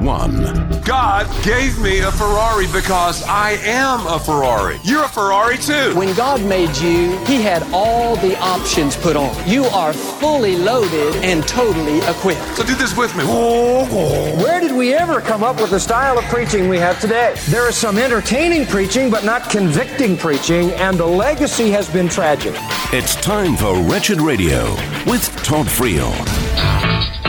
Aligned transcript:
one. 0.00 0.42
God 0.82 1.26
gave 1.44 1.78
me 1.78 2.00
a 2.00 2.10
Ferrari 2.12 2.66
because 2.72 3.22
I 3.24 3.52
am 3.62 4.06
a 4.06 4.18
Ferrari. 4.18 4.78
You're 4.82 5.04
a 5.04 5.08
Ferrari 5.08 5.58
too. 5.58 5.94
When 5.96 6.14
God 6.14 6.42
made 6.44 6.76
you, 6.76 7.18
He 7.26 7.42
had 7.42 7.62
all 7.72 8.16
the 8.16 8.38
options 8.38 8.96
put 8.96 9.16
on. 9.16 9.34
You 9.48 9.64
are 9.66 9.92
fully 9.92 10.56
loaded 10.56 11.16
and 11.16 11.46
totally 11.46 11.98
equipped. 11.98 12.56
So 12.56 12.64
do 12.64 12.74
this 12.74 12.96
with 12.96 13.14
me. 13.16 13.24
Where 13.24 14.60
did 14.60 14.72
we 14.72 14.94
ever 14.94 15.20
come 15.20 15.42
up 15.42 15.60
with 15.60 15.70
the 15.70 15.80
style 15.80 16.18
of 16.18 16.24
preaching 16.24 16.68
we 16.68 16.78
have 16.78 17.00
today? 17.00 17.34
There 17.48 17.68
is 17.68 17.76
some 17.76 17.98
entertaining 17.98 18.66
preaching, 18.66 19.10
but 19.10 19.24
not 19.24 19.50
convicting 19.50 20.16
preaching, 20.16 20.70
and 20.72 20.98
the 20.98 21.06
legacy 21.06 21.70
has 21.70 21.88
been 21.88 22.08
tragic. 22.08 22.54
It's 22.92 23.14
time 23.16 23.56
for 23.56 23.78
Wretched 23.82 24.20
Radio 24.20 24.70
with 25.06 25.26
Todd 25.42 25.66
Friel. 25.66 26.14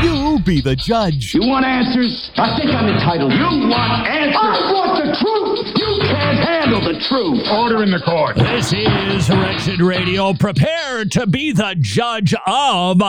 You 0.01 0.39
be 0.45 0.61
the 0.61 0.75
judge. 0.75 1.33
You 1.33 1.41
want 1.41 1.65
answers? 1.65 2.31
I 2.37 2.57
think 2.57 2.71
I'm 2.71 2.87
entitled. 2.87 3.33
You 3.33 3.67
want 3.67 4.07
answers? 4.07 4.35
I 4.35 4.71
want 4.71 5.05
the 5.05 5.11
truth. 5.19 5.75
You 5.75 5.99
can't 6.07 6.39
handle 6.39 6.81
the 6.81 6.99
truth. 7.09 7.45
Order 7.51 7.83
in 7.83 7.91
the 7.91 7.99
court. 7.99 8.37
This 8.37 8.71
is 8.71 9.29
Wretched 9.29 9.81
Radio. 9.81 10.33
Prepare 10.33 11.05
to 11.05 11.27
be 11.27 11.51
the 11.51 11.75
judge 11.79 12.33
of 12.47 12.99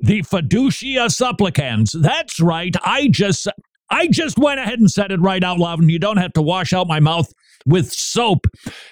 the 0.00 0.22
fiducia 0.22 1.10
supplicans. 1.10 1.92
That's 1.92 2.40
right. 2.40 2.74
I 2.82 3.08
just 3.08 3.46
I 3.90 4.08
just 4.08 4.38
went 4.38 4.58
ahead 4.58 4.80
and 4.80 4.90
said 4.90 5.12
it 5.12 5.20
right 5.20 5.44
out 5.44 5.58
loud, 5.58 5.80
and 5.80 5.90
you 5.90 6.00
don't 6.00 6.16
have 6.16 6.32
to 6.32 6.42
wash 6.42 6.72
out 6.72 6.88
my 6.88 7.00
mouth 7.00 7.32
with 7.64 7.92
soap. 7.92 8.46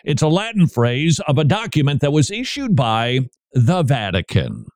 It's 0.04 0.22
a 0.22 0.28
Latin 0.28 0.68
phrase 0.68 1.20
of 1.26 1.38
a 1.38 1.44
document 1.44 2.00
that 2.02 2.12
was 2.12 2.30
issued 2.30 2.76
by 2.76 3.20
the 3.52 3.82
Vatican 3.82 4.66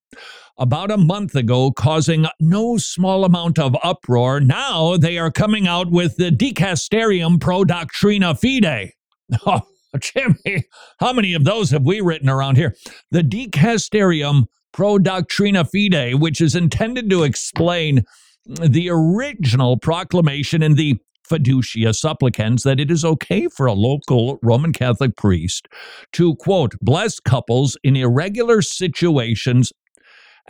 about 0.61 0.91
a 0.91 0.99
month 0.99 1.35
ago, 1.35 1.73
causing 1.73 2.27
no 2.39 2.77
small 2.77 3.25
amount 3.25 3.59
of 3.59 3.75
uproar. 3.83 4.41
Now 4.41 4.99
they 4.99 5.19
are 5.19 5.31
coming 5.31 5.67
out 5.67 5.91
with 5.91 6.17
the 6.17 6.31
Dicasterium 6.31 7.41
Pro 7.41 7.65
Doctrina 7.65 8.39
Fide. 8.39 8.93
Oh, 9.47 9.63
Jimmy, 9.99 10.65
how 10.99 11.13
many 11.13 11.35
of 11.35 11.43
those 11.43 11.71
have 11.71 11.85
we 11.85 12.01
written 12.01 12.29
around 12.29 12.57
here? 12.57 12.77
The 13.11 13.23
Dicasterium 13.23 14.47
Pro 14.73 14.99
Doctrina 14.99 15.65
Fide, 15.65 16.21
which 16.21 16.41
is 16.41 16.55
intended 16.55 17.11
to 17.11 17.25
explain 17.25 18.05
the 18.47 18.89
original 18.91 19.79
proclamation 19.79 20.63
in 20.63 20.75
the 20.75 20.97
fiducia 21.31 21.95
supplicans 21.95 22.65
that 22.65 22.81
it 22.81 22.91
is 22.91 23.05
okay 23.05 23.47
for 23.47 23.67
a 23.67 23.73
local 23.73 24.39
Roman 24.43 24.73
Catholic 24.73 25.17
priest 25.17 25.69
to, 26.13 26.35
quote, 26.37 26.75
bless 26.81 27.21
couples 27.21 27.77
in 27.85 27.97
irregular 27.97 28.63
situations 28.63 29.73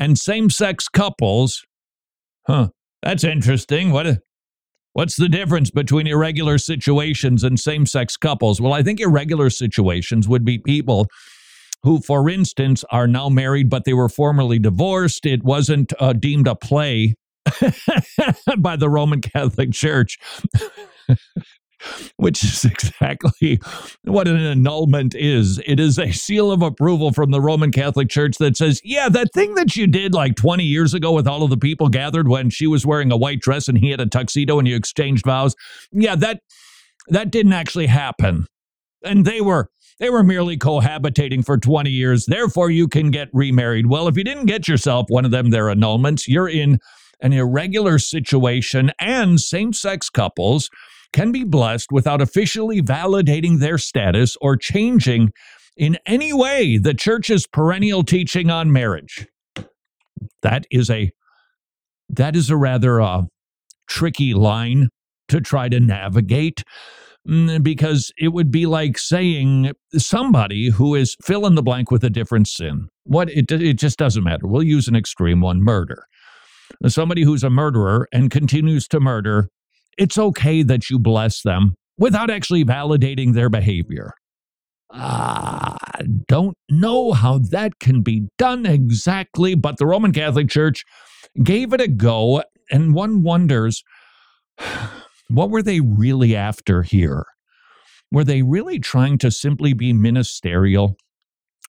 and 0.01 0.19
same 0.19 0.51
sex 0.51 0.89
couples. 0.89 1.63
Huh, 2.49 2.69
that's 3.03 3.23
interesting. 3.23 3.93
What? 3.93 4.19
What's 4.93 5.15
the 5.15 5.29
difference 5.29 5.71
between 5.71 6.09
irregular 6.09 6.59
situations 6.59 7.45
and 7.45 7.61
same 7.61 7.87
sex 7.87 8.17
couples? 8.17 8.61
Well, 8.61 8.73
I 8.73 8.83
think 8.83 8.99
irregular 8.99 9.49
situations 9.49 10.27
would 10.27 10.45
be 10.45 10.59
people 10.59 11.07
who, 11.85 12.01
for 12.01 12.29
instance, 12.29 12.85
are 12.91 13.07
now 13.07 13.29
married, 13.29 13.71
but 13.71 13.85
they 13.85 13.95
were 13.95 14.09
formerly 14.09 14.59
divorced. 14.59 15.27
It 15.27 15.45
wasn't 15.45 15.93
uh, 16.01 16.13
deemed 16.15 16.49
a 16.49 16.57
play 16.57 17.15
by 18.59 18.75
the 18.75 18.89
Roman 18.91 19.21
Catholic 19.21 19.71
Church. 19.73 20.19
Which 22.17 22.45
is 22.45 22.65
exactly 22.67 23.61
what 24.05 24.29
an 24.29 24.37
annulment 24.37 25.15
is. 25.15 25.61
It 25.67 25.81
is 25.81 25.99
a 25.99 26.13
seal 26.13 26.53
of 26.53 26.63
approval 26.63 27.13
from 27.13 27.31
the 27.31 27.41
Roman 27.41 27.73
Catholic 27.73 28.09
Church 28.09 28.37
that 28.39 28.57
says, 28.57 28.81
yeah, 28.85 29.09
that 29.09 29.33
thing 29.33 29.55
that 29.55 29.77
you 29.77 29.87
did 29.87 30.15
like 30.15 30.37
20 30.37 30.65
years 30.65 30.95
ago 30.95 31.13
with 31.13 31.27
all 31.27 31.43
of 31.43 31.51
the 31.51 31.57
people 31.57 31.89
gathered 31.89 32.29
when 32.29 32.51
she 32.51 32.67
was 32.67 32.87
wearing 32.87 33.13
a 33.13 33.17
white 33.17 33.41
dress 33.41 33.69
and 33.69 33.79
he 33.79 33.91
had 33.91 34.01
a 34.01 34.07
tuxedo 34.07 34.59
and 34.59 34.69
you 34.69 34.77
exchanged 34.77 35.25
vows, 35.25 35.55
yeah, 35.93 36.17
that 36.17 36.41
that 37.09 37.31
didn't 37.31 37.53
actually 37.53 37.87
happen. 37.87 38.47
And 39.03 39.25
they 39.25 39.41
were 39.41 39.71
they 39.99 40.11
were 40.11 40.23
merely 40.23 40.57
cohabitating 40.57 41.45
for 41.45 41.59
20 41.59 41.91
years. 41.91 42.25
Therefore, 42.25 42.71
you 42.71 42.89
can 42.89 43.11
get 43.11 43.29
remarried. 43.35 43.87
Well, 43.87 44.09
if 44.09 44.17
you 44.17 44.25
didn't 44.25 44.47
get 44.47 44.67
yourself 44.67 45.07
one 45.09 45.27
of 45.27 45.31
them, 45.31 45.51
their 45.51 45.67
annulments, 45.67 46.25
you're 46.27 46.49
in 46.49 46.79
an 47.21 47.35
irregular 47.35 47.99
situation, 47.99 48.93
and 48.99 49.39
same 49.39 49.75
sex 49.75 50.09
couples 50.09 50.71
can 51.13 51.33
be 51.33 51.45
blessed 51.45 51.91
without 51.91 52.21
officially 52.21 52.81
validating 52.81 53.59
their 53.59 53.79
status 53.79 54.37
or 54.41 54.57
changing 54.57 55.33
in 55.77 55.99
any 56.07 56.33
way 56.33 56.79
the 56.79 56.95
church's 56.95 57.47
perennial 57.47 58.05
teaching 58.05 58.51
on 58.51 58.73
marriage. 58.73 59.27
That 60.43 60.67
is 60.71 60.91
a 60.91 61.11
that 62.11 62.35
is 62.35 62.51
a 62.51 62.57
rather 62.57 63.01
uh, 63.01 63.23
tricky 63.89 64.35
line 64.35 64.89
to 65.29 65.41
try 65.41 65.69
to 65.69 65.79
navigate 65.79 66.65
mm, 67.29 67.63
because 67.63 68.13
it 68.19 68.29
would 68.29 68.51
be 68.51 68.67
like 68.67 68.99
saying 68.99 69.73
somebody 69.97 70.71
who 70.71 70.95
is 70.95 71.17
fill 71.23 71.47
in 71.47 71.55
the 71.55 71.63
blank 71.63 71.91
with 71.91 72.03
a 72.05 72.11
different 72.11 72.49
sin. 72.49 72.89
What 73.05 73.31
it 73.31 73.51
it 73.51 73.79
just 73.79 73.99
doesn't 73.99 74.25
matter. 74.25 74.47
We'll 74.47 74.63
use 74.63 74.89
an 74.89 74.97
extreme 74.97 75.41
one, 75.41 75.63
murder. 75.63 76.05
Somebody 76.87 77.25
who's 77.25 77.43
a 77.43 77.51
murderer 77.51 78.09
and 78.13 78.31
continues 78.31 78.87
to 78.89 79.01
murder 79.01 79.49
it's 80.01 80.17
okay 80.17 80.63
that 80.63 80.89
you 80.89 80.99
bless 80.99 81.43
them 81.43 81.75
without 81.99 82.31
actually 82.31 82.65
validating 82.65 83.35
their 83.35 83.51
behavior. 83.51 84.15
I 84.91 85.77
uh, 86.01 86.05
don't 86.27 86.57
know 86.71 87.13
how 87.13 87.39
that 87.51 87.79
can 87.79 88.03
be 88.03 88.27
done 88.39 88.65
exactly, 88.65 89.55
but 89.55 89.77
the 89.77 89.87
Roman 89.87 90.13
Catholic 90.13 90.49
Church 90.49 90.85
gave 91.45 91.73
it 91.75 91.83
a 91.83 91.87
go, 91.87 92.43
and 92.73 92.95
one 92.95 93.23
wonders 93.23 93.85
what 95.29 95.51
were 95.51 95.63
they 95.63 95.81
really 95.81 96.35
after 96.35 96.83
here? 96.83 97.27
Were 98.11 98.25
they 98.25 98.43
really 98.43 98.81
trying 98.81 99.19
to 99.19 99.31
simply 99.31 99.75
be 99.75 99.93
ministerial? 99.93 100.97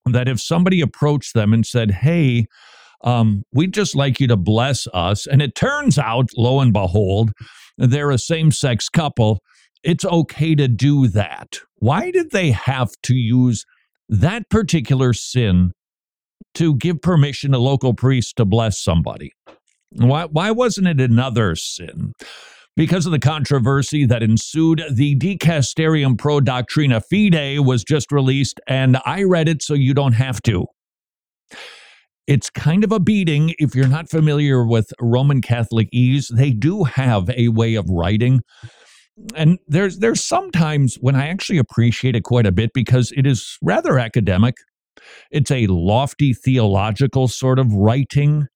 That 0.06 0.28
if 0.28 0.42
somebody 0.42 0.82
approached 0.82 1.36
them 1.36 1.54
and 1.54 1.64
said, 1.64 1.92
Hey, 1.92 2.48
um, 3.04 3.44
we'd 3.54 3.74
just 3.74 3.96
like 3.96 4.20
you 4.20 4.28
to 4.28 4.38
bless 4.38 4.88
us, 4.94 5.28
and 5.28 5.42
it 5.42 5.56
turns 5.56 5.98
out, 5.98 6.30
lo 6.38 6.60
and 6.60 6.74
behold, 6.74 7.32
they're 7.78 8.12
a 8.12 8.18
same 8.18 8.52
sex 8.52 8.90
couple, 8.90 9.40
it's 9.84 10.06
okay 10.06 10.56
to 10.56 10.68
do 10.68 11.08
that. 11.08 11.60
Why 11.78 12.12
did 12.12 12.32
they 12.32 12.52
have 12.52 12.90
to 13.04 13.16
use 13.16 13.66
that 14.10 14.50
particular 14.50 15.14
sin 15.14 15.72
to 16.54 16.76
give 16.76 17.02
permission 17.02 17.52
to 17.52 17.58
local 17.58 17.94
priests 17.94 18.34
to 18.34 18.46
bless 18.46 18.82
somebody? 18.82 19.32
Why, 19.92 20.26
why 20.26 20.52
wasn't 20.52 20.88
it 20.88 21.02
another 21.02 21.56
sin? 21.56 22.14
Because 22.78 23.06
of 23.06 23.12
the 23.12 23.20
controversy 23.20 24.06
that 24.06 24.24
ensued, 24.24 24.82
the 24.94 25.16
Dicasterium 25.18 26.18
Pro 26.18 26.40
Doctrina 26.40 27.02
Fide 27.02 27.66
was 27.66 27.84
just 27.84 28.12
released, 28.12 28.62
and 28.68 28.98
I 29.06 29.24
read 29.24 29.50
it 29.50 29.62
so 29.62 29.74
you 29.74 29.94
don't 29.94 30.14
have 30.14 30.42
to. 30.44 30.68
It's 32.28 32.50
kind 32.50 32.84
of 32.84 32.92
a 32.92 33.00
beating 33.00 33.54
if 33.58 33.76
you're 33.76 33.88
not 33.88 34.10
familiar 34.10 34.66
with 34.66 34.94
Roman 35.00 35.42
Catholicese. 35.42 36.28
They 36.36 36.52
do 36.52 36.84
have 36.84 37.30
a 37.32 37.50
way 37.50 37.76
of 37.76 37.90
writing. 37.90 38.42
And 39.36 39.60
there's 39.68 40.00
there's 40.00 40.24
sometimes 40.24 40.96
when 40.96 41.16
I 41.16 41.28
actually 41.28 41.58
appreciate 41.58 42.16
it 42.16 42.24
quite 42.24 42.46
a 42.46 42.52
bit 42.52 42.72
because 42.74 43.12
it 43.16 43.28
is 43.28 43.58
rather 43.62 44.00
academic. 44.00 44.56
It's 45.32 45.52
a 45.52 45.68
lofty 45.68 46.34
theological 46.34 47.28
sort 47.28 47.60
of 47.60 47.74
writing. 47.74 48.48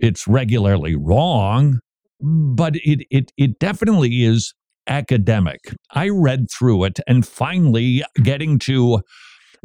It's 0.00 0.26
regularly 0.26 0.96
wrong, 0.96 1.80
but 2.20 2.76
it 2.76 3.06
it 3.10 3.32
it 3.36 3.58
definitely 3.58 4.24
is 4.24 4.54
academic. 4.88 5.74
I 5.92 6.08
read 6.08 6.46
through 6.50 6.84
it 6.84 7.00
and 7.06 7.26
finally 7.26 8.02
getting 8.22 8.58
to 8.60 9.02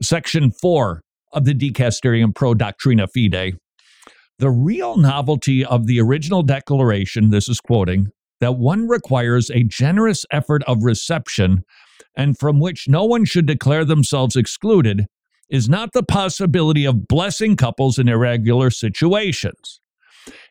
section 0.01 0.51
4 0.51 1.02
of 1.33 1.45
the 1.45 1.53
Dicasterium 1.53 2.33
Pro 2.33 2.53
Doctrina 2.53 3.07
Fide. 3.07 3.57
The 4.39 4.49
real 4.49 4.97
novelty 4.97 5.63
of 5.63 5.87
the 5.87 5.99
original 5.99 6.43
declaration, 6.43 7.29
this 7.29 7.47
is 7.47 7.59
quoting, 7.59 8.07
that 8.39 8.57
one 8.57 8.87
requires 8.87 9.49
a 9.49 9.63
generous 9.63 10.25
effort 10.31 10.63
of 10.63 10.83
reception 10.83 11.63
and 12.15 12.37
from 12.37 12.59
which 12.59 12.87
no 12.87 13.05
one 13.05 13.25
should 13.25 13.45
declare 13.45 13.85
themselves 13.85 14.35
excluded, 14.35 15.05
is 15.49 15.69
not 15.69 15.93
the 15.93 16.03
possibility 16.03 16.85
of 16.85 17.07
blessing 17.07 17.55
couples 17.55 17.97
in 17.97 18.07
irregular 18.07 18.69
situations. 18.69 19.79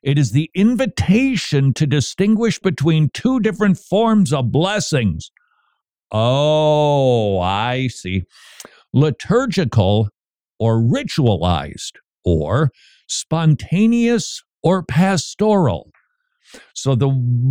It 0.03 0.19
is 0.19 0.33
the 0.33 0.51
invitation 0.55 1.73
to 1.75 1.87
distinguish 1.87 2.59
between 2.59 3.11
two 3.15 3.41
different 3.41 3.79
forms 3.79 4.33
of 4.33 4.53
blessings. 4.53 5.31
Oh, 6.11 7.41
I 7.41 7.89
see. 7.89 8.25
Liturgical 8.93 10.11
or 10.63 10.81
ritualized, 10.81 11.95
or 12.25 12.71
spontaneous 13.09 14.41
or 14.63 14.85
pastoral. 14.85 15.91
So 16.75 16.95
the 16.95 17.11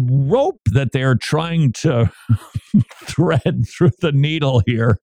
rope 0.09 0.61
that 0.67 0.93
they're 0.93 1.15
trying 1.15 1.73
to 1.73 2.09
thread 3.03 3.65
through 3.67 3.91
the 3.99 4.13
needle 4.13 4.61
here 4.65 4.97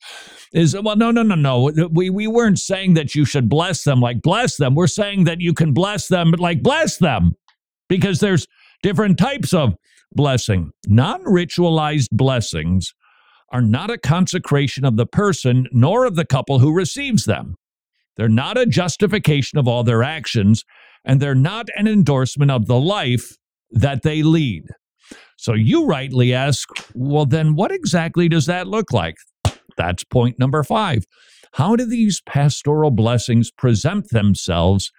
is 0.54 0.74
well, 0.80 0.96
no, 0.96 1.10
no, 1.10 1.22
no, 1.22 1.34
no. 1.34 1.70
We 1.92 2.08
we 2.08 2.26
weren't 2.26 2.58
saying 2.58 2.94
that 2.94 3.14
you 3.14 3.26
should 3.26 3.50
bless 3.50 3.84
them 3.84 4.00
like 4.00 4.22
bless 4.22 4.56
them. 4.56 4.74
We're 4.74 4.86
saying 4.86 5.24
that 5.24 5.42
you 5.42 5.52
can 5.52 5.74
bless 5.74 6.08
them 6.08 6.30
like 6.38 6.62
bless 6.62 6.96
them 6.96 7.32
because 7.90 8.20
there's 8.20 8.46
different 8.82 9.18
types 9.18 9.52
of 9.52 9.74
blessing. 10.12 10.70
Non-ritualized 10.86 12.08
blessings 12.12 12.94
are 13.50 13.60
not 13.60 13.90
a 13.90 13.98
consecration 13.98 14.84
of 14.84 14.96
the 14.96 15.06
person 15.06 15.66
nor 15.72 16.04
of 16.06 16.16
the 16.16 16.24
couple 16.24 16.58
who 16.60 16.72
receives 16.72 17.24
them. 17.24 17.56
They're 18.18 18.28
not 18.28 18.58
a 18.58 18.66
justification 18.66 19.58
of 19.58 19.66
all 19.68 19.84
their 19.84 20.02
actions, 20.02 20.64
and 21.04 21.20
they're 21.20 21.34
not 21.36 21.68
an 21.76 21.86
endorsement 21.86 22.50
of 22.50 22.66
the 22.66 22.78
life 22.78 23.36
that 23.70 24.02
they 24.02 24.22
lead. 24.22 24.64
So 25.36 25.54
you 25.54 25.86
rightly 25.86 26.34
ask, 26.34 26.68
well, 26.94 27.24
then 27.24 27.54
what 27.54 27.70
exactly 27.70 28.28
does 28.28 28.46
that 28.46 28.66
look 28.66 28.92
like? 28.92 29.14
That's 29.76 30.02
point 30.02 30.38
number 30.38 30.64
five. 30.64 31.04
How 31.52 31.76
do 31.76 31.86
these 31.86 32.20
pastoral 32.26 32.90
blessings 32.90 33.52
present 33.52 34.10
themselves 34.10 34.90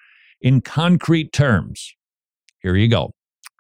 in 0.42 0.62
concrete 0.62 1.34
terms? 1.34 1.94
Here 2.62 2.76
you 2.76 2.88
go. 2.88 3.12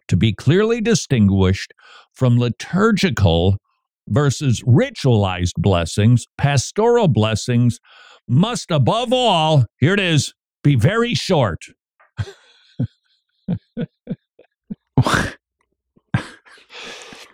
To 0.08 0.16
be 0.16 0.34
clearly 0.34 0.80
distinguished 0.80 1.74
from 2.14 2.40
liturgical 2.40 3.58
versus 4.08 4.64
ritualized 4.64 5.56
blessings, 5.58 6.26
pastoral 6.38 7.10
blessings 7.10 7.80
must, 8.30 8.72
above 8.72 9.12
all, 9.12 9.66
here 9.80 9.94
it 9.94 10.00
is, 10.00 10.34
be 10.64 10.76
very 10.76 11.14
short. 11.16 11.66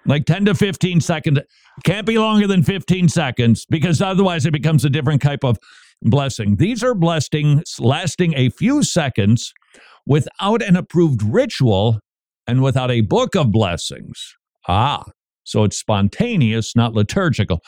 like 0.05 0.25
10 0.25 0.45
to 0.45 0.55
15 0.55 1.01
seconds. 1.01 1.39
Can't 1.83 2.07
be 2.07 2.17
longer 2.17 2.47
than 2.47 2.63
15 2.63 3.09
seconds 3.09 3.65
because 3.69 4.01
otherwise 4.01 4.45
it 4.45 4.51
becomes 4.51 4.85
a 4.85 4.89
different 4.89 5.21
type 5.21 5.43
of 5.43 5.57
blessing. 6.01 6.55
These 6.57 6.83
are 6.83 6.93
blessings 6.93 7.75
lasting 7.79 8.33
a 8.35 8.49
few 8.49 8.83
seconds 8.83 9.53
without 10.05 10.61
an 10.61 10.75
approved 10.75 11.21
ritual 11.23 11.99
and 12.47 12.61
without 12.61 12.91
a 12.91 13.01
book 13.01 13.35
of 13.35 13.51
blessings. 13.51 14.35
Ah, 14.67 15.03
so 15.45 15.63
it's 15.63 15.77
spontaneous, 15.77 16.75
not 16.75 16.93
liturgical. 16.93 17.61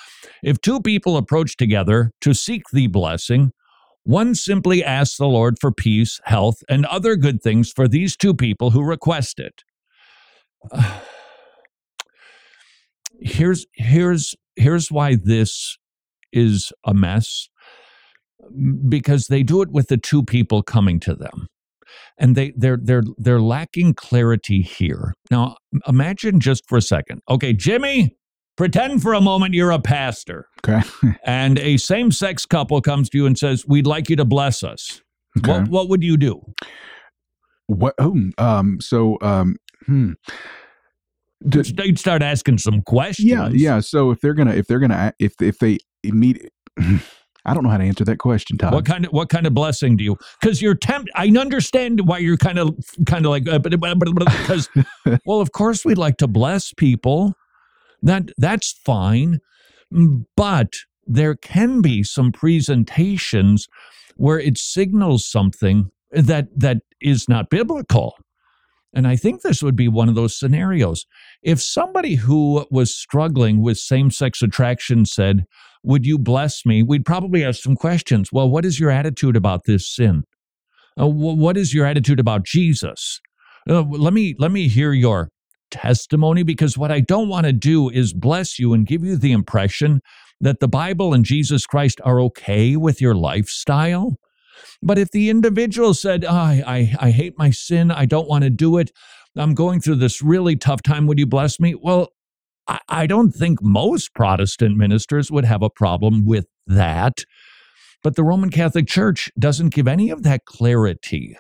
If 0.44 0.60
two 0.60 0.82
people 0.82 1.16
approach 1.16 1.56
together 1.56 2.12
to 2.22 2.34
seek 2.34 2.64
the 2.74 2.88
blessing, 2.88 3.54
one 4.04 4.36
simply 4.36 4.84
asks 4.84 5.18
the 5.18 5.28
Lord 5.28 5.58
for 5.60 5.72
peace, 5.72 6.20
health, 6.26 6.64
and 6.68 6.86
other 6.88 7.16
good 7.16 7.42
things 7.42 7.72
for 7.72 7.88
these 7.88 8.18
two 8.18 8.34
people 8.34 8.72
who 8.72 8.84
request 8.84 9.40
it. 9.40 9.64
here's 13.20 13.66
here's 13.74 14.36
here's 14.56 14.92
why 14.92 15.16
this 15.16 15.78
is 16.34 16.72
a 16.86 16.94
mess 16.94 17.50
because 18.90 19.28
they 19.28 19.44
do 19.44 19.62
it 19.62 19.72
with 19.72 19.88
the 19.88 19.98
two 19.98 20.24
people 20.24 20.62
coming 20.64 21.00
to 21.00 21.16
them 21.16 21.48
and 22.18 22.36
they 22.36 22.54
they're 22.58 22.78
they're 22.82 23.04
they're 23.18 23.42
lacking 23.42 23.94
clarity 23.94 24.62
here 24.62 25.14
now 25.32 25.56
imagine 25.88 26.40
just 26.40 26.68
for 26.68 26.78
a 26.78 26.82
second 26.82 27.22
okay 27.30 27.54
jimmy 27.54 28.16
pretend 28.56 29.02
for 29.02 29.14
a 29.14 29.22
moment 29.22 29.54
you're 29.54 29.72
a 29.72 29.80
pastor 29.80 30.48
Okay. 30.68 30.82
and 31.26 31.60
a 31.60 31.78
same-sex 31.78 32.46
couple 32.46 32.82
comes 32.82 33.10
to 33.10 33.18
you 33.20 33.26
and 33.26 33.38
says 33.38 33.66
we'd 33.68 33.88
like 33.88 34.10
you 34.10 34.16
to 34.16 34.26
bless 34.26 34.64
us 34.64 35.02
Okay. 35.38 35.52
what, 35.52 35.68
what 35.70 35.90
would 35.90 36.04
you 36.04 36.18
do 36.18 36.42
What? 37.68 37.94
Oh, 38.00 38.16
um. 38.40 38.80
So, 38.82 39.18
um. 39.22 39.58
Hmm. 39.86 40.14
They'd 41.42 42.00
start 42.00 42.24
asking 42.24 42.58
some 42.58 42.82
questions 42.82 43.30
yeah, 43.30 43.50
yeah. 43.54 43.80
So 43.82 44.10
if 44.10 44.20
they're 44.22 44.34
gonna, 44.34 44.54
if 44.56 44.66
they're 44.68 44.80
gonna, 44.80 45.14
if 45.20 45.34
if 45.40 45.60
they 45.60 45.78
immediate, 46.04 46.52
I 47.48 47.54
don't 47.54 47.64
know 47.64 47.70
how 47.70 47.78
to 47.78 47.84
answer 47.84 48.04
that 48.04 48.18
question, 48.18 48.58
Todd. 48.58 48.74
What 48.74 48.86
kind 48.86 49.06
of 49.06 49.14
what 49.14 49.30
kind 49.30 49.48
of 49.48 49.54
blessing 49.54 49.96
do 49.96 50.04
you? 50.04 50.18
Because 50.40 50.62
you're 50.62 50.76
tempted. 50.76 51.12
I 51.16 51.28
understand 51.30 52.02
why 52.06 52.18
you're 52.18 52.38
kind 52.38 52.60
of 52.60 52.76
kind 53.06 53.26
of 53.26 53.32
like 53.32 53.48
uh, 53.48 53.60
because 53.60 54.70
well, 55.26 55.40
of 55.40 55.54
course 55.54 55.86
we'd 55.86 55.98
like 55.98 56.18
to 56.18 56.28
bless 56.28 56.74
people. 56.74 57.34
That 58.02 58.30
that's 58.38 58.74
fine, 58.86 59.40
but 60.36 60.74
there 61.06 61.36
can 61.36 61.82
be 61.82 62.04
some 62.04 62.34
presentations 62.34 63.68
where 64.18 64.40
it 64.40 64.58
signals 64.58 65.26
something 65.26 65.90
that 66.12 66.48
that 66.54 66.78
is 67.02 67.30
not 67.30 67.50
biblical. 67.50 68.16
And 68.94 69.08
I 69.08 69.16
think 69.16 69.42
this 69.42 69.62
would 69.62 69.76
be 69.76 69.88
one 69.88 70.10
of 70.10 70.16
those 70.16 70.38
scenarios. 70.38 71.06
If 71.44 71.62
somebody 71.62 72.16
who 72.16 72.66
was 72.72 72.96
struggling 72.96 73.62
with 73.62 73.78
same 73.78 74.12
sex 74.12 74.42
attraction 74.42 75.06
said, 75.06 75.46
Would 75.84 76.06
you 76.06 76.18
bless 76.18 76.66
me? 76.66 76.84
We'd 76.84 77.06
probably 77.06 77.44
ask 77.44 77.62
some 77.62 77.76
questions. 77.76 78.32
Well, 78.32 78.50
what 78.50 78.66
is 78.66 78.80
your 78.80 78.92
attitude 78.92 79.36
about 79.36 79.62
this 79.66 79.88
sin? 79.88 80.24
Uh, 80.98 81.06
wh- 81.06 81.38
what 81.38 81.58
is 81.58 81.74
your 81.74 81.86
attitude 81.86 82.20
about 82.20 82.44
Jesus? 82.44 83.20
Uh, 83.70 83.84
let 83.84 84.14
me 84.14 84.36
let 84.40 84.52
me 84.52 84.68
hear 84.68 84.94
your 84.94 85.30
testimony 85.72 86.44
because 86.44 86.78
what 86.78 86.92
I 86.92 87.00
don't 87.02 87.30
want 87.30 87.46
to 87.46 87.54
do 87.54 87.90
is 87.90 88.14
bless 88.14 88.58
you 88.58 88.74
and 88.74 88.88
give 88.88 89.04
you 89.04 89.18
the 89.18 89.32
impression 89.34 90.02
that 90.40 90.60
the 90.60 90.68
Bible 90.68 91.14
and 91.14 91.26
Jesus 91.26 91.66
Christ 91.66 92.00
are 92.04 92.22
okay 92.22 92.76
with 92.76 93.02
your 93.02 93.16
lifestyle. 93.16 94.16
But 94.82 94.98
if 94.98 95.12
the 95.12 95.30
individual 95.30 95.94
said, 95.94 96.26
oh, 96.26 96.34
I, 96.34 96.64
I, 96.66 97.08
I 97.08 97.12
hate 97.12 97.34
my 97.38 97.50
sin, 97.50 97.92
I 97.92 98.06
don't 98.06 98.28
want 98.28 98.44
to 98.44 98.50
do 98.50 98.78
it, 98.78 98.92
I'm 99.36 99.54
going 99.54 99.82
through 99.82 99.96
this 99.96 100.22
really 100.22 100.56
tough 100.56 100.82
time, 100.82 101.08
would 101.08 101.20
you 101.20 101.28
bless 101.28 101.60
me? 101.60 101.76
Well, 101.76 102.10
I, 102.68 103.08
don't 103.08 103.32
think 103.32 103.62
most 103.62 104.14
Protestant 104.14 104.78
ministers 104.78 105.32
would 105.32 105.46
have 105.46 105.62
a 105.62 105.70
problem 105.70 106.26
with 106.26 106.48
that. 106.66 107.20
But 108.04 108.16
the 108.16 108.24
Roman 108.24 108.50
Catholic 108.50 108.88
Church 108.88 109.30
doesn't 109.40 109.74
give 109.74 109.88
any 109.88 110.10
of 110.10 110.24
that 110.24 110.46
clarity, 110.46 111.38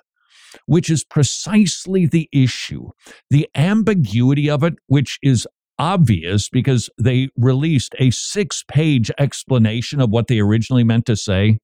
which 0.65 0.89
is 0.89 1.03
precisely 1.03 2.05
the 2.05 2.29
issue. 2.31 2.89
The 3.29 3.47
ambiguity 3.55 4.49
of 4.49 4.63
it, 4.63 4.75
which 4.87 5.19
is 5.21 5.47
obvious 5.79 6.49
because 6.49 6.89
they 6.97 7.29
released 7.37 7.93
a 7.99 8.09
six 8.11 8.63
page 8.67 9.11
explanation 9.19 10.01
of 10.01 10.09
what 10.09 10.27
they 10.27 10.39
originally 10.39 10.83
meant 10.83 11.05
to 11.05 11.15
say. 11.15 11.59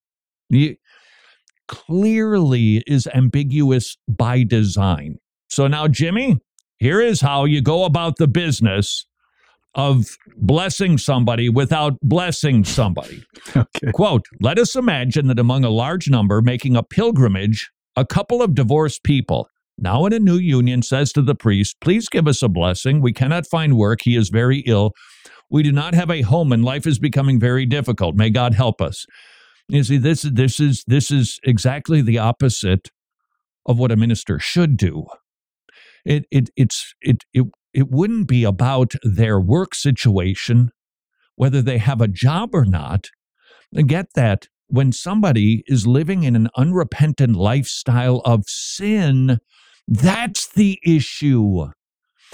You, 0.49 0.75
clearly 1.67 2.83
is 2.85 3.07
ambiguous 3.13 3.97
by 4.07 4.43
design. 4.43 5.17
So 5.49 5.67
now, 5.67 5.87
Jimmy, 5.87 6.39
here 6.77 7.01
is 7.01 7.21
how 7.21 7.45
you 7.45 7.61
go 7.61 7.85
about 7.85 8.17
the 8.17 8.27
business 8.27 9.05
of 9.75 10.17
blessing 10.37 10.97
somebody 10.97 11.49
without 11.49 11.99
blessing 12.01 12.63
somebody. 12.63 13.23
Okay. 13.55 13.91
Quote 13.91 14.25
Let 14.39 14.57
us 14.57 14.75
imagine 14.75 15.27
that 15.27 15.37
among 15.37 15.63
a 15.63 15.69
large 15.69 16.09
number 16.09 16.41
making 16.41 16.75
a 16.75 16.81
pilgrimage, 16.81 17.69
a 17.95 18.05
couple 18.05 18.41
of 18.41 18.55
divorced 18.55 19.03
people, 19.03 19.47
now 19.77 20.05
in 20.05 20.13
a 20.13 20.19
new 20.19 20.37
union, 20.37 20.81
says 20.81 21.11
to 21.13 21.21
the 21.21 21.35
priest, 21.35 21.75
Please 21.81 22.07
give 22.09 22.27
us 22.27 22.41
a 22.41 22.49
blessing. 22.49 23.01
We 23.01 23.13
cannot 23.13 23.45
find 23.45 23.77
work. 23.77 23.99
He 24.03 24.15
is 24.15 24.29
very 24.29 24.59
ill. 24.59 24.91
We 25.49 25.61
do 25.61 25.71
not 25.71 25.93
have 25.93 26.09
a 26.09 26.21
home, 26.21 26.51
and 26.51 26.63
life 26.63 26.87
is 26.87 26.99
becoming 26.99 27.39
very 27.39 27.65
difficult. 27.65 28.15
May 28.15 28.29
God 28.29 28.53
help 28.53 28.81
us. 28.81 29.05
You 29.67 29.83
see, 29.83 29.97
this 29.97 30.21
this 30.23 30.59
is 30.59 30.83
this 30.87 31.11
is 31.11 31.39
exactly 31.43 32.01
the 32.01 32.17
opposite 32.17 32.89
of 33.65 33.77
what 33.77 33.91
a 33.91 33.95
minister 33.95 34.39
should 34.39 34.77
do. 34.77 35.05
It 36.05 36.25
it 36.31 36.49
it's 36.55 36.93
it 37.01 37.23
it 37.33 37.45
it 37.73 37.89
wouldn't 37.89 38.27
be 38.27 38.43
about 38.43 38.93
their 39.03 39.39
work 39.39 39.75
situation, 39.75 40.71
whether 41.35 41.61
they 41.61 41.77
have 41.77 42.01
a 42.01 42.07
job 42.07 42.51
or 42.53 42.65
not. 42.65 43.07
Get 43.73 44.13
that 44.15 44.47
when 44.67 44.91
somebody 44.91 45.63
is 45.67 45.87
living 45.87 46.23
in 46.23 46.35
an 46.35 46.49
unrepentant 46.55 47.35
lifestyle 47.35 48.21
of 48.25 48.43
sin, 48.47 49.39
that's 49.87 50.47
the 50.47 50.79
issue. 50.83 51.67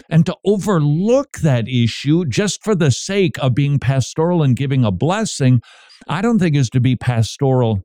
And 0.10 0.26
to 0.26 0.36
overlook 0.46 1.40
that 1.40 1.68
issue 1.68 2.26
just 2.26 2.64
for 2.64 2.76
the 2.76 2.92
sake 2.92 3.38
of 3.40 3.54
being 3.54 3.80
pastoral 3.80 4.44
and 4.44 4.56
giving 4.56 4.86
a 4.86 4.92
blessing, 4.92 5.62
I 6.08 6.22
don't 6.22 6.40
think 6.40 6.56
is 6.56 6.70
to 6.72 6.80
be 6.80 6.96
pastoral 6.96 7.82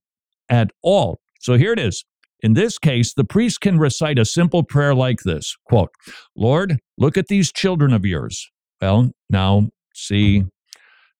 at 0.48 0.70
all. 0.82 1.20
So 1.40 1.54
here 1.54 1.72
it 1.72 1.78
is. 1.78 2.04
In 2.44 2.52
this 2.52 2.78
case, 2.78 3.14
the 3.14 3.24
priest 3.24 3.62
can 3.62 3.78
recite 3.78 4.18
a 4.18 4.26
simple 4.26 4.64
prayer 4.64 4.94
like 4.94 5.20
this 5.20 5.56
quote, 5.64 5.88
Lord, 6.36 6.78
look 6.98 7.16
at 7.16 7.28
these 7.28 7.50
children 7.50 7.94
of 7.94 8.04
yours. 8.04 8.50
Well, 8.82 9.12
now, 9.30 9.70
see, 9.94 10.44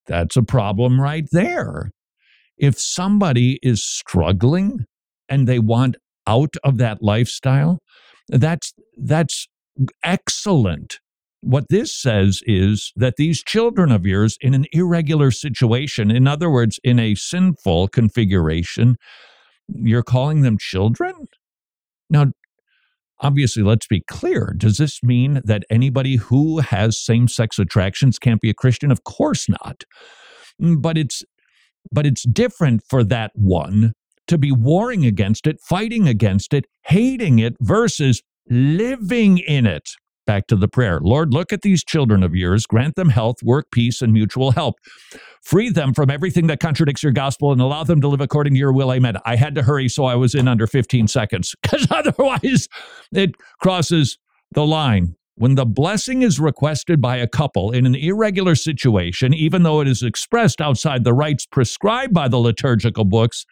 that's 0.05 0.37
a 0.37 0.43
problem 0.43 1.01
right 1.01 1.25
there. 1.31 1.89
If 2.59 2.79
somebody 2.79 3.57
is 3.63 3.83
struggling 3.83 4.85
and 5.27 5.47
they 5.47 5.57
want 5.57 5.95
out 6.27 6.53
of 6.63 6.77
that 6.77 7.01
lifestyle, 7.01 7.79
that's 8.29 8.71
that's 8.95 9.47
excellent. 10.03 10.99
What 11.41 11.69
this 11.71 11.99
says 11.99 12.41
is 12.45 12.91
that 12.95 13.15
these 13.17 13.43
children 13.43 13.91
of 13.91 14.05
yours 14.05 14.37
in 14.41 14.53
an 14.53 14.65
irregular 14.71 15.31
situation, 15.31 16.11
in 16.11 16.27
other 16.27 16.51
words, 16.51 16.79
in 16.83 16.99
a 16.99 17.15
sinful 17.15 17.87
configuration, 17.87 18.97
you're 19.67 20.03
calling 20.03 20.41
them 20.41 20.57
children? 20.59 21.27
Now, 22.09 22.27
Obviously, 23.21 23.63
let's 23.63 23.87
be 23.87 24.01
clear. 24.01 24.53
Does 24.57 24.77
this 24.77 25.01
mean 25.01 25.41
that 25.45 25.63
anybody 25.69 26.17
who 26.17 26.59
has 26.59 26.99
same 26.99 27.27
sex 27.27 27.57
attractions 27.57 28.19
can't 28.19 28.41
be 28.41 28.49
a 28.49 28.53
Christian? 28.53 28.91
Of 28.91 29.03
course 29.03 29.47
not. 29.47 29.83
Mm, 30.61 30.81
but 30.81 30.97
it's 30.97 31.23
but 31.91 32.05
it's 32.05 32.23
different 32.23 32.81
for 32.89 33.03
that 33.03 33.31
one 33.35 33.93
to 34.27 34.37
be 34.37 34.51
warring 34.51 35.05
against 35.05 35.47
it, 35.47 35.57
fighting 35.61 36.07
against 36.07 36.53
it, 36.53 36.65
hating 36.85 37.39
it 37.39 37.55
versus 37.61 38.21
living 38.49 39.37
in 39.37 39.65
it. 39.65 39.87
Back 40.25 40.47
to 40.47 40.55
the 40.55 40.67
prayer. 40.67 40.99
Lord, 41.01 41.33
look 41.33 41.53
at 41.53 41.61
these 41.61 41.83
children 41.83 42.23
of 42.23 42.35
yours, 42.35 42.65
grant 42.65 42.95
them 42.95 43.09
health, 43.09 43.43
work, 43.43 43.69
peace, 43.71 44.01
and 44.01 44.11
mutual 44.11 44.51
help. 44.51 44.79
Free 45.41 45.69
them 45.69 45.93
from 45.93 46.09
everything 46.09 46.47
that 46.47 46.59
contradicts 46.59 47.03
your 47.03 47.11
gospel 47.11 47.51
and 47.51 47.61
allow 47.61 47.83
them 47.83 48.01
to 48.01 48.07
live 48.07 48.21
according 48.21 48.53
to 48.53 48.59
your 48.59 48.73
will. 48.73 48.91
Amen. 48.91 49.17
I 49.25 49.35
had 49.35 49.53
to 49.55 49.61
hurry, 49.61 49.87
so 49.87 50.05
I 50.05 50.15
was 50.15 50.33
in 50.33 50.47
under 50.47 50.65
15 50.65 51.07
seconds 51.07 51.55
because 51.61 51.87
otherwise 51.91 52.67
it 53.11 53.35
crosses 53.59 54.17
the 54.51 54.65
line. 54.65 55.15
When 55.37 55.55
the 55.55 55.65
blessing 55.65 56.21
is 56.21 56.39
requested 56.39 57.01
by 57.01 57.17
a 57.17 57.27
couple 57.27 57.71
in 57.71 57.85
an 57.85 57.93
irregular 57.93 58.55
situation, 58.55 59.33
even 59.33 59.63
though 59.63 59.81
it 59.81 59.87
is 59.87 60.01
expressed 60.01 60.61
outside 60.61 61.03
the 61.03 61.13
rites 61.13 61.45
prescribed 61.45 62.13
by 62.13 62.29
the 62.29 62.37
liturgical 62.37 63.03
books, 63.03 63.45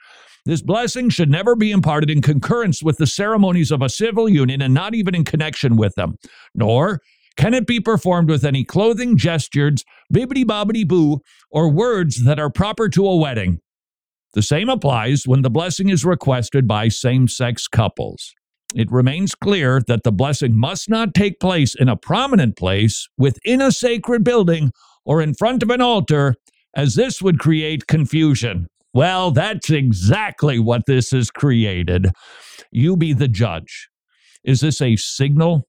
this 0.45 0.61
blessing 0.61 1.09
should 1.09 1.29
never 1.29 1.55
be 1.55 1.71
imparted 1.71 2.09
in 2.09 2.21
concurrence 2.21 2.83
with 2.83 2.97
the 2.97 3.07
ceremonies 3.07 3.71
of 3.71 3.81
a 3.81 3.89
civil 3.89 4.27
union 4.27 4.61
and 4.61 4.73
not 4.73 4.93
even 4.93 5.15
in 5.15 5.23
connection 5.23 5.77
with 5.77 5.95
them. 5.95 6.17
Nor 6.53 6.99
can 7.37 7.53
it 7.53 7.65
be 7.65 7.79
performed 7.79 8.29
with 8.29 8.43
any 8.43 8.63
clothing, 8.63 9.17
gestures, 9.17 9.83
bibbity 10.13 10.43
bobbity 10.43 10.87
boo, 10.87 11.21
or 11.49 11.71
words 11.71 12.23
that 12.25 12.39
are 12.39 12.49
proper 12.49 12.89
to 12.89 13.07
a 13.07 13.15
wedding. 13.15 13.59
The 14.33 14.41
same 14.41 14.69
applies 14.69 15.27
when 15.27 15.43
the 15.43 15.49
blessing 15.49 15.89
is 15.89 16.03
requested 16.03 16.67
by 16.67 16.89
same 16.89 17.27
sex 17.27 17.67
couples. 17.67 18.33
It 18.75 18.91
remains 18.91 19.35
clear 19.35 19.81
that 19.87 20.03
the 20.03 20.11
blessing 20.11 20.57
must 20.57 20.89
not 20.89 21.13
take 21.13 21.39
place 21.39 21.75
in 21.75 21.87
a 21.87 21.95
prominent 21.95 22.57
place 22.57 23.07
within 23.17 23.61
a 23.61 23.71
sacred 23.71 24.23
building 24.23 24.71
or 25.05 25.21
in 25.21 25.35
front 25.35 25.61
of 25.61 25.69
an 25.69 25.81
altar, 25.81 26.35
as 26.75 26.95
this 26.95 27.21
would 27.21 27.37
create 27.37 27.85
confusion. 27.85 28.67
Well, 28.93 29.31
that's 29.31 29.71
exactly 29.71 30.59
what 30.59 30.85
this 30.85 31.11
has 31.11 31.31
created. 31.31 32.11
You 32.71 32.95
be 32.95 33.13
the 33.13 33.27
judge. 33.27 33.89
Is 34.43 34.61
this 34.61 34.81
a 34.81 34.95
signal 34.97 35.65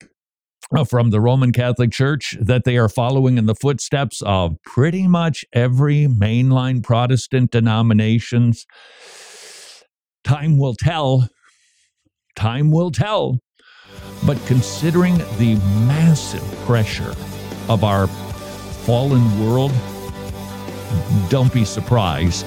uh, 0.76 0.84
from 0.84 1.08
the 1.08 1.22
Roman 1.22 1.52
Catholic 1.52 1.90
Church 1.90 2.36
that 2.38 2.64
they 2.64 2.76
are 2.76 2.88
following 2.88 3.38
in 3.38 3.46
the 3.46 3.54
footsteps 3.54 4.20
of 4.26 4.56
pretty 4.66 5.08
much 5.08 5.42
every 5.54 6.06
mainline 6.06 6.82
Protestant 6.82 7.50
denominations? 7.50 8.66
Time 10.22 10.58
will 10.58 10.74
tell. 10.74 11.28
Time 12.36 12.70
will 12.70 12.90
tell. 12.90 13.38
But 14.26 14.44
considering 14.44 15.16
the 15.38 15.54
massive 15.86 16.44
pressure 16.66 17.14
of 17.70 17.84
our 17.84 18.06
fallen 18.06 19.46
world, 19.46 19.72
don't 21.30 21.52
be 21.52 21.64
surprised 21.64 22.46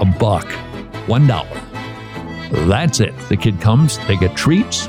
A 0.00 0.04
buck, 0.04 0.46
one 1.06 1.26
dollar. 1.26 1.60
That's 2.50 3.00
it. 3.00 3.14
The 3.28 3.36
kid 3.36 3.60
comes, 3.60 3.98
they 4.06 4.16
get 4.16 4.36
treats, 4.36 4.88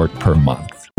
per 0.07 0.35
month? 0.35 0.89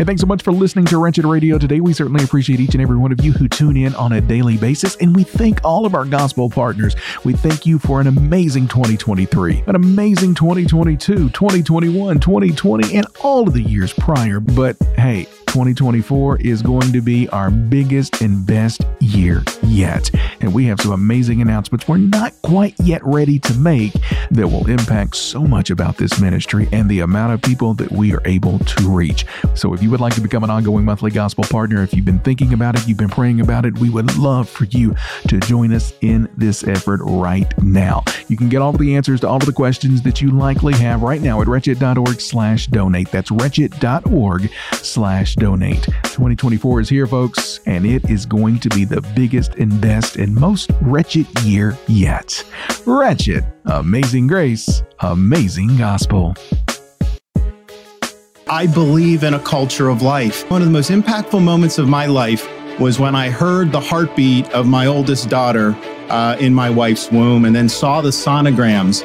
Hey, 0.00 0.04
thanks 0.04 0.22
so 0.22 0.26
much 0.26 0.42
for 0.42 0.50
listening 0.50 0.86
to 0.86 0.96
Wretched 0.96 1.26
Radio 1.26 1.58
today. 1.58 1.80
We 1.80 1.92
certainly 1.92 2.24
appreciate 2.24 2.58
each 2.58 2.72
and 2.72 2.80
every 2.80 2.96
one 2.96 3.12
of 3.12 3.22
you 3.22 3.32
who 3.32 3.48
tune 3.48 3.76
in 3.76 3.94
on 3.96 4.12
a 4.12 4.20
daily 4.22 4.56
basis, 4.56 4.96
and 4.96 5.14
we 5.14 5.24
thank 5.24 5.62
all 5.62 5.84
of 5.84 5.94
our 5.94 6.06
gospel 6.06 6.48
partners. 6.48 6.96
We 7.22 7.34
thank 7.34 7.66
you 7.66 7.78
for 7.78 8.00
an 8.00 8.06
amazing 8.06 8.68
2023, 8.68 9.64
an 9.66 9.74
amazing 9.74 10.34
2022, 10.34 11.28
2021, 11.28 12.18
2020, 12.18 12.96
and 12.96 13.06
all 13.22 13.46
of 13.46 13.52
the 13.52 13.60
years 13.60 13.92
prior. 13.92 14.40
But 14.40 14.82
hey, 14.96 15.26
2024 15.50 16.42
is 16.42 16.62
going 16.62 16.92
to 16.92 17.00
be 17.00 17.28
our 17.30 17.50
biggest 17.50 18.20
and 18.20 18.46
best 18.46 18.82
year 19.00 19.42
yet. 19.64 20.08
And 20.40 20.54
we 20.54 20.64
have 20.66 20.80
some 20.80 20.92
amazing 20.92 21.42
announcements 21.42 21.88
we're 21.88 21.96
not 21.96 22.40
quite 22.42 22.78
yet 22.78 23.04
ready 23.04 23.40
to 23.40 23.54
make 23.54 23.92
that 24.30 24.46
will 24.46 24.68
impact 24.68 25.16
so 25.16 25.40
much 25.40 25.70
about 25.70 25.96
this 25.96 26.20
ministry 26.20 26.68
and 26.70 26.88
the 26.88 27.00
amount 27.00 27.32
of 27.32 27.42
people 27.42 27.74
that 27.74 27.90
we 27.90 28.14
are 28.14 28.22
able 28.26 28.60
to 28.60 28.88
reach. 28.88 29.26
So 29.56 29.74
if 29.74 29.82
you 29.82 29.90
would 29.90 30.00
like 30.00 30.14
to 30.14 30.20
become 30.20 30.44
an 30.44 30.50
ongoing 30.50 30.84
monthly 30.84 31.10
gospel 31.10 31.42
partner, 31.42 31.82
if 31.82 31.94
you've 31.94 32.04
been 32.04 32.20
thinking 32.20 32.52
about 32.52 32.76
it, 32.76 32.86
you've 32.86 32.98
been 32.98 33.08
praying 33.08 33.40
about 33.40 33.66
it, 33.66 33.76
we 33.78 33.90
would 33.90 34.16
love 34.18 34.48
for 34.48 34.66
you 34.66 34.94
to 35.26 35.40
join 35.40 35.72
us 35.72 35.92
in 36.00 36.28
this 36.36 36.62
effort 36.62 37.00
right 37.02 37.52
now. 37.60 38.04
You 38.28 38.36
can 38.36 38.48
get 38.48 38.62
all 38.62 38.70
of 38.70 38.78
the 38.78 38.94
answers 38.94 39.20
to 39.22 39.28
all 39.28 39.38
of 39.38 39.46
the 39.46 39.52
questions 39.52 40.02
that 40.02 40.20
you 40.20 40.30
likely 40.30 40.74
have 40.74 41.02
right 41.02 41.20
now 41.20 41.40
at 41.40 41.48
wretched.org 41.48 42.20
slash 42.20 42.68
donate. 42.68 43.10
That's 43.10 43.32
wretched.org 43.32 44.48
slash 44.74 45.34
donate. 45.40 45.82
2024 46.04 46.82
is 46.82 46.88
here, 46.88 47.06
folks, 47.08 47.58
and 47.66 47.84
it 47.84 48.08
is 48.08 48.24
going 48.26 48.60
to 48.60 48.68
be 48.68 48.84
the 48.84 49.00
biggest 49.16 49.56
and 49.56 49.80
best 49.80 50.14
and 50.16 50.32
most 50.32 50.70
wretched 50.82 51.26
year 51.40 51.76
yet. 51.88 52.44
Wretched, 52.86 53.44
amazing 53.64 54.28
grace, 54.28 54.84
amazing 55.00 55.76
gospel. 55.76 56.36
I 58.48 58.66
believe 58.66 59.24
in 59.24 59.34
a 59.34 59.40
culture 59.40 59.88
of 59.88 60.02
life. 60.02 60.48
One 60.50 60.60
of 60.60 60.66
the 60.66 60.72
most 60.72 60.90
impactful 60.90 61.42
moments 61.42 61.78
of 61.78 61.88
my 61.88 62.06
life 62.06 62.48
was 62.78 62.98
when 62.98 63.14
I 63.14 63.30
heard 63.30 63.72
the 63.72 63.80
heartbeat 63.80 64.48
of 64.50 64.66
my 64.66 64.86
oldest 64.86 65.28
daughter 65.28 65.76
uh, 66.08 66.36
in 66.40 66.54
my 66.54 66.70
wife's 66.70 67.10
womb 67.10 67.44
and 67.44 67.54
then 67.54 67.68
saw 67.68 68.00
the 68.00 68.10
sonograms 68.10 69.04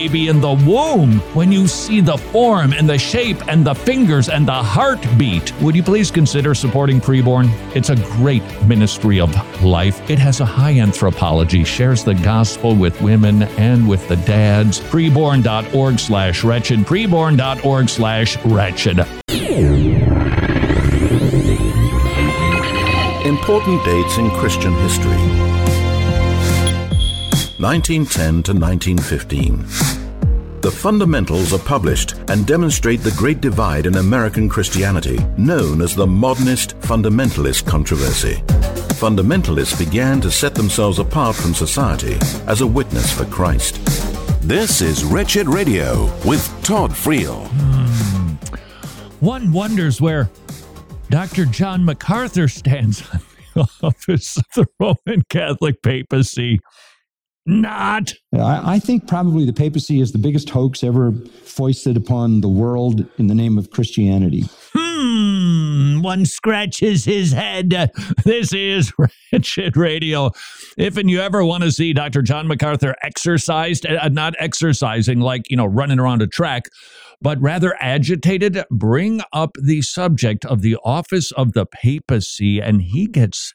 baby 0.01 0.29
in 0.29 0.41
the 0.41 0.53
womb 0.65 1.19
when 1.35 1.51
you 1.51 1.67
see 1.67 2.01
the 2.01 2.17
form 2.17 2.73
and 2.73 2.89
the 2.89 2.97
shape 2.97 3.37
and 3.47 3.63
the 3.63 3.75
fingers 3.75 4.29
and 4.29 4.47
the 4.47 4.51
heartbeat. 4.51 5.53
Would 5.61 5.75
you 5.75 5.83
please 5.83 6.09
consider 6.09 6.55
supporting 6.55 6.99
Preborn? 6.99 7.47
It's 7.75 7.89
a 7.89 7.95
great 8.17 8.41
ministry 8.63 9.19
of 9.19 9.29
life. 9.63 10.09
It 10.09 10.17
has 10.17 10.39
a 10.39 10.45
high 10.45 10.79
anthropology, 10.79 11.63
shares 11.63 12.03
the 12.03 12.15
gospel 12.15 12.75
with 12.75 12.99
women 12.99 13.43
and 13.59 13.87
with 13.87 14.07
the 14.07 14.15
dads. 14.15 14.79
Preborn.org 14.79 15.99
slash 15.99 16.43
wretched. 16.43 16.79
Preborn.org 16.79 17.87
slash 17.87 18.43
wretched. 18.45 18.99
Important 23.27 23.85
dates 23.85 24.17
in 24.17 24.31
Christian 24.31 24.73
history. 24.73 25.40
1910 27.61 28.41
to 28.41 28.53
1915. 28.53 30.61
The 30.61 30.71
fundamentals 30.71 31.53
are 31.53 31.59
published 31.59 32.13
and 32.27 32.47
demonstrate 32.47 33.01
the 33.01 33.11
great 33.11 33.39
divide 33.39 33.85
in 33.85 33.97
American 33.97 34.49
Christianity, 34.49 35.19
known 35.37 35.83
as 35.83 35.95
the 35.95 36.07
modernist 36.07 36.75
fundamentalist 36.79 37.67
controversy. 37.67 38.41
Fundamentalists 38.97 39.77
began 39.77 40.19
to 40.21 40.31
set 40.31 40.55
themselves 40.55 40.97
apart 40.97 41.35
from 41.35 41.53
society 41.53 42.17
as 42.47 42.61
a 42.61 42.67
witness 42.67 43.13
for 43.13 43.25
Christ. 43.25 43.75
This 44.41 44.81
is 44.81 45.03
Wretched 45.03 45.47
Radio 45.47 46.05
with 46.25 46.43
Todd 46.63 46.89
Friel. 46.89 47.47
Hmm. 47.47 48.57
One 49.23 49.51
wonders 49.51 50.01
where 50.01 50.31
Dr. 51.11 51.45
John 51.45 51.85
MacArthur 51.85 52.47
stands 52.47 53.03
on 53.13 53.19
the 53.55 53.69
office 53.83 54.37
of 54.37 54.45
the 54.55 54.65
Roman 54.79 55.21
Catholic 55.29 55.83
papacy. 55.83 56.59
Not. 57.45 58.13
I, 58.35 58.75
I 58.75 58.79
think 58.79 59.07
probably 59.07 59.45
the 59.45 59.53
papacy 59.53 59.99
is 59.99 60.11
the 60.11 60.19
biggest 60.19 60.49
hoax 60.49 60.83
ever 60.83 61.11
foisted 61.11 61.97
upon 61.97 62.41
the 62.41 62.47
world 62.47 63.05
in 63.17 63.27
the 63.27 63.33
name 63.33 63.57
of 63.57 63.71
Christianity. 63.71 64.43
Hmm, 64.73 66.01
one 66.01 66.27
scratches 66.27 67.05
his 67.05 67.31
head. 67.31 67.91
This 68.23 68.53
is 68.53 68.93
Wretched 69.33 69.75
Radio. 69.75 70.31
If 70.77 70.97
and 70.97 71.09
you 71.09 71.19
ever 71.19 71.43
want 71.43 71.63
to 71.63 71.71
see 71.71 71.93
Dr. 71.93 72.21
John 72.21 72.47
MacArthur 72.47 72.95
exercised, 73.01 73.87
uh, 73.87 74.07
not 74.09 74.35
exercising 74.37 75.19
like, 75.19 75.49
you 75.49 75.57
know, 75.57 75.65
running 75.65 75.99
around 75.99 76.21
a 76.21 76.27
track, 76.27 76.65
but 77.21 77.41
rather 77.41 77.75
agitated, 77.79 78.63
bring 78.69 79.21
up 79.33 79.51
the 79.59 79.81
subject 79.81 80.45
of 80.45 80.61
the 80.61 80.77
office 80.83 81.31
of 81.31 81.53
the 81.53 81.65
papacy, 81.65 82.59
and 82.59 82.83
he 82.83 83.07
gets 83.07 83.53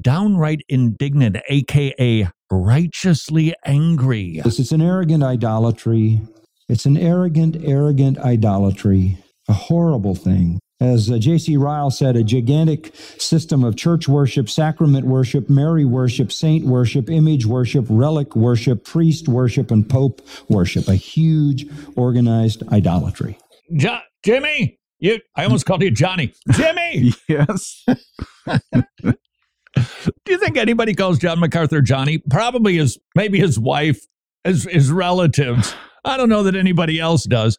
downright 0.00 0.62
indignant, 0.68 1.38
aka 1.48 2.28
righteously 2.50 3.54
angry. 3.64 4.40
This 4.44 4.58
is 4.58 4.72
an 4.72 4.82
arrogant 4.82 5.22
idolatry. 5.22 6.20
It's 6.68 6.86
an 6.86 6.96
arrogant, 6.96 7.56
arrogant 7.64 8.18
idolatry, 8.18 9.18
a 9.48 9.52
horrible 9.52 10.14
thing. 10.14 10.58
As 10.80 11.10
uh, 11.10 11.16
J.C. 11.18 11.56
Ryle 11.56 11.90
said, 11.90 12.16
a 12.16 12.22
gigantic 12.22 12.94
system 12.96 13.64
of 13.64 13.76
church 13.76 14.08
worship, 14.08 14.50
sacrament 14.50 15.06
worship, 15.06 15.48
Mary 15.48 15.86
worship, 15.86 16.30
saint 16.30 16.66
worship, 16.66 17.08
image 17.08 17.46
worship, 17.46 17.86
relic 17.88 18.36
worship, 18.36 18.84
priest 18.84 19.26
worship, 19.26 19.70
and 19.70 19.88
pope 19.88 20.20
worship. 20.50 20.86
A 20.88 20.94
huge 20.96 21.66
organized 21.96 22.62
idolatry. 22.68 23.38
Jo- 23.74 24.00
Jimmy, 24.22 24.78
you 24.98 25.20
I 25.34 25.44
almost 25.44 25.64
called 25.64 25.82
you 25.82 25.90
Johnny. 25.90 26.34
Jimmy, 26.52 27.12
Yes. 27.28 27.84
do 30.24 30.32
you 30.32 30.38
think 30.38 30.56
anybody 30.56 30.94
calls 30.94 31.18
John 31.18 31.40
MacArthur 31.40 31.80
Johnny? 31.80 32.18
Probably 32.30 32.76
his 32.76 32.98
maybe 33.14 33.38
his 33.38 33.58
wife, 33.58 34.00
his 34.44 34.64
his 34.64 34.90
relatives. 34.90 35.74
I 36.04 36.16
don't 36.16 36.28
know 36.28 36.44
that 36.44 36.54
anybody 36.54 37.00
else 37.00 37.24
does. 37.24 37.58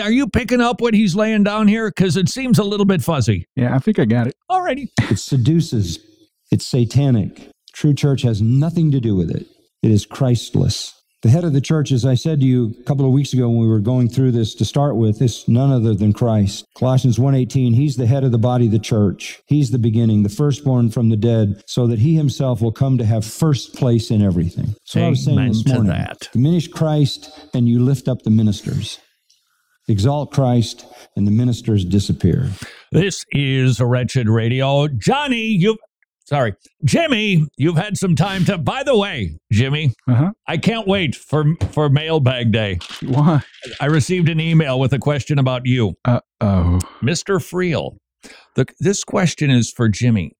Are 0.00 0.10
you 0.10 0.28
picking 0.28 0.60
up 0.60 0.80
what 0.80 0.94
he's 0.94 1.16
laying 1.16 1.42
down 1.42 1.66
here? 1.66 1.90
Because 1.90 2.16
it 2.16 2.28
seems 2.28 2.58
a 2.58 2.64
little 2.64 2.86
bit 2.86 3.02
fuzzy. 3.02 3.46
Yeah, 3.56 3.74
I 3.74 3.80
think 3.80 3.98
I 3.98 4.04
got 4.04 4.28
it. 4.28 4.36
Alrighty. 4.48 4.86
It 5.10 5.18
seduces, 5.18 5.98
it's 6.52 6.64
satanic. 6.64 7.50
True 7.72 7.94
church 7.94 8.22
has 8.22 8.40
nothing 8.40 8.92
to 8.92 9.00
do 9.00 9.16
with 9.16 9.30
it, 9.30 9.46
it 9.82 9.90
is 9.90 10.06
Christless. 10.06 10.94
The 11.22 11.30
head 11.30 11.42
of 11.42 11.52
the 11.52 11.60
church, 11.60 11.90
as 11.90 12.04
I 12.04 12.14
said 12.14 12.38
to 12.40 12.46
you 12.46 12.76
a 12.78 12.84
couple 12.84 13.04
of 13.04 13.10
weeks 13.10 13.32
ago 13.32 13.48
when 13.48 13.58
we 13.58 13.66
were 13.66 13.80
going 13.80 14.08
through 14.08 14.30
this 14.30 14.54
to 14.54 14.64
start 14.64 14.94
with, 14.94 15.20
is 15.20 15.48
none 15.48 15.72
other 15.72 15.92
than 15.92 16.12
Christ. 16.12 16.64
Colossians 16.76 17.18
1:18, 17.18 17.74
he's 17.74 17.96
the 17.96 18.06
head 18.06 18.22
of 18.22 18.30
the 18.30 18.38
body, 18.38 18.68
the 18.68 18.78
church. 18.78 19.40
He's 19.46 19.72
the 19.72 19.80
beginning, 19.80 20.22
the 20.22 20.28
firstborn 20.28 20.90
from 20.90 21.08
the 21.08 21.16
dead, 21.16 21.60
so 21.66 21.88
that 21.88 21.98
he 21.98 22.14
himself 22.14 22.62
will 22.62 22.70
come 22.70 22.98
to 22.98 23.04
have 23.04 23.24
first 23.24 23.74
place 23.74 24.12
in 24.12 24.22
everything. 24.22 24.76
So 24.84 25.04
I 25.04 25.08
was 25.08 25.24
saying 25.24 25.48
this 25.48 25.66
morning, 25.66 25.88
that. 25.88 26.28
diminish 26.32 26.68
Christ 26.68 27.30
and 27.52 27.68
you 27.68 27.80
lift 27.82 28.06
up 28.06 28.22
the 28.22 28.30
ministers. 28.30 29.00
Exalt 29.88 30.30
Christ 30.30 30.86
and 31.16 31.26
the 31.26 31.32
ministers 31.32 31.84
disappear. 31.84 32.48
This 32.92 33.24
is 33.32 33.80
Wretched 33.80 34.28
Radio. 34.28 34.86
Johnny, 34.86 35.46
you 35.46 35.78
sorry. 36.28 36.54
Jimmy, 36.84 37.46
you've 37.56 37.76
had 37.76 37.96
some 37.96 38.14
time 38.14 38.44
to 38.44 38.58
by 38.58 38.82
the 38.82 38.96
way, 38.96 39.38
Jimmy, 39.50 39.94
Uh 40.06 40.14
huh. 40.14 40.30
I 40.46 40.58
can't 40.58 40.86
wait 40.86 41.14
for 41.14 41.44
for 41.72 41.88
mailbag 41.88 42.52
day. 42.52 42.78
Why? 43.02 43.40
I 43.80 43.86
received 43.86 44.28
an 44.28 44.40
email 44.40 44.78
with 44.78 44.92
a 44.92 44.98
question 44.98 45.38
about 45.38 45.66
you. 45.66 45.94
Uh 46.04 46.20
oh. 46.40 46.78
Mr. 47.02 47.38
Friel, 47.40 47.96
the, 48.54 48.66
this 48.80 49.04
question 49.04 49.50
is 49.50 49.70
for 49.70 49.88
Jimmy. 49.88 50.32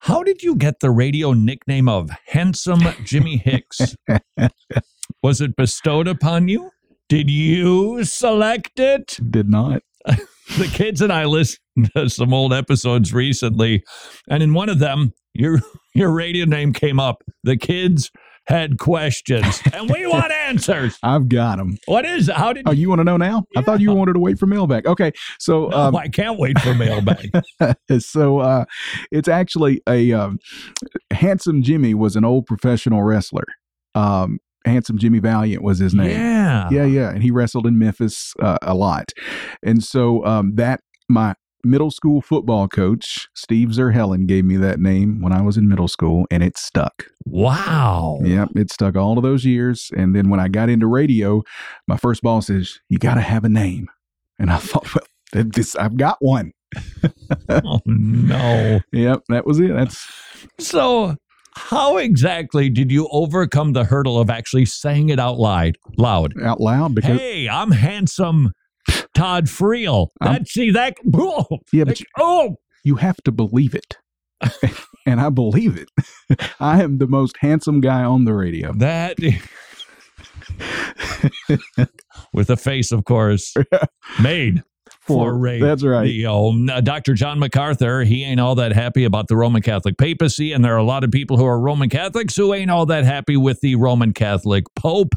How 0.00 0.22
did 0.22 0.42
you 0.42 0.54
get 0.54 0.80
the 0.80 0.90
radio 0.90 1.32
nickname 1.32 1.88
of 1.88 2.10
Handsome 2.26 2.82
Jimmy 3.04 3.36
Hicks? 3.36 3.96
Was 5.22 5.40
it 5.40 5.56
bestowed 5.56 6.06
upon 6.06 6.46
you? 6.48 6.70
Did 7.08 7.30
you 7.30 8.04
select 8.04 8.78
it? 8.78 9.18
Did 9.30 9.48
not. 9.48 9.82
The 10.56 10.70
kids 10.72 11.00
and 11.02 11.12
I 11.12 11.24
listened 11.24 11.58
to 11.96 12.08
some 12.08 12.32
old 12.32 12.52
episodes 12.52 13.12
recently, 13.12 13.82
and 14.30 14.42
in 14.42 14.54
one 14.54 14.68
of 14.68 14.78
them, 14.78 15.12
your 15.34 15.60
your 15.94 16.10
radio 16.10 16.44
name 16.46 16.72
came 16.72 16.98
up. 16.98 17.22
The 17.44 17.56
kids 17.56 18.10
had 18.46 18.78
questions, 18.78 19.60
and 19.74 19.90
we 19.90 20.06
want 20.08 20.32
answers. 20.32 20.98
I've 21.02 21.28
got 21.28 21.58
them. 21.58 21.76
What 21.84 22.06
is 22.06 22.28
it? 22.30 22.34
How 22.34 22.54
did 22.54 22.66
Oh, 22.66 22.72
you 22.72 22.88
want 22.88 23.00
to 23.00 23.04
know 23.04 23.18
now? 23.18 23.44
I 23.56 23.62
thought 23.62 23.80
you 23.80 23.92
wanted 23.92 24.14
to 24.14 24.20
wait 24.20 24.38
for 24.38 24.46
mailbag. 24.46 24.86
Okay, 24.86 25.12
so 25.38 25.66
No, 25.66 25.76
um, 25.76 25.96
I 25.96 26.08
can't 26.08 26.38
wait 26.38 26.58
for 26.60 26.74
mailbag. 26.74 27.30
so 27.98 28.38
uh, 28.38 28.64
it's 29.12 29.28
actually 29.28 29.82
a 29.86 30.12
um, 30.14 30.38
handsome 31.12 31.62
Jimmy 31.62 31.92
was 31.92 32.16
an 32.16 32.24
old 32.24 32.46
professional 32.46 33.02
wrestler. 33.02 33.44
Um, 33.94 34.38
handsome 34.64 34.98
Jimmy 34.98 35.18
Valiant 35.18 35.62
was 35.62 35.78
his 35.78 35.94
name. 35.94 36.10
Yeah. 36.10 36.68
yeah, 36.70 36.84
yeah, 36.84 37.10
and 37.10 37.22
he 37.22 37.30
wrestled 37.30 37.66
in 37.66 37.78
Memphis 37.78 38.34
uh, 38.40 38.58
a 38.62 38.74
lot, 38.74 39.12
and 39.62 39.82
so 39.82 40.24
um, 40.24 40.54
that 40.56 40.80
my 41.08 41.34
middle 41.64 41.90
school 41.90 42.20
football 42.20 42.68
coach 42.68 43.28
Steve 43.34 43.68
Zerhelen 43.70 44.26
gave 44.26 44.44
me 44.44 44.56
that 44.56 44.78
name 44.78 45.20
when 45.20 45.32
I 45.32 45.42
was 45.42 45.56
in 45.56 45.68
middle 45.68 45.88
school, 45.88 46.26
and 46.30 46.42
it 46.42 46.56
stuck. 46.56 47.06
Wow. 47.26 48.20
Yep, 48.22 48.50
it 48.56 48.70
stuck 48.70 48.96
all 48.96 49.18
of 49.18 49.22
those 49.22 49.44
years. 49.44 49.90
And 49.96 50.14
then 50.14 50.30
when 50.30 50.40
I 50.40 50.48
got 50.48 50.68
into 50.68 50.86
radio, 50.86 51.42
my 51.86 51.96
first 51.96 52.22
boss 52.22 52.46
says, 52.46 52.78
"You 52.88 52.98
got 52.98 53.14
to 53.14 53.20
have 53.20 53.44
a 53.44 53.48
name," 53.48 53.88
and 54.38 54.50
I 54.50 54.56
thought, 54.58 54.86
well, 54.94 55.04
this 55.32 55.76
I've 55.76 55.96
got 55.96 56.16
one. 56.20 56.52
Oh 57.50 57.80
no. 57.86 58.80
Yep, 58.92 59.22
that 59.30 59.46
was 59.46 59.58
it. 59.58 59.72
That's 59.74 60.06
So, 60.60 61.16
how 61.58 61.96
exactly 61.98 62.70
did 62.70 62.90
you 62.90 63.08
overcome 63.10 63.72
the 63.72 63.84
hurdle 63.84 64.18
of 64.18 64.30
actually 64.30 64.64
saying 64.64 65.08
it 65.10 65.18
out 65.18 65.38
loud? 65.38 65.76
Loud. 65.96 66.32
out 66.42 66.60
loud 66.60 66.94
because 66.94 67.18
Hey, 67.18 67.48
I'm 67.48 67.70
handsome 67.72 68.52
Todd 69.14 69.46
Friel. 69.46 70.08
I'm- 70.20 70.32
That 70.34 70.48
see 70.48 70.70
that 70.70 70.96
oh, 71.14 71.44
Yeah, 71.72 71.84
but 71.84 72.00
like, 72.00 72.06
oh 72.18 72.56
you 72.84 72.96
have 72.96 73.16
to 73.24 73.32
believe 73.32 73.74
it. 73.74 73.96
and 75.06 75.20
I 75.20 75.28
believe 75.30 75.76
it. 75.76 75.90
I 76.60 76.82
am 76.82 76.98
the 76.98 77.06
most 77.08 77.36
handsome 77.40 77.80
guy 77.80 78.04
on 78.04 78.24
the 78.24 78.32
radio. 78.34 78.72
that 78.74 79.18
with 82.32 82.50
a 82.50 82.56
face, 82.56 82.92
of 82.92 83.04
course, 83.04 83.54
made 84.22 84.62
for 85.08 85.36
radio. 85.36 85.66
That's 85.66 85.84
right. 85.84 86.04
Dr. 86.82 87.14
John 87.14 87.38
MacArthur, 87.38 88.02
he 88.02 88.24
ain't 88.24 88.40
all 88.40 88.54
that 88.56 88.72
happy 88.72 89.04
about 89.04 89.28
the 89.28 89.36
Roman 89.36 89.62
Catholic 89.62 89.98
papacy, 89.98 90.52
and 90.52 90.64
there 90.64 90.74
are 90.74 90.78
a 90.78 90.84
lot 90.84 91.04
of 91.04 91.10
people 91.10 91.36
who 91.36 91.44
are 91.44 91.60
Roman 91.60 91.88
Catholics 91.88 92.36
who 92.36 92.54
ain't 92.54 92.70
all 92.70 92.86
that 92.86 93.04
happy 93.04 93.36
with 93.36 93.60
the 93.60 93.74
Roman 93.76 94.12
Catholic 94.12 94.64
Pope. 94.76 95.14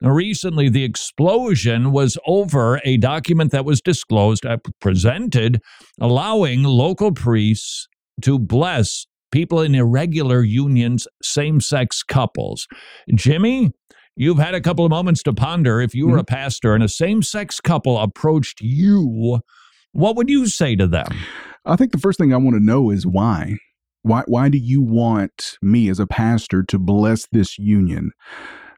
Recently, 0.00 0.68
the 0.68 0.84
explosion 0.84 1.92
was 1.92 2.18
over 2.26 2.80
a 2.84 2.96
document 2.96 3.52
that 3.52 3.64
was 3.64 3.80
disclosed, 3.80 4.44
uh, 4.44 4.58
presented, 4.80 5.60
allowing 6.00 6.62
local 6.62 7.12
priests 7.12 7.88
to 8.22 8.38
bless 8.38 9.06
people 9.30 9.60
in 9.60 9.74
irregular 9.74 10.42
unions, 10.42 11.08
same 11.22 11.60
sex 11.60 12.02
couples. 12.02 12.66
Jimmy, 13.14 13.72
you've 14.16 14.38
had 14.38 14.54
a 14.54 14.60
couple 14.60 14.84
of 14.84 14.90
moments 14.90 15.22
to 15.24 15.32
ponder. 15.32 15.80
If 15.80 15.94
you 15.94 16.06
were 16.08 16.18
a 16.18 16.24
pastor 16.24 16.74
and 16.74 16.82
a 16.82 16.88
same 16.88 17.22
sex 17.22 17.60
couple 17.60 17.98
approached 17.98 18.60
you, 18.60 19.40
what 19.92 20.16
would 20.16 20.28
you 20.28 20.46
say 20.46 20.76
to 20.76 20.86
them? 20.86 21.08
I 21.64 21.76
think 21.76 21.92
the 21.92 21.98
first 21.98 22.18
thing 22.18 22.32
I 22.32 22.36
want 22.36 22.56
to 22.56 22.64
know 22.64 22.90
is 22.90 23.06
why. 23.06 23.56
Why 24.02 24.22
why 24.26 24.50
do 24.50 24.58
you 24.58 24.82
want 24.82 25.56
me 25.62 25.88
as 25.88 25.98
a 25.98 26.06
pastor 26.06 26.62
to 26.64 26.78
bless 26.78 27.26
this 27.32 27.58
union? 27.58 28.10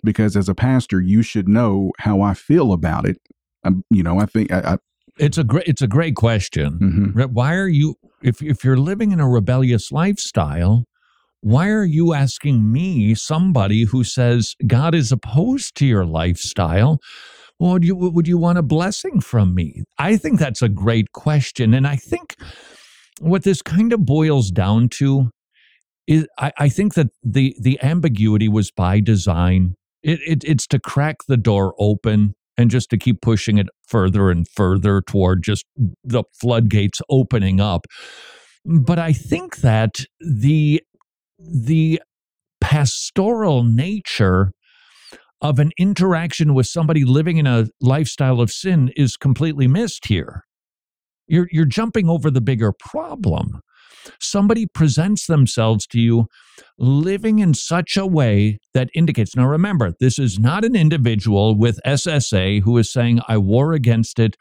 Because 0.05 0.37
as 0.37 0.49
a 0.49 0.55
pastor, 0.55 1.01
you 1.01 1.22
should 1.22 1.49
know 1.49 1.90
how 1.99 2.20
I 2.20 2.35
feel 2.35 2.72
about 2.72 3.09
it. 3.09 3.18
Um, 3.64 3.83
you 3.90 4.05
know, 4.05 4.20
I 4.20 4.27
think 4.27 4.53
I, 4.53 4.61
I 4.61 4.79
It's 5.18 5.37
a 5.37 5.42
great 5.42 5.66
it's 5.66 5.83
a 5.83 5.88
great 5.88 6.14
question. 6.14 7.14
mhm. 7.16 7.31
Why 7.33 7.55
are 7.57 7.66
you 7.66 7.96
if 8.22 8.40
if 8.40 8.62
you're 8.62 8.77
living 8.77 9.11
in 9.11 9.18
a 9.18 9.29
rebellious 9.29 9.90
lifestyle, 9.90 10.85
why 11.46 11.68
are 11.68 11.85
you 11.85 12.12
asking 12.12 12.72
me, 12.72 13.14
somebody 13.14 13.85
who 13.85 14.02
says 14.02 14.56
God 14.66 14.96
is 14.96 15.12
opposed 15.12 15.76
to 15.76 15.87
your 15.87 16.04
lifestyle? 16.04 16.98
Would 17.61 17.85
you 17.85 17.94
would 17.94 18.26
you 18.26 18.37
want 18.37 18.59
a 18.59 18.64
blessing 18.64 19.20
from 19.20 19.54
me? 19.54 19.85
I 19.96 20.16
think 20.16 20.40
that's 20.40 20.61
a 20.61 20.68
great 20.68 21.12
question, 21.12 21.72
and 21.72 21.87
I 21.87 21.94
think 21.94 22.35
what 23.20 23.44
this 23.44 23.62
kind 23.62 23.92
of 23.92 24.04
boils 24.04 24.50
down 24.50 24.88
to 24.98 25.30
is 26.09 26.26
I, 26.37 26.50
I 26.59 26.68
think 26.68 26.94
that 26.94 27.11
the 27.22 27.54
the 27.61 27.80
ambiguity 27.80 28.48
was 28.48 28.72
by 28.72 28.98
design. 28.98 29.76
It, 30.02 30.18
it 30.26 30.42
it's 30.44 30.66
to 30.66 30.80
crack 30.80 31.18
the 31.28 31.37
door 31.37 31.76
open 31.78 32.35
and 32.59 32.72
just 32.72 32.90
to 32.90 32.98
keep 32.98 33.20
pushing 33.20 33.56
it 33.56 33.68
further 33.87 34.32
and 34.32 34.48
further 34.48 35.00
toward 35.00 35.44
just 35.44 35.64
the 36.02 36.24
floodgates 36.40 37.00
opening 37.09 37.61
up. 37.61 37.87
But 38.64 38.98
I 38.98 39.12
think 39.12 39.59
that 39.59 40.00
the 40.18 40.82
the 41.38 42.01
pastoral 42.61 43.62
nature 43.62 44.53
of 45.40 45.59
an 45.59 45.70
interaction 45.79 46.55
with 46.55 46.66
somebody 46.66 47.05
living 47.05 47.37
in 47.37 47.46
a 47.46 47.66
lifestyle 47.81 48.40
of 48.40 48.51
sin 48.51 48.90
is 48.96 49.16
completely 49.16 49.68
missed 49.68 50.07
here. 50.07 50.42
You're, 51.29 51.49
you're 51.51 51.66
jumping 51.66 52.09
over 52.09 52.31
the 52.31 52.40
bigger 52.40 52.72
problem. 52.72 53.61
Somebody 54.20 54.66
presents 54.66 55.27
themselves 55.27 55.87
to 55.88 56.01
you 56.01 56.27
living 56.79 57.40
in 57.40 57.55
such 57.55 57.96
a 57.96 58.07
way 58.07 58.59
that 58.72 58.88
indicates. 58.94 59.35
Now, 59.35 59.46
remember, 59.46 59.92
this 59.99 60.18
is 60.18 60.38
not 60.38 60.64
an 60.64 60.77
individual 60.77 61.57
with 61.57 61.81
SSA 61.85 62.62
who 62.62 62.79
is 62.79 62.92
saying, 62.92 63.20
I 63.29 63.37
war 63.38 63.72
against 63.72 64.18
it. 64.18 64.37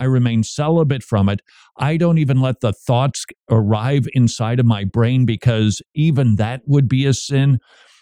I 0.00 0.04
remain 0.04 0.42
celibate 0.42 1.04
from 1.04 1.28
it. 1.28 1.42
I 1.76 1.98
don't 1.98 2.18
even 2.18 2.40
let 2.40 2.60
the 2.60 2.72
thoughts 2.72 3.26
arrive 3.50 4.08
inside 4.14 4.58
of 4.58 4.66
my 4.66 4.84
brain 4.84 5.26
because 5.26 5.82
even 5.94 6.36
that 6.36 6.62
would 6.66 6.88
be 6.88 7.04
a 7.06 7.12
sin. 7.12 7.58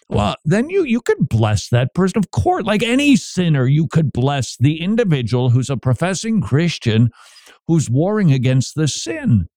Well, 0.07 0.35
then 0.43 0.71
you 0.71 0.83
you 0.85 1.01
could 1.01 1.29
bless 1.29 1.69
that 1.69 1.93
person. 1.93 2.17
Of 2.17 2.31
course, 2.31 2.63
like 2.63 2.81
any 2.81 3.15
sinner, 3.15 3.67
you 3.67 3.87
could 3.87 4.11
bless 4.11 4.57
the 4.57 4.81
individual 4.81 5.51
who's 5.51 5.69
a 5.69 5.77
professing 5.77 6.41
Christian 6.41 7.11
who's 7.67 7.89
warring 7.89 8.31
against 8.31 8.73
the 8.75 8.87
sin. 8.87 9.47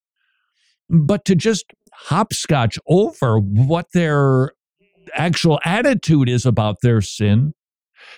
But 0.90 1.24
to 1.26 1.34
just 1.34 1.64
hopscotch 1.92 2.78
over 2.86 3.38
what 3.38 3.86
their 3.94 4.52
actual 5.14 5.58
attitude 5.64 6.28
is 6.28 6.44
about 6.44 6.76
their 6.82 7.00
sin, 7.00 7.54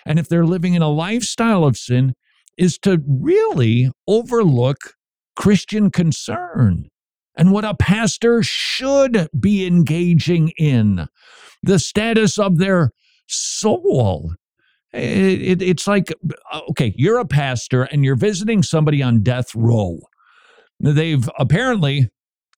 and 0.05 0.19
if 0.19 0.29
they're 0.29 0.47
living 0.47 0.75
in 0.75 0.83
a 0.83 0.91
lifestyle 0.91 1.65
of 1.65 1.77
sin, 1.77 2.15
is 2.57 2.79
to 2.79 3.03
really 3.07 3.91
overlook 4.07 4.95
Christian 5.37 5.91
concern 5.91 6.89
and 7.37 7.53
what 7.53 7.65
a 7.65 7.75
pastor 7.75 8.43
should 8.43 9.29
be 9.39 9.67
engaging 9.67 10.53
in 10.57 11.09
the 11.63 11.79
status 11.79 12.39
of 12.39 12.59
their 12.59 12.91
soul. 13.27 14.33
It, 14.93 15.43
it, 15.43 15.63
it's 15.63 15.89
like, 15.89 16.13
okay, 16.71 16.95
you're 16.97 17.19
a 17.19 17.25
pastor 17.25 17.85
and 17.85 18.05
you're 18.05 18.15
visiting 18.15 18.63
somebody 18.63 19.03
on 19.03 19.23
death 19.23 19.55
row. 19.55 19.99
They've 20.79 21.29
apparently 21.39 22.11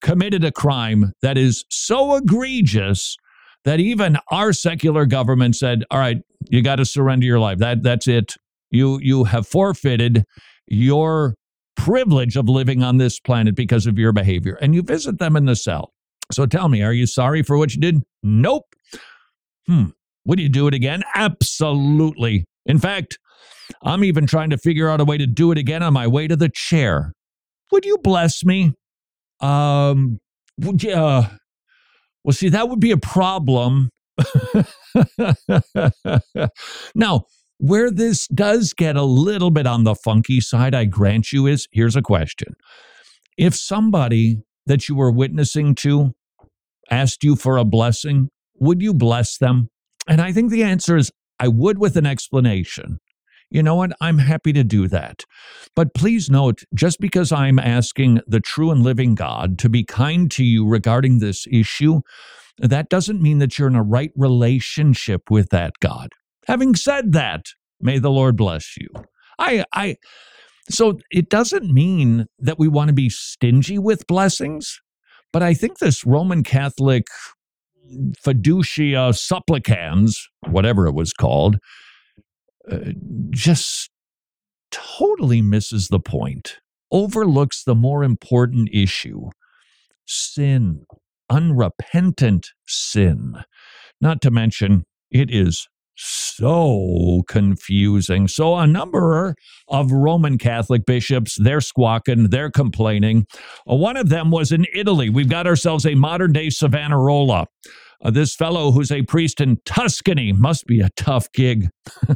committed 0.02 0.44
a 0.44 0.52
crime 0.52 1.12
that 1.22 1.38
is 1.38 1.64
so 1.70 2.16
egregious 2.16 3.16
that 3.64 3.80
even 3.80 4.18
our 4.30 4.52
secular 4.52 5.06
government 5.06 5.56
said, 5.56 5.84
"All 5.90 5.98
right, 5.98 6.18
you 6.48 6.62
got 6.62 6.76
to 6.76 6.84
surrender 6.84 7.26
your 7.26 7.40
life. 7.40 7.58
That 7.58 7.82
that's 7.82 8.06
it. 8.06 8.34
You 8.76 8.98
you 9.02 9.24
have 9.24 9.46
forfeited 9.46 10.24
your 10.66 11.34
privilege 11.76 12.36
of 12.36 12.48
living 12.48 12.82
on 12.82 12.98
this 12.98 13.18
planet 13.20 13.54
because 13.54 13.86
of 13.86 13.98
your 13.98 14.12
behavior." 14.12 14.58
And 14.60 14.74
you 14.74 14.82
visit 14.82 15.18
them 15.18 15.36
in 15.36 15.46
the 15.46 15.56
cell. 15.56 15.92
So 16.32 16.46
tell 16.46 16.68
me, 16.68 16.82
are 16.82 16.92
you 16.92 17.06
sorry 17.06 17.42
for 17.42 17.56
what 17.56 17.74
you 17.74 17.80
did? 17.80 18.02
Nope. 18.22 18.64
Hmm. 19.66 19.86
Would 20.24 20.40
you 20.40 20.48
do 20.48 20.66
it 20.66 20.74
again? 20.74 21.02
Absolutely. 21.14 22.44
In 22.66 22.78
fact, 22.78 23.18
I'm 23.82 24.04
even 24.04 24.26
trying 24.26 24.50
to 24.50 24.58
figure 24.58 24.88
out 24.88 25.00
a 25.00 25.04
way 25.04 25.18
to 25.18 25.26
do 25.26 25.52
it 25.52 25.58
again 25.58 25.82
on 25.82 25.92
my 25.92 26.06
way 26.06 26.26
to 26.26 26.36
the 26.36 26.50
chair. 26.52 27.12
Would 27.72 27.84
you 27.84 27.98
bless 27.98 28.44
me? 28.44 28.72
Um, 29.40 30.18
would 30.58 30.82
you, 30.82 30.92
uh, 30.92 31.28
well, 32.24 32.32
see, 32.32 32.48
that 32.48 32.68
would 32.68 32.80
be 32.80 32.90
a 32.90 32.96
problem. 32.96 33.90
now, 36.94 37.24
where 37.58 37.90
this 37.90 38.26
does 38.28 38.72
get 38.72 38.96
a 38.96 39.02
little 39.02 39.50
bit 39.50 39.66
on 39.66 39.84
the 39.84 39.94
funky 39.94 40.40
side, 40.40 40.74
I 40.74 40.84
grant 40.84 41.32
you, 41.32 41.46
is 41.46 41.68
here's 41.72 41.96
a 41.96 42.02
question. 42.02 42.54
If 43.36 43.54
somebody 43.54 44.42
that 44.66 44.88
you 44.88 44.96
were 44.96 45.10
witnessing 45.10 45.74
to 45.76 46.14
asked 46.90 47.24
you 47.24 47.36
for 47.36 47.56
a 47.56 47.64
blessing, 47.64 48.28
would 48.58 48.82
you 48.82 48.94
bless 48.94 49.38
them? 49.38 49.68
And 50.08 50.20
I 50.20 50.32
think 50.32 50.50
the 50.50 50.62
answer 50.62 50.96
is 50.96 51.10
I 51.38 51.48
would 51.48 51.78
with 51.78 51.96
an 51.96 52.06
explanation. 52.06 52.98
You 53.50 53.62
know 53.62 53.76
what? 53.76 53.92
I'm 54.00 54.18
happy 54.18 54.52
to 54.54 54.64
do 54.64 54.88
that. 54.88 55.22
But 55.74 55.94
please 55.94 56.28
note 56.28 56.62
just 56.74 57.00
because 57.00 57.30
I'm 57.30 57.58
asking 57.58 58.20
the 58.26 58.40
true 58.40 58.70
and 58.70 58.82
living 58.82 59.14
God 59.14 59.58
to 59.60 59.68
be 59.68 59.84
kind 59.84 60.30
to 60.32 60.44
you 60.44 60.66
regarding 60.66 61.18
this 61.18 61.46
issue, 61.50 62.00
that 62.58 62.88
doesn't 62.88 63.22
mean 63.22 63.38
that 63.38 63.58
you're 63.58 63.68
in 63.68 63.76
a 63.76 63.82
right 63.82 64.10
relationship 64.16 65.30
with 65.30 65.50
that 65.50 65.74
God. 65.80 66.08
Having 66.46 66.76
said 66.76 67.12
that, 67.12 67.46
may 67.80 67.98
the 67.98 68.10
Lord 68.10 68.36
bless 68.36 68.76
you. 68.76 68.88
I, 69.38 69.64
I, 69.74 69.96
so 70.70 70.98
it 71.10 71.28
doesn't 71.28 71.72
mean 71.72 72.26
that 72.38 72.58
we 72.58 72.68
want 72.68 72.88
to 72.88 72.94
be 72.94 73.08
stingy 73.10 73.78
with 73.78 74.06
blessings, 74.06 74.80
but 75.32 75.42
I 75.42 75.54
think 75.54 75.78
this 75.78 76.06
Roman 76.06 76.42
Catholic 76.42 77.06
fiducia 78.24 79.16
supplicans, 79.16 80.28
whatever 80.48 80.86
it 80.86 80.94
was 80.94 81.12
called, 81.12 81.58
uh, 82.70 82.78
just 83.30 83.90
totally 84.70 85.42
misses 85.42 85.88
the 85.88 86.00
point, 86.00 86.58
overlooks 86.90 87.62
the 87.62 87.74
more 87.74 88.02
important 88.02 88.68
issue 88.72 89.30
sin, 90.06 90.84
unrepentant 91.28 92.50
sin. 92.66 93.34
Not 94.00 94.20
to 94.22 94.30
mention, 94.30 94.84
it 95.10 95.30
is 95.30 95.68
so 95.96 97.22
confusing. 97.28 98.28
So, 98.28 98.56
a 98.56 98.66
number 98.66 99.34
of 99.68 99.92
Roman 99.92 100.38
Catholic 100.38 100.86
bishops, 100.86 101.36
they're 101.40 101.60
squawking, 101.60 102.30
they're 102.30 102.50
complaining. 102.50 103.26
Uh, 103.70 103.76
one 103.76 103.96
of 103.96 104.08
them 104.08 104.30
was 104.30 104.52
in 104.52 104.66
Italy. 104.74 105.10
We've 105.10 105.28
got 105.28 105.46
ourselves 105.46 105.86
a 105.86 105.94
modern 105.94 106.32
day 106.32 106.50
Savonarola. 106.50 107.46
Uh, 108.04 108.10
this 108.10 108.34
fellow, 108.34 108.72
who's 108.72 108.92
a 108.92 109.02
priest 109.02 109.40
in 109.40 109.58
Tuscany, 109.64 110.32
must 110.32 110.66
be 110.66 110.80
a 110.80 110.90
tough 110.96 111.32
gig, 111.32 111.68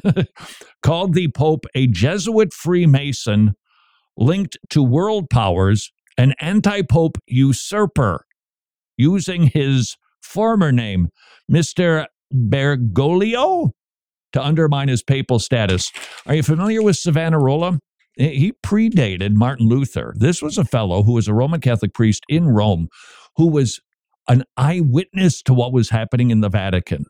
called 0.83 1.14
the 1.14 1.29
Pope 1.29 1.64
a 1.75 1.87
Jesuit 1.87 2.53
Freemason 2.53 3.55
linked 4.16 4.59
to 4.69 4.83
world 4.83 5.31
powers, 5.31 5.90
an 6.19 6.35
anti 6.40 6.83
Pope 6.83 7.16
usurper, 7.27 8.27
using 8.97 9.45
his 9.45 9.97
former 10.23 10.71
name, 10.71 11.09
Mr. 11.51 12.07
Bergoglio, 12.33 13.71
to 14.33 14.43
undermine 14.43 14.88
his 14.88 15.03
papal 15.03 15.38
status. 15.38 15.90
Are 16.27 16.35
you 16.35 16.43
familiar 16.43 16.83
with 16.83 16.97
Savonarola? 16.97 17.79
He 18.16 18.53
predated 18.64 19.35
Martin 19.35 19.69
Luther. 19.69 20.14
This 20.16 20.43
was 20.43 20.59
a 20.59 20.64
fellow 20.64 21.03
who 21.03 21.12
was 21.12 21.27
a 21.27 21.35
Roman 21.35 21.61
Catholic 21.61 21.95
priest 21.95 22.23
in 22.29 22.49
Rome 22.49 22.88
who 23.37 23.49
was 23.49 23.81
an 24.29 24.45
eyewitness 24.57 25.43
to 25.43 25.55
what 25.55 25.73
was 25.73 25.90
happening 25.90 26.31
in 26.31 26.40
the 26.40 26.49
Vatican. 26.49 27.05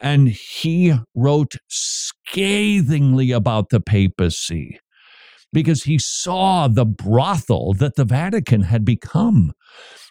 And 0.00 0.28
he 0.28 0.94
wrote 1.14 1.54
scathingly 1.68 3.32
about 3.32 3.70
the 3.70 3.80
papacy 3.80 4.78
because 5.52 5.84
he 5.84 5.98
saw 5.98 6.68
the 6.68 6.84
brothel 6.84 7.72
that 7.74 7.96
the 7.96 8.04
Vatican 8.04 8.62
had 8.62 8.84
become. 8.84 9.52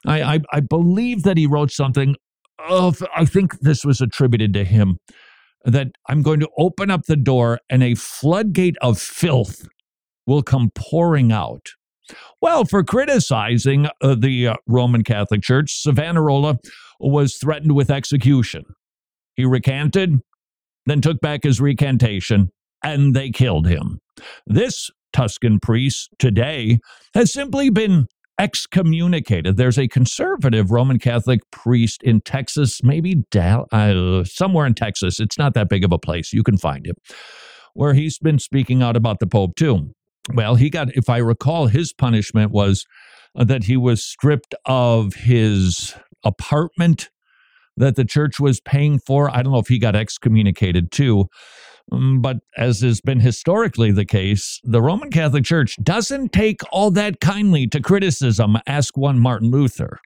I, 0.06 0.22
I, 0.22 0.40
I 0.52 0.60
believe 0.60 1.24
that 1.24 1.38
he 1.38 1.48
wrote 1.48 1.72
something 1.72 2.16
of, 2.60 3.04
I 3.16 3.26
think 3.26 3.60
this 3.60 3.86
was 3.86 4.02
attributed 4.02 4.54
to 4.54 4.64
him, 4.64 5.00
that 5.66 5.88
I'm 6.08 6.22
going 6.22 6.40
to 6.40 6.50
open 6.58 6.90
up 6.90 7.06
the 7.06 7.16
door 7.16 7.60
and 7.70 7.84
a 7.84 7.96
floodgate 7.96 8.78
of 8.82 9.00
filth 9.00 9.68
will 10.26 10.44
come 10.44 10.72
pouring 10.76 11.32
out. 11.32 11.68
Well, 12.42 12.66
for 12.66 12.84
criticizing 12.84 13.88
uh, 14.02 14.16
the 14.16 14.50
uh, 14.50 14.56
Roman 14.68 15.04
Catholic 15.04 15.42
Church, 15.42 15.82
Savonarola 15.82 16.58
was 17.00 17.36
threatened 17.36 17.76
with 17.76 17.92
execution. 17.92 18.64
He 19.36 19.46
recanted, 19.46 20.20
then 20.86 21.02
took 21.02 21.20
back 21.20 21.44
his 21.44 21.60
recantation, 21.60 22.50
and 22.84 23.16
they 23.16 23.30
killed 23.30 23.68
him. 23.68 24.00
This 24.46 24.90
Tuscan 25.14 25.60
priest 25.60 26.10
today 26.20 26.80
has 27.14 27.32
simply 27.34 27.70
been 27.70 28.08
excommunicated. 28.40 29.58
There's 29.58 29.80
a 29.80 29.88
conservative 29.88 30.72
Roman 30.72 31.00
Catholic 31.00 31.40
priest 31.52 32.04
in 32.04 32.22
Texas, 32.22 32.82
maybe 32.84 33.24
Dal- 33.32 33.68
uh, 33.72 34.24
somewhere 34.24 34.66
in 34.66 34.76
Texas. 34.76 35.20
It's 35.20 35.38
not 35.38 35.54
that 35.56 35.70
big 35.70 35.84
of 35.84 35.92
a 35.92 35.98
place. 35.98 36.34
You 36.34 36.44
can 36.44 36.58
find 36.58 36.86
him, 36.86 36.96
where 37.74 37.94
he's 37.94 38.20
been 38.20 38.40
speaking 38.40 38.84
out 38.84 38.96
about 38.96 39.20
the 39.20 39.28
Pope 39.28 39.56
too. 39.56 39.92
Well, 40.34 40.56
he 40.56 40.70
got, 40.70 40.96
if 40.96 41.10
I 41.10 41.18
recall, 41.18 41.68
his 41.68 41.94
punishment 41.94 42.52
was 42.52 42.86
uh, 43.36 43.44
that 43.46 43.64
he 43.64 43.78
was 43.78 44.04
stripped 44.04 44.54
of 44.66 45.14
his 45.14 45.96
apartment 46.24 47.10
that 47.78 47.96
the 47.96 48.06
church 48.06 48.40
was 48.40 48.60
paying 48.60 49.00
for. 49.00 49.30
I 49.30 49.42
don't 49.42 49.54
know 49.54 49.60
if 49.60 49.68
he 49.68 49.80
got 49.80 49.96
excommunicated 49.96 50.92
too. 50.92 51.28
Um, 51.92 52.22
but 52.22 52.38
as 52.58 52.82
has 52.82 53.00
been 53.00 53.22
historically 53.22 53.92
the 53.92 54.06
case, 54.06 54.60
the 54.64 54.82
Roman 54.82 55.10
Catholic 55.10 55.46
Church 55.46 55.78
doesn't 55.82 56.34
take 56.34 56.62
all 56.72 56.92
that 56.92 57.22
kindly 57.22 57.66
to 57.68 57.80
criticism. 57.80 58.58
Ask 58.68 58.98
one 58.98 59.20
Martin 59.20 59.52
Luther. 59.52 60.00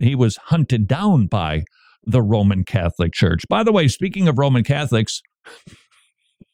He 0.00 0.14
was 0.14 0.36
hunted 0.36 0.86
down 0.86 1.26
by 1.26 1.64
the 2.04 2.22
Roman 2.22 2.64
Catholic 2.64 3.12
Church. 3.12 3.42
By 3.48 3.64
the 3.64 3.72
way, 3.72 3.88
speaking 3.88 4.28
of 4.28 4.38
Roman 4.38 4.62
Catholics, 4.62 5.20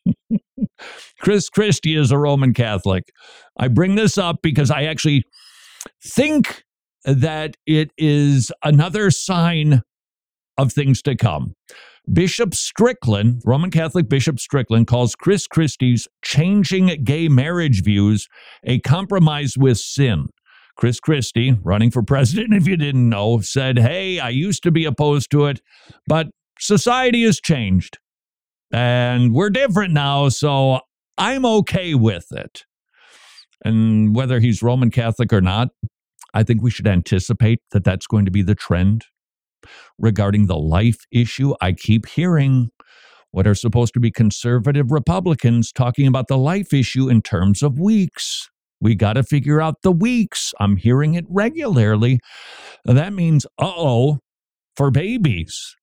Chris 1.21 1.51
Christie 1.51 1.97
is 1.97 2.11
a 2.11 2.19
Roman 2.19 2.55
Catholic. 2.55 3.05
I 3.59 3.69
bring 3.69 3.95
this 3.95 4.17
up 4.17 4.37
because 4.43 4.71
I 4.71 4.85
actually 4.85 5.25
think 6.03 6.63
that 7.05 7.57
it 7.67 7.91
is 7.99 8.53
another 8.63 9.11
sign 9.11 9.83
of 10.63 10.73
things 10.73 11.03
to 11.03 11.17
come. 11.17 11.55
Bishop 12.13 12.55
Strickland, 12.55 13.43
Roman 13.45 13.71
Catholic 13.71 14.09
Bishop 14.09 14.41
Strickland, 14.41 14.87
calls 14.87 15.15
Chris 15.15 15.47
Christie's 15.47 16.09
changing 16.23 17.05
gay 17.05 17.29
marriage 17.29 17.83
views 17.83 18.27
a 18.65 18.81
compromise 18.81 19.57
with 19.57 19.79
sin. 19.79 20.29
Chris 20.77 20.99
Christie, 20.99 21.59
running 21.63 21.91
for 21.91 22.03
president, 22.03 22.55
if 22.55 22.67
you 22.67 22.77
didn't 22.77 23.09
know, 23.09 23.41
said, 23.41 23.79
Hey, 23.79 24.19
I 24.19 24.31
used 24.31 24.63
to 24.63 24.71
be 24.71 24.85
opposed 24.87 25.31
to 25.33 25.47
it, 25.47 25.61
but 26.07 26.29
society 26.59 27.25
has 27.25 27.39
changed 27.39 27.99
and 28.73 29.35
we're 29.35 29.51
different 29.51 29.93
now, 29.93 30.29
so 30.29 30.81
I'm 31.19 31.45
okay 31.45 31.95
with 31.95 32.27
it. 32.33 32.65
And 33.65 34.15
whether 34.15 34.41
he's 34.41 34.63
Roman 34.63 34.91
Catholic 34.91 35.33
or 35.33 35.41
not, 35.41 35.69
I 36.33 36.45
think 36.45 36.63
we 36.63 36.71
should 36.71 36.87
anticipate 36.87 37.61
that 37.73 37.85
that's 37.85 38.07
going 38.07 38.25
to 38.25 38.31
be 38.31 38.43
the 38.43 38.55
trend 38.55 39.07
regarding 39.99 40.47
the 40.47 40.57
life 40.57 40.99
issue. 41.11 41.55
I 41.61 41.73
keep 41.73 42.07
hearing 42.07 42.71
what 43.33 43.47
are 43.47 43.55
supposed 43.55 43.95
to 43.95 44.01
be 44.01 44.11
conservative 44.11 44.91
Republicans 44.91 45.73
talking 45.73 46.07
about 46.07 46.29
the 46.29 46.39
life 46.39 46.73
issue 46.73 47.09
in 47.09 47.23
terms 47.23 47.63
of 47.63 47.79
weeks. 47.79 48.49
We 48.81 48.95
got 48.95 49.13
to 49.15 49.23
figure 49.23 49.61
out 49.61 49.83
the 49.83 49.93
weeks. 49.93 50.53
I'm 50.59 50.77
hearing 50.77 51.15
it 51.15 51.27
regularly. 51.29 52.21
That 52.85 53.13
means, 53.13 53.47
uh 53.59 53.73
oh, 53.77 54.19
for 54.77 54.91
babies. 54.91 55.77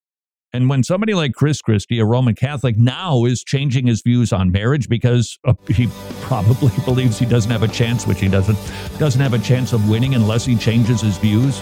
And 0.54 0.70
when 0.70 0.82
somebody 0.82 1.14
like 1.14 1.34
Chris 1.34 1.62
Christie, 1.62 2.00
a 2.00 2.06
Roman 2.06 2.34
Catholic, 2.34 2.78
now 2.78 3.26
is 3.26 3.44
changing 3.44 3.86
his 3.86 4.02
views 4.02 4.32
on 4.32 4.52
marriage 4.52 4.88
because 4.88 5.38
uh, 5.46 5.54
he 5.68 5.88
probably 6.22 6.72
believes 6.86 7.20
he 7.20 7.26
doesn't 7.26 7.52
have 7.52 7.64
a 7.64 7.68
chance, 7.68 8.08
which 8.08 8.20
he 8.20 8.28
doesn't, 8.28 8.58
doesn't 8.98 9.22
have 9.22 9.34
a 9.34 9.40
chance 9.40 9.74
of 9.74 9.90
winning 9.90 10.16
unless 10.16 10.46
he 10.46 10.56
changes 10.56 11.02
his 11.02 11.18
views. 11.18 11.62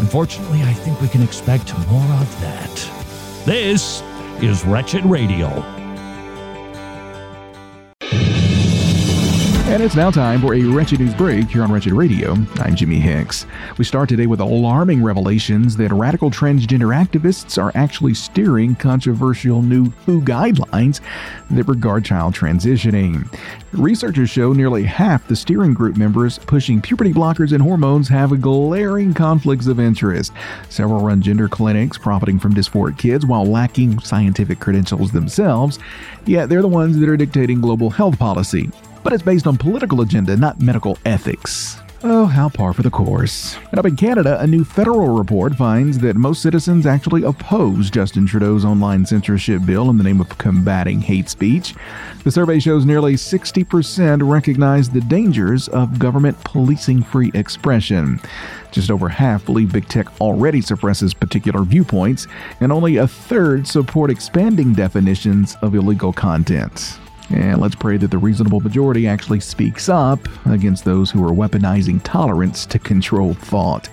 Unfortunately, 0.00 0.62
I 0.62 0.72
think 0.72 0.98
we 1.02 1.08
can 1.08 1.20
expect 1.20 1.76
more 1.88 2.12
of 2.14 2.40
that. 2.40 2.74
This 3.44 4.02
is 4.40 4.64
Wretched 4.64 5.04
Radio. 5.04 5.79
And 9.70 9.84
it's 9.84 9.94
now 9.94 10.10
time 10.10 10.40
for 10.40 10.54
a 10.54 10.64
Wretched 10.64 10.98
News 10.98 11.14
Break 11.14 11.48
here 11.48 11.62
on 11.62 11.70
Wretched 11.70 11.92
Radio. 11.92 12.34
I'm 12.56 12.74
Jimmy 12.74 12.98
Hicks. 12.98 13.46
We 13.78 13.84
start 13.84 14.08
today 14.08 14.26
with 14.26 14.40
alarming 14.40 15.00
revelations 15.00 15.76
that 15.76 15.92
radical 15.92 16.28
transgender 16.28 16.92
activists 16.92 17.56
are 17.56 17.70
actually 17.76 18.14
steering 18.14 18.74
controversial 18.74 19.62
new 19.62 19.90
WHO 20.06 20.22
guidelines 20.22 21.00
that 21.52 21.68
regard 21.68 22.04
child 22.04 22.34
transitioning. 22.34 23.32
Researchers 23.70 24.28
show 24.28 24.52
nearly 24.52 24.82
half 24.82 25.28
the 25.28 25.36
steering 25.36 25.72
group 25.72 25.96
members 25.96 26.40
pushing 26.40 26.82
puberty 26.82 27.12
blockers 27.12 27.52
and 27.52 27.62
hormones 27.62 28.08
have 28.08 28.40
glaring 28.40 29.14
conflicts 29.14 29.68
of 29.68 29.78
interest. 29.78 30.32
Several 30.68 31.00
run 31.00 31.22
gender 31.22 31.48
clinics 31.48 31.96
profiting 31.96 32.40
from 32.40 32.54
dysphoric 32.54 32.98
kids 32.98 33.24
while 33.24 33.46
lacking 33.46 34.00
scientific 34.00 34.58
credentials 34.58 35.12
themselves, 35.12 35.78
yet 36.26 36.48
they're 36.48 36.60
the 36.60 36.66
ones 36.66 36.98
that 36.98 37.08
are 37.08 37.16
dictating 37.16 37.60
global 37.60 37.88
health 37.88 38.18
policy 38.18 38.68
but 39.02 39.12
it's 39.12 39.22
based 39.22 39.46
on 39.46 39.56
political 39.56 40.00
agenda, 40.00 40.36
not 40.36 40.60
medical 40.60 40.98
ethics. 41.04 41.80
Oh, 42.02 42.24
how 42.24 42.48
par 42.48 42.72
for 42.72 42.80
the 42.80 42.90
course. 42.90 43.58
And 43.70 43.78
up 43.78 43.84
in 43.84 43.94
Canada, 43.94 44.40
a 44.40 44.46
new 44.46 44.64
federal 44.64 45.18
report 45.18 45.54
finds 45.54 45.98
that 45.98 46.16
most 46.16 46.40
citizens 46.40 46.86
actually 46.86 47.24
oppose 47.24 47.90
Justin 47.90 48.26
Trudeau's 48.26 48.64
online 48.64 49.04
censorship 49.04 49.66
bill 49.66 49.90
in 49.90 49.98
the 49.98 50.04
name 50.04 50.18
of 50.18 50.38
combating 50.38 51.02
hate 51.02 51.28
speech. 51.28 51.74
The 52.24 52.30
survey 52.30 52.58
shows 52.58 52.86
nearly 52.86 53.16
60% 53.16 54.26
recognize 54.26 54.88
the 54.88 55.02
dangers 55.02 55.68
of 55.68 55.98
government 55.98 56.42
policing 56.42 57.02
free 57.02 57.30
expression. 57.34 58.18
Just 58.72 58.90
over 58.90 59.10
half 59.10 59.44
believe 59.44 59.70
big 59.70 59.86
tech 59.86 60.06
already 60.22 60.62
suppresses 60.62 61.12
particular 61.12 61.64
viewpoints, 61.64 62.26
and 62.60 62.72
only 62.72 62.96
a 62.96 63.06
third 63.06 63.66
support 63.66 64.10
expanding 64.10 64.72
definitions 64.72 65.54
of 65.60 65.74
illegal 65.74 66.14
content. 66.14 66.98
And 67.30 67.60
let's 67.60 67.76
pray 67.76 67.96
that 67.96 68.10
the 68.10 68.18
reasonable 68.18 68.60
majority 68.60 69.06
actually 69.06 69.40
speaks 69.40 69.88
up 69.88 70.20
against 70.46 70.84
those 70.84 71.10
who 71.10 71.24
are 71.24 71.32
weaponizing 71.32 72.00
tolerance 72.02 72.66
to 72.66 72.78
control 72.78 73.34
thought. 73.34 73.88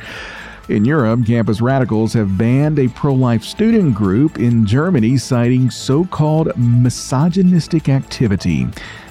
In 0.70 0.84
Europe, 0.84 1.26
campus 1.26 1.62
radicals 1.62 2.12
have 2.14 2.38
banned 2.38 2.78
a 2.78 2.90
pro 2.90 3.14
life 3.14 3.44
student 3.44 3.96
group 3.96 4.38
in 4.38 4.66
Germany 4.66 5.18
citing 5.18 5.70
so 5.70 6.04
called 6.04 6.58
misogynistic 6.58 7.88
activity. 7.88 8.68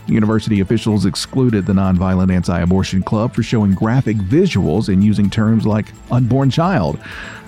University 0.07 0.61
officials 0.61 1.07
excluded 1.07 1.65
the 1.65 1.73
nonviolent 1.73 2.33
anti 2.33 2.61
abortion 2.61 3.03
club 3.03 3.35
for 3.35 3.43
showing 3.43 3.75
graphic 3.75 4.19
visuals 4.19 4.89
and 4.89 5.03
using 5.03 5.31
terms 5.31 5.67
like 5.67 5.87
unborn 6.11 6.51
child. 6.51 6.99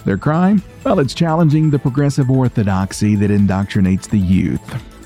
Their 0.05 0.17
crime? 0.17 0.63
Well, 0.85 1.01
it's 1.01 1.13
challenging 1.13 1.71
the 1.71 1.79
progressive 1.79 2.31
orthodoxy 2.31 3.15
that 3.17 3.31
indoctrinates 3.31 4.09
the 4.09 4.19
youth. 4.19 4.98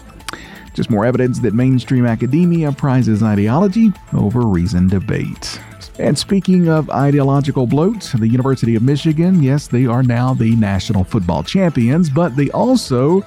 Just 0.74 0.90
more 0.90 1.04
evidence 1.04 1.38
that 1.40 1.54
mainstream 1.54 2.06
academia 2.06 2.72
prizes 2.72 3.22
ideology 3.22 3.92
over 4.14 4.40
reasoned 4.40 4.90
debate. 4.90 5.60
And 5.98 6.18
speaking 6.18 6.68
of 6.68 6.88
ideological 6.88 7.66
bloat, 7.66 8.12
the 8.18 8.26
University 8.26 8.74
of 8.74 8.82
Michigan, 8.82 9.42
yes, 9.42 9.66
they 9.66 9.84
are 9.84 10.02
now 10.02 10.32
the 10.32 10.56
national 10.56 11.04
football 11.04 11.42
champions, 11.42 12.08
but 12.08 12.34
they 12.34 12.50
also 12.50 13.22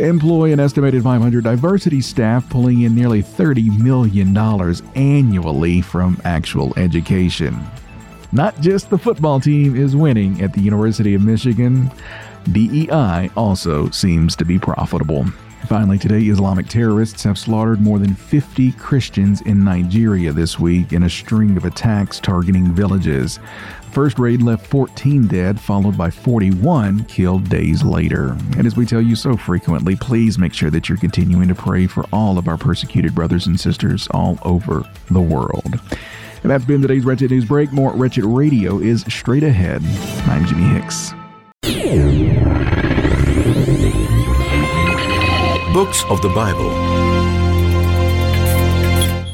employ 0.00 0.52
an 0.52 0.58
estimated 0.58 1.04
500 1.04 1.44
diversity 1.44 2.00
staff, 2.00 2.48
pulling 2.50 2.82
in 2.82 2.94
nearly 2.94 3.22
$30 3.22 3.80
million 3.80 4.36
annually 4.96 5.80
from 5.80 6.20
actual 6.24 6.76
education. 6.76 7.56
Not 8.32 8.60
just 8.60 8.90
the 8.90 8.98
football 8.98 9.38
team 9.38 9.76
is 9.76 9.94
winning 9.94 10.42
at 10.42 10.52
the 10.52 10.60
University 10.60 11.14
of 11.14 11.22
Michigan, 11.22 11.92
DEI 12.50 13.30
also 13.36 13.88
seems 13.90 14.34
to 14.36 14.44
be 14.44 14.58
profitable. 14.58 15.26
Finally, 15.66 15.98
today, 15.98 16.20
Islamic 16.20 16.68
terrorists 16.68 17.22
have 17.24 17.38
slaughtered 17.38 17.80
more 17.80 17.98
than 17.98 18.14
50 18.14 18.72
Christians 18.72 19.40
in 19.42 19.64
Nigeria 19.64 20.30
this 20.30 20.58
week 20.58 20.92
in 20.92 21.04
a 21.04 21.10
string 21.10 21.56
of 21.56 21.64
attacks 21.64 22.20
targeting 22.20 22.72
villages. 22.72 23.38
First 23.90 24.18
raid 24.18 24.42
left 24.42 24.66
14 24.66 25.26
dead, 25.26 25.58
followed 25.58 25.96
by 25.96 26.10
41 26.10 27.04
killed 27.04 27.48
days 27.48 27.82
later. 27.82 28.36
And 28.58 28.66
as 28.66 28.76
we 28.76 28.84
tell 28.84 29.00
you 29.00 29.16
so 29.16 29.36
frequently, 29.36 29.96
please 29.96 30.38
make 30.38 30.52
sure 30.52 30.70
that 30.70 30.88
you're 30.88 30.98
continuing 30.98 31.48
to 31.48 31.54
pray 31.54 31.86
for 31.86 32.04
all 32.12 32.36
of 32.36 32.46
our 32.46 32.58
persecuted 32.58 33.14
brothers 33.14 33.46
and 33.46 33.58
sisters 33.58 34.06
all 34.10 34.38
over 34.42 34.84
the 35.10 35.22
world. 35.22 35.80
And 36.42 36.50
that's 36.50 36.64
been 36.66 36.82
today's 36.82 37.06
Wretched 37.06 37.30
News 37.30 37.46
Break. 37.46 37.72
More 37.72 37.92
Wretched 37.92 38.24
Radio 38.24 38.80
is 38.80 39.02
straight 39.08 39.44
ahead. 39.44 39.82
I'm 40.28 40.44
Jimmy 40.44 40.64
Hicks. 40.64 41.14
Books 45.74 46.04
of 46.04 46.22
the 46.22 46.28
Bible. 46.28 46.70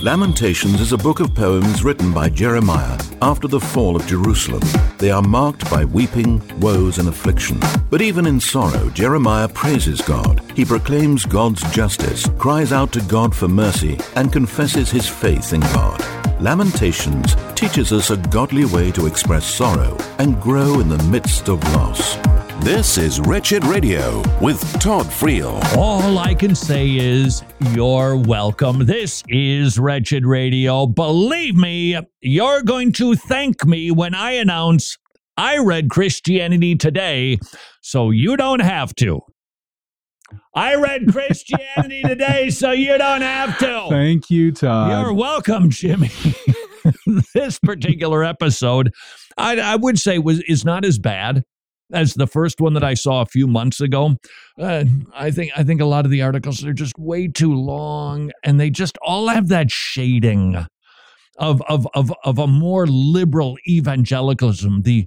Lamentations 0.02 0.80
is 0.80 0.92
a 0.92 0.96
book 0.96 1.20
of 1.20 1.34
poems 1.34 1.84
written 1.84 2.14
by 2.14 2.30
Jeremiah 2.30 2.98
after 3.20 3.46
the 3.46 3.60
fall 3.60 3.94
of 3.94 4.06
Jerusalem. 4.06 4.62
They 4.96 5.10
are 5.10 5.20
marked 5.20 5.70
by 5.70 5.84
weeping, 5.84 6.40
woes, 6.58 6.96
and 6.96 7.08
affliction. 7.08 7.60
But 7.90 8.00
even 8.00 8.26
in 8.26 8.40
sorrow, 8.40 8.88
Jeremiah 8.88 9.48
praises 9.48 10.00
God. 10.00 10.40
He 10.56 10.64
proclaims 10.64 11.26
God's 11.26 11.60
justice, 11.72 12.26
cries 12.38 12.72
out 12.72 12.90
to 12.92 13.02
God 13.02 13.36
for 13.36 13.46
mercy, 13.46 13.98
and 14.16 14.32
confesses 14.32 14.90
his 14.90 15.06
faith 15.06 15.52
in 15.52 15.60
God. 15.60 16.02
Lamentations 16.40 17.36
teaches 17.54 17.92
us 17.92 18.08
a 18.08 18.16
godly 18.16 18.64
way 18.64 18.90
to 18.92 19.04
express 19.04 19.44
sorrow 19.44 19.94
and 20.18 20.40
grow 20.40 20.80
in 20.80 20.88
the 20.88 21.02
midst 21.10 21.50
of 21.50 21.62
loss. 21.74 22.16
This 22.62 22.98
is 22.98 23.20
Wretched 23.20 23.64
Radio 23.64 24.22
with 24.38 24.60
Todd 24.80 25.06
Friel. 25.06 25.64
All 25.78 26.18
I 26.18 26.34
can 26.34 26.54
say 26.54 26.94
is 26.94 27.42
you're 27.70 28.16
welcome. 28.16 28.84
This 28.84 29.24
is 29.28 29.78
Wretched 29.78 30.26
Radio. 30.26 30.84
Believe 30.84 31.56
me, 31.56 31.98
you're 32.20 32.62
going 32.62 32.92
to 32.92 33.16
thank 33.16 33.64
me 33.64 33.90
when 33.90 34.14
I 34.14 34.32
announce 34.32 34.98
I 35.38 35.56
read 35.56 35.88
Christianity 35.88 36.76
Today, 36.76 37.38
so 37.80 38.10
you 38.10 38.36
don't 38.36 38.60
have 38.60 38.94
to. 38.96 39.22
I 40.54 40.74
read 40.74 41.10
Christianity 41.10 42.02
Today, 42.06 42.50
so 42.50 42.72
you 42.72 42.98
don't 42.98 43.22
have 43.22 43.56
to. 43.60 43.86
Thank 43.88 44.28
you, 44.28 44.52
Todd. 44.52 44.90
You're 44.90 45.14
welcome, 45.14 45.70
Jimmy. 45.70 46.10
this 47.34 47.58
particular 47.58 48.22
episode, 48.22 48.92
I, 49.38 49.58
I 49.58 49.76
would 49.76 49.98
say 49.98 50.18
was 50.18 50.40
is 50.40 50.62
not 50.62 50.84
as 50.84 50.98
bad 50.98 51.42
as 51.92 52.14
the 52.14 52.26
first 52.26 52.60
one 52.60 52.74
that 52.74 52.84
I 52.84 52.94
saw 52.94 53.22
a 53.22 53.26
few 53.26 53.46
months 53.46 53.80
ago. 53.80 54.16
Uh, 54.58 54.84
I 55.14 55.30
think 55.30 55.52
I 55.56 55.64
think 55.64 55.80
a 55.80 55.86
lot 55.86 56.04
of 56.04 56.10
the 56.10 56.22
articles 56.22 56.64
are 56.64 56.72
just 56.72 56.98
way 56.98 57.28
too 57.28 57.54
long, 57.54 58.30
and 58.44 58.60
they 58.60 58.70
just 58.70 58.98
all 59.02 59.28
have 59.28 59.48
that 59.48 59.70
shading 59.70 60.66
of 61.38 61.62
of 61.68 61.86
of 61.94 62.12
of 62.24 62.38
a 62.38 62.46
more 62.46 62.86
liberal 62.86 63.56
evangelicalism, 63.68 64.82
the 64.82 65.06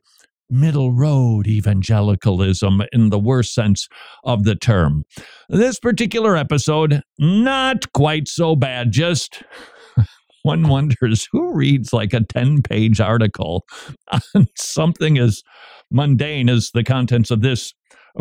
middle 0.49 0.91
road 0.91 1.47
evangelicalism 1.47 2.83
in 2.91 3.09
the 3.09 3.19
worst 3.19 3.53
sense 3.53 3.87
of 4.23 4.43
the 4.43 4.55
term. 4.55 5.03
This 5.49 5.79
particular 5.79 6.37
episode, 6.37 7.01
not 7.17 7.91
quite 7.93 8.27
so 8.27 8.55
bad, 8.55 8.91
just 8.91 9.43
one 10.43 10.67
wonders 10.67 11.27
who 11.31 11.53
reads 11.53 11.91
like 11.91 12.13
a 12.13 12.23
10 12.23 12.61
page 12.61 13.01
article 13.01 13.65
on 14.35 14.47
something 14.55 15.17
as 15.17 15.41
mundane 15.93 16.49
as 16.49 16.71
the 16.71 16.83
contents 16.83 17.31
of 17.31 17.41
this 17.41 17.73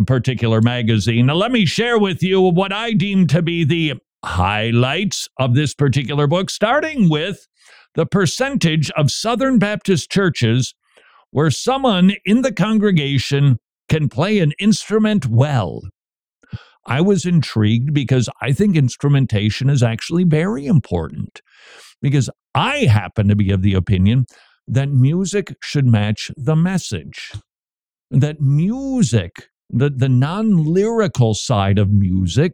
particular 0.06 0.60
magazine. 0.60 1.26
Now, 1.26 1.34
let 1.34 1.52
me 1.52 1.66
share 1.66 1.98
with 1.98 2.22
you 2.22 2.40
what 2.40 2.72
I 2.72 2.92
deem 2.92 3.26
to 3.28 3.42
be 3.42 3.64
the 3.64 3.94
highlights 4.24 5.28
of 5.38 5.54
this 5.54 5.74
particular 5.74 6.26
book, 6.26 6.50
starting 6.50 7.10
with 7.10 7.46
the 7.94 8.06
percentage 8.06 8.90
of 8.92 9.10
Southern 9.10 9.58
Baptist 9.58 10.10
churches 10.10 10.74
where 11.30 11.50
someone 11.50 12.12
in 12.24 12.42
the 12.42 12.52
congregation 12.52 13.58
can 13.88 14.08
play 14.08 14.38
an 14.38 14.52
instrument 14.58 15.26
well. 15.26 15.82
I 16.86 17.00
was 17.00 17.24
intrigued 17.24 17.94
because 17.94 18.28
I 18.40 18.52
think 18.52 18.76
instrumentation 18.76 19.70
is 19.70 19.82
actually 19.82 20.24
very 20.24 20.66
important. 20.66 21.40
Because 22.00 22.28
I 22.54 22.78
happen 22.78 23.28
to 23.28 23.36
be 23.36 23.50
of 23.50 23.62
the 23.62 23.74
opinion 23.74 24.26
that 24.66 24.90
music 24.90 25.54
should 25.62 25.86
match 25.86 26.30
the 26.36 26.56
message. 26.56 27.32
That 28.12 28.40
music, 28.40 29.48
the, 29.70 29.90
the 29.90 30.08
non 30.08 30.64
lyrical 30.64 31.34
side 31.34 31.78
of 31.78 31.90
music, 31.90 32.52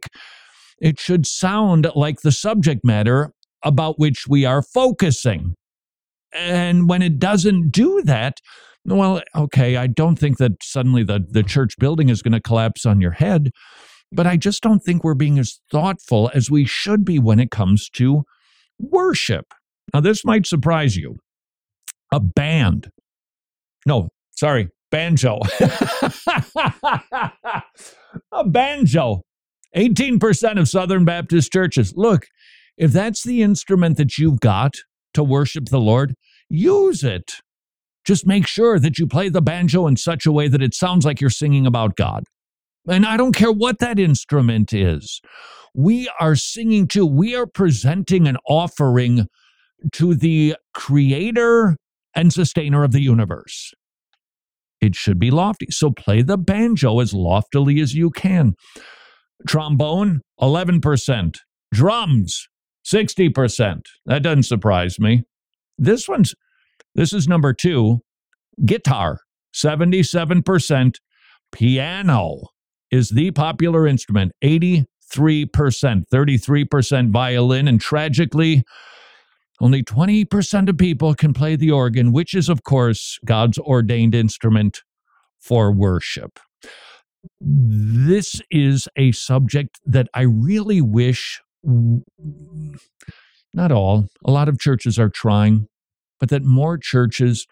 it 0.81 0.99
should 0.99 1.27
sound 1.27 1.91
like 1.95 2.21
the 2.21 2.31
subject 2.31 2.81
matter 2.83 3.31
about 3.63 3.99
which 3.99 4.25
we 4.27 4.45
are 4.45 4.61
focusing. 4.61 5.53
And 6.31 6.87
when 6.87 7.01
it 7.01 7.19
doesn't 7.19 7.71
do 7.71 8.01
that, 8.05 8.37
well, 8.85 9.21
okay, 9.35 9.75
I 9.75 9.87
don't 9.87 10.17
think 10.17 10.37
that 10.37 10.63
suddenly 10.63 11.03
the, 11.03 11.25
the 11.29 11.43
church 11.43 11.75
building 11.79 12.09
is 12.09 12.21
going 12.21 12.33
to 12.33 12.41
collapse 12.41 12.85
on 12.85 13.01
your 13.01 13.11
head, 13.11 13.51
but 14.11 14.25
I 14.25 14.37
just 14.37 14.63
don't 14.63 14.79
think 14.79 15.03
we're 15.03 15.13
being 15.13 15.37
as 15.37 15.59
thoughtful 15.71 16.31
as 16.33 16.49
we 16.49 16.65
should 16.65 17.03
be 17.03 17.19
when 17.19 17.39
it 17.39 17.51
comes 17.51 17.89
to 17.91 18.23
worship. 18.79 19.45
Now, 19.93 20.01
this 20.01 20.23
might 20.23 20.45
surprise 20.45 20.95
you. 20.95 21.17
A 22.11 22.19
band, 22.19 22.89
no, 23.85 24.09
sorry, 24.35 24.69
banjo. 24.91 25.39
a 28.31 28.43
banjo. 28.45 29.21
18% 29.75 30.59
of 30.59 30.67
Southern 30.67 31.05
Baptist 31.05 31.51
churches. 31.51 31.93
Look, 31.95 32.25
if 32.77 32.91
that's 32.91 33.23
the 33.23 33.41
instrument 33.41 33.97
that 33.97 34.17
you've 34.17 34.39
got 34.39 34.75
to 35.13 35.23
worship 35.23 35.65
the 35.65 35.79
Lord, 35.79 36.15
use 36.49 37.03
it. 37.03 37.33
Just 38.05 38.25
make 38.25 38.47
sure 38.47 38.79
that 38.79 38.97
you 38.97 39.05
play 39.05 39.29
the 39.29 39.41
banjo 39.41 39.85
in 39.85 39.97
such 39.97 40.25
a 40.25 40.31
way 40.31 40.47
that 40.47 40.63
it 40.63 40.73
sounds 40.73 41.05
like 41.05 41.21
you're 41.21 41.29
singing 41.29 41.67
about 41.67 41.95
God. 41.95 42.23
And 42.87 43.05
I 43.05 43.17
don't 43.17 43.35
care 43.35 43.51
what 43.51 43.79
that 43.79 43.99
instrument 43.99 44.73
is. 44.73 45.21
We 45.75 46.09
are 46.19 46.35
singing 46.35 46.87
to, 46.89 47.05
we 47.05 47.35
are 47.35 47.45
presenting 47.45 48.27
an 48.27 48.37
offering 48.47 49.27
to 49.93 50.15
the 50.15 50.55
creator 50.73 51.77
and 52.15 52.33
sustainer 52.33 52.83
of 52.83 52.91
the 52.91 53.01
universe. 53.01 53.73
It 54.81 54.95
should 54.95 55.19
be 55.19 55.31
lofty. 55.31 55.67
So 55.69 55.91
play 55.91 56.21
the 56.21 56.37
banjo 56.37 56.99
as 56.99 57.13
loftily 57.13 57.79
as 57.81 57.93
you 57.93 58.11
can. 58.11 58.53
Trombone, 59.47 60.21
11%. 60.41 61.35
Drums, 61.73 62.47
60%. 62.91 63.81
That 64.05 64.23
doesn't 64.23 64.43
surprise 64.43 64.99
me. 64.99 65.23
This 65.77 66.07
one's 66.07 66.33
this 66.95 67.13
is 67.13 67.27
number 67.27 67.53
2. 67.53 67.99
Guitar, 68.65 69.19
77%. 69.55 70.95
Piano 71.51 72.41
is 72.91 73.09
the 73.09 73.31
popular 73.31 73.87
instrument, 73.87 74.31
83%, 74.43 74.85
33% 75.13 77.11
violin 77.11 77.67
and 77.67 77.79
tragically 77.79 78.63
only 79.61 79.83
20% 79.83 80.69
of 80.69 80.77
people 80.77 81.13
can 81.13 81.33
play 81.33 81.55
the 81.55 81.71
organ, 81.71 82.11
which 82.11 82.33
is 82.33 82.49
of 82.49 82.63
course 82.63 83.19
God's 83.25 83.57
ordained 83.57 84.15
instrument 84.15 84.83
for 85.39 85.71
worship. 85.71 86.39
This 87.41 88.41
is 88.49 88.87
a 88.95 89.11
subject 89.11 89.79
that 89.85 90.07
I 90.13 90.21
really 90.21 90.81
wish, 90.81 91.41
not 93.53 93.71
all, 93.71 94.07
a 94.25 94.31
lot 94.31 94.47
of 94.47 94.59
churches 94.59 94.97
are 94.97 95.09
trying, 95.09 95.67
but 96.19 96.29
that 96.29 96.43
more 96.43 96.77
churches 96.77 97.45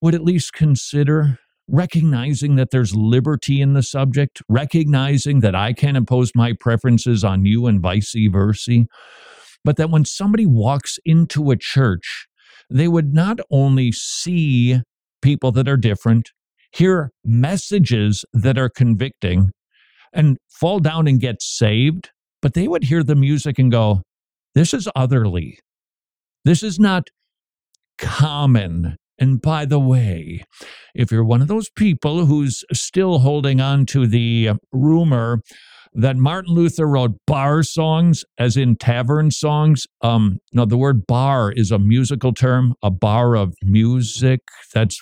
would 0.00 0.14
at 0.14 0.24
least 0.24 0.52
consider 0.52 1.38
recognizing 1.68 2.56
that 2.56 2.70
there's 2.70 2.94
liberty 2.96 3.60
in 3.60 3.74
the 3.74 3.82
subject, 3.82 4.42
recognizing 4.48 5.40
that 5.40 5.54
I 5.54 5.72
can't 5.72 5.96
impose 5.96 6.32
my 6.34 6.52
preferences 6.58 7.22
on 7.22 7.44
you 7.44 7.66
and 7.66 7.80
vice 7.80 8.14
versa, 8.30 8.86
but 9.64 9.76
that 9.76 9.90
when 9.90 10.04
somebody 10.04 10.46
walks 10.46 10.98
into 11.04 11.50
a 11.50 11.56
church, 11.56 12.26
they 12.70 12.88
would 12.88 13.12
not 13.12 13.40
only 13.50 13.92
see 13.92 14.80
people 15.22 15.52
that 15.52 15.68
are 15.68 15.76
different, 15.76 16.30
hear 16.72 17.10
messages 17.24 18.24
that 18.32 18.58
are 18.58 18.68
convicting 18.68 19.50
and 20.12 20.38
fall 20.48 20.78
down 20.78 21.06
and 21.06 21.20
get 21.20 21.42
saved, 21.42 22.10
but 22.42 22.54
they 22.54 22.68
would 22.68 22.84
hear 22.84 23.02
the 23.02 23.14
music 23.14 23.58
and 23.58 23.70
go, 23.70 24.02
This 24.54 24.72
is 24.72 24.88
otherly. 24.94 25.58
This 26.44 26.62
is 26.62 26.78
not 26.78 27.08
common. 27.98 28.96
And 29.18 29.40
by 29.42 29.66
the 29.66 29.78
way, 29.78 30.42
if 30.94 31.12
you're 31.12 31.24
one 31.24 31.42
of 31.42 31.48
those 31.48 31.68
people 31.76 32.24
who's 32.24 32.64
still 32.72 33.18
holding 33.18 33.60
on 33.60 33.84
to 33.86 34.06
the 34.06 34.48
uh, 34.48 34.54
rumor 34.72 35.42
that 35.92 36.16
Martin 36.16 36.54
Luther 36.54 36.86
wrote 36.86 37.12
bar 37.26 37.62
songs, 37.62 38.24
as 38.38 38.56
in 38.56 38.76
tavern 38.76 39.30
songs. 39.30 39.86
Um, 40.02 40.38
no, 40.52 40.64
the 40.64 40.76
word 40.76 41.06
bar 41.06 41.52
is 41.52 41.70
a 41.70 41.78
musical 41.78 42.32
term, 42.32 42.74
a 42.82 42.90
bar 42.90 43.34
of 43.34 43.54
music. 43.62 44.40
That's 44.72 45.00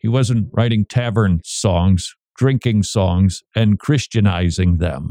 he 0.00 0.08
wasn't 0.08 0.48
writing 0.52 0.84
tavern 0.84 1.40
songs, 1.44 2.12
drinking 2.36 2.82
songs, 2.84 3.42
and 3.54 3.78
Christianizing 3.78 4.78
them. 4.78 5.10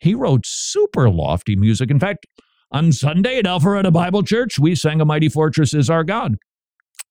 He 0.00 0.14
wrote 0.14 0.42
super 0.44 1.10
lofty 1.10 1.56
music. 1.56 1.90
In 1.90 1.98
fact, 1.98 2.26
on 2.70 2.92
Sunday 2.92 3.38
at 3.38 3.44
Alpharetta 3.44 3.92
Bible 3.92 4.22
Church, 4.22 4.58
we 4.58 4.74
sang 4.74 5.00
A 5.00 5.04
Mighty 5.04 5.28
Fortress 5.28 5.74
is 5.74 5.90
Our 5.90 6.04
God. 6.04 6.36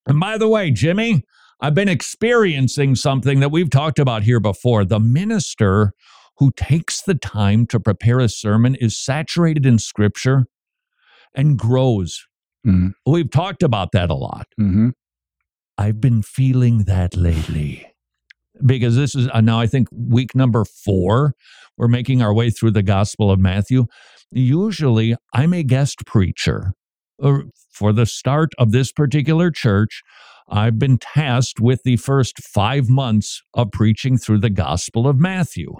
And 0.06 0.20
by 0.20 0.38
the 0.38 0.48
way, 0.48 0.72
Jimmy, 0.72 1.24
I've 1.60 1.74
been 1.74 1.90
experiencing 1.90 2.96
something 2.96 3.40
that 3.40 3.50
we've 3.50 3.70
talked 3.70 4.00
about 4.00 4.24
here 4.24 4.40
before. 4.40 4.86
The 4.86 5.00
minister 5.00 5.92
who 6.38 6.52
takes 6.56 7.02
the 7.02 7.15
time 7.15 7.65
to 7.67 7.80
prepare 7.80 8.19
a 8.19 8.30
sermon 8.30 8.76
is 8.76 8.97
saturated 8.97 9.65
in 9.65 9.80
scripture 9.80 10.45
and 11.36 11.58
grows. 11.58 12.26
Mm-hmm. 12.65 13.12
We've 13.12 13.32
talked 13.32 13.63
about 13.63 13.91
that 13.93 14.10
a 14.10 14.15
lot. 14.15 14.47
Mm-hmm. 14.60 14.89
I've 15.78 16.02
been 16.02 16.21
feeling 16.21 16.86
that 16.86 17.15
lately 17.15 17.88
because 18.65 18.95
this 18.95 19.15
is 19.15 19.28
uh, 19.32 19.41
now, 19.41 19.60
I 19.60 19.67
think, 19.67 19.88
week 19.91 20.36
number 20.36 20.65
four. 20.65 21.34
We're 21.78 21.88
making 21.88 22.21
our 22.21 22.34
way 22.34 22.50
through 22.50 22.71
the 22.71 22.84
Gospel 22.84 23.30
of 23.30 23.39
Matthew. 23.39 23.86
Usually, 24.32 25.15
I'm 25.34 25.54
a 25.54 25.63
guest 25.63 26.06
preacher. 26.06 26.73
Uh, 27.21 27.39
for 27.71 27.93
the 27.93 28.06
start 28.06 28.53
of 28.58 28.71
this 28.71 28.91
particular 28.91 29.51
church, 29.51 30.03
I've 30.49 30.80
been 30.80 30.97
tasked 30.97 31.60
with 31.60 31.84
the 31.84 31.97
first 31.97 32.41
five 32.43 32.89
months 32.89 33.41
of 33.53 33.71
preaching 33.71 34.17
through 34.17 34.39
the 34.39 34.49
Gospel 34.49 35.08
of 35.08 35.19
Matthew. 35.19 35.75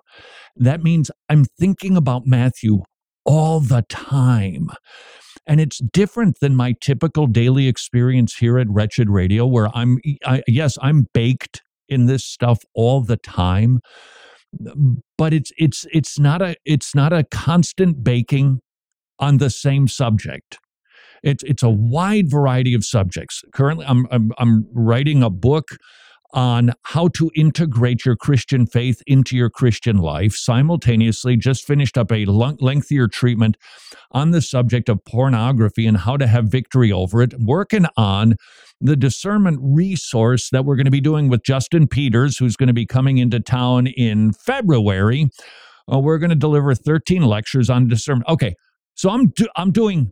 That 0.56 0.84
means 0.84 1.10
I'm 1.30 1.45
thinking 1.60 1.95
about 1.95 2.26
Matthew 2.26 2.82
all 3.26 3.60
the 3.60 3.84
time. 3.89 4.69
And 5.45 5.62
it's 5.62 5.80
different 5.80 6.39
than 6.41 6.56
my 6.56 6.76
typical 6.82 7.28
daily 7.28 7.67
experience 7.67 8.36
here 8.36 8.58
at 8.58 8.67
Wretched 8.69 9.10
Radio, 9.10 9.45
where 9.45 9.69
I'm, 9.73 10.00
I, 10.26 10.43
yes, 10.47 10.78
I'm 10.82 11.08
baked 11.13 11.62
in 11.88 12.06
this 12.06 12.26
stuff 12.26 12.60
all 12.73 13.02
the 13.02 13.17
time, 13.17 13.80
but 15.17 15.34
it's 15.34 15.52
it's 15.58 15.86
it's 15.91 16.19
not 16.19 16.41
a 16.41 16.56
it's 16.65 16.93
not 16.95 17.13
a 17.13 17.23
constant 17.23 18.04
baking 18.04 18.60
on 19.19 19.38
the 19.38 19.50
same 19.50 19.88
subject. 19.88 20.58
It's 21.23 21.43
it's 21.43 21.63
a 21.63 21.69
wide 21.69 22.30
variety 22.30 22.73
of 22.73 22.84
subjects. 22.84 23.43
Currently, 23.53 23.86
I'm 23.88 24.08
I'm, 24.12 24.32
I'm 24.38 24.67
writing 24.73 25.23
a 25.23 25.30
book 25.30 25.77
on 26.34 26.73
how 26.84 27.08
to 27.08 27.32
integrate 27.36 28.06
your 28.06 28.15
Christian 28.15 28.65
faith 28.68 29.01
into 29.07 29.36
your 29.36 29.49
Christian 29.49 29.97
life. 29.97 30.36
Simultaneously, 30.36 31.38
just 31.38 31.65
finished 31.65 31.97
up 31.97 32.11
a 32.11 32.26
lengthier 32.26 33.07
treatment 33.07 33.57
on 34.11 34.32
the 34.32 34.41
subject 34.41 34.89
of 34.89 35.03
pornography 35.05 35.88
and 35.88 35.97
how 35.97 36.18
to 36.18 36.28
have 36.28 36.45
victory 36.45 36.91
over 36.91 37.22
it, 37.22 37.34
working 37.39 37.86
on 37.95 38.36
the 38.80 38.95
discernment 38.95 39.59
resource 39.61 40.49
that 40.49 40.65
we're 40.65 40.76
going 40.76 40.86
to 40.86 40.91
be 40.91 41.01
doing 41.01 41.30
with 41.30 41.43
Justin 41.43 41.88
Peters, 41.88 42.38
who's 42.38 42.55
going 42.55 42.68
to 42.68 42.74
be 42.74 42.86
coming 42.86 43.18
into 43.18 43.39
town 43.39 43.88
in 43.88 44.34
February. 44.34 45.30
Uh, 45.91 45.99
we're 45.99 46.20
going 46.20 46.30
to 46.30 46.36
deliver 46.36 46.76
13 46.76 47.24
lectures 47.24 47.70
on 47.70 47.88
discernment. 47.88 48.30
Okay, 48.30 48.55
so 48.93 49.09
I'm 49.09 49.30
do- 49.30 49.49
I'm 49.55 49.72
doing 49.72 50.11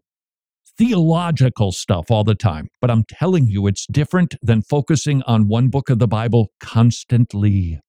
theological 0.78 1.72
stuff 1.72 2.12
all 2.12 2.24
the 2.24 2.36
time. 2.36 2.68
But 2.82 2.92
I'm 2.92 3.04
telling 3.10 3.48
you, 3.48 3.68
it's 3.68 3.86
different 3.88 4.36
than 4.42 4.62
focusing 4.62 5.22
on 5.24 5.48
one 5.48 5.70
book 5.70 5.90
of 5.90 6.00
the 6.00 6.08
Bible 6.08 6.52
constantly. 6.60 7.80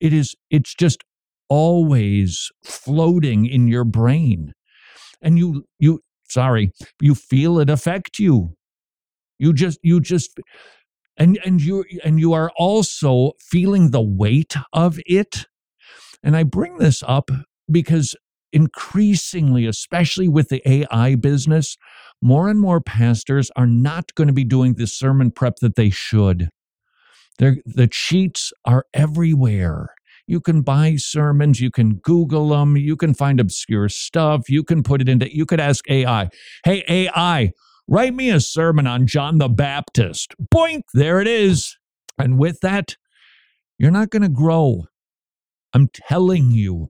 It 0.00 0.12
is, 0.12 0.34
it's 0.50 0.74
just 0.74 1.02
always 1.48 2.50
floating 2.64 3.46
in 3.46 3.68
your 3.68 3.84
brain. 3.84 4.52
And 5.20 5.38
you, 5.38 5.64
you, 5.78 6.00
sorry, 6.28 6.70
you 7.00 7.14
feel 7.14 7.58
it 7.58 7.70
affect 7.70 8.18
you. 8.18 8.54
You 9.38 9.52
just, 9.52 9.78
you 9.82 10.00
just, 10.00 10.38
and, 11.16 11.38
and 11.44 11.60
you, 11.60 11.84
and 12.04 12.20
you 12.20 12.32
are 12.32 12.50
also 12.56 13.32
feeling 13.40 13.90
the 13.90 14.02
weight 14.02 14.54
of 14.72 15.00
it. 15.06 15.46
And 16.22 16.36
I 16.36 16.42
bring 16.42 16.78
this 16.78 17.02
up 17.06 17.30
because 17.70 18.14
increasingly, 18.52 19.66
especially 19.66 20.28
with 20.28 20.48
the 20.48 20.62
AI 20.68 21.14
business, 21.14 21.76
more 22.20 22.48
and 22.48 22.60
more 22.60 22.80
pastors 22.80 23.50
are 23.56 23.66
not 23.66 24.14
going 24.14 24.28
to 24.28 24.32
be 24.32 24.44
doing 24.44 24.74
the 24.74 24.86
sermon 24.86 25.30
prep 25.30 25.56
that 25.56 25.76
they 25.76 25.90
should. 25.90 26.48
They're, 27.38 27.58
the 27.64 27.86
cheats 27.86 28.52
are 28.64 28.84
everywhere. 28.92 29.94
You 30.26 30.40
can 30.40 30.60
buy 30.62 30.96
sermons, 30.96 31.60
you 31.60 31.70
can 31.70 31.96
Google 31.96 32.50
them, 32.50 32.76
you 32.76 32.96
can 32.96 33.14
find 33.14 33.40
obscure 33.40 33.88
stuff, 33.88 34.50
you 34.50 34.62
can 34.62 34.82
put 34.82 35.00
it 35.00 35.08
into, 35.08 35.34
you 35.34 35.46
could 35.46 35.60
ask 35.60 35.88
AI, 35.90 36.28
hey, 36.64 36.84
AI, 36.86 37.52
write 37.86 38.12
me 38.12 38.28
a 38.30 38.40
sermon 38.40 38.86
on 38.86 39.06
John 39.06 39.38
the 39.38 39.48
Baptist. 39.48 40.34
Boink, 40.54 40.82
there 40.92 41.20
it 41.20 41.28
is. 41.28 41.78
And 42.18 42.38
with 42.38 42.60
that, 42.60 42.96
you're 43.78 43.90
not 43.90 44.10
going 44.10 44.22
to 44.22 44.28
grow. 44.28 44.84
I'm 45.72 45.88
telling 45.88 46.50
you, 46.50 46.88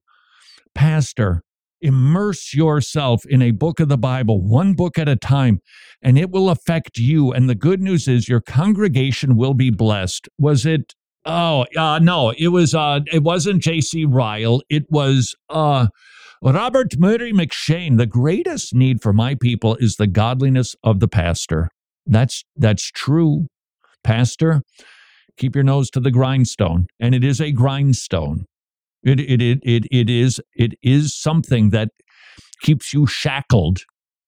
Pastor, 0.75 1.45
immerse 1.81 2.55
yourself 2.55 3.25
in 3.27 3.43
a 3.43 3.51
book 3.51 3.81
of 3.81 3.89
the 3.89 3.99
Bible, 3.99 4.43
one 4.43 4.75
book 4.75 4.99
at 4.99 5.09
a 5.09 5.17
time, 5.17 5.61
and 6.03 6.19
it 6.19 6.31
will 6.31 6.51
affect 6.51 6.99
you. 6.99 7.33
And 7.33 7.49
the 7.49 7.55
good 7.55 7.81
news 7.81 8.09
is 8.09 8.29
your 8.29 8.41
congregation 8.41 9.37
will 9.37 9.55
be 9.55 9.71
blessed. 9.71 10.29
Was 10.39 10.67
it? 10.67 10.95
Oh, 11.25 11.67
uh, 11.77 11.99
no, 11.99 12.31
it 12.39 12.49
was. 12.49 12.75
Uh, 12.75 13.01
it 13.13 13.23
wasn't 13.23 13.63
J.C. 13.63 14.05
Ryle. 14.05 14.63
It 14.69 14.91
was 14.91 15.35
uh, 15.51 15.89
Robert 16.43 16.99
Murray 16.99 17.33
M'Cheyne, 17.33 17.99
The 17.99 18.07
greatest 18.07 18.75
need 18.75 19.03
for 19.03 19.13
my 19.13 19.35
people 19.35 19.77
is 19.77 19.97
the 19.97 20.07
godliness 20.07 20.77
of 20.85 21.01
the 21.01 21.09
pastor. 21.09 21.71
That's 22.07 22.45
that's 22.57 22.91
true, 22.91 23.49
pastor. 24.05 24.63
Keep 25.37 25.55
your 25.55 25.65
nose 25.65 25.91
to 25.91 26.01
the 26.01 26.11
grindstone, 26.11 26.87
and 26.99 27.15
it 27.15 27.25
is 27.25 27.41
a 27.41 27.53
grindstone. 27.53 28.47
It, 29.03 29.21
it, 29.21 29.41
it, 29.41 29.59
it, 29.63 29.85
it 29.91 30.11
is 30.11 30.41
it 30.55 30.73
is 30.83 31.17
something 31.17 31.71
that 31.71 31.91
keeps 32.63 32.93
you 32.93 33.07
shackled 33.07 33.81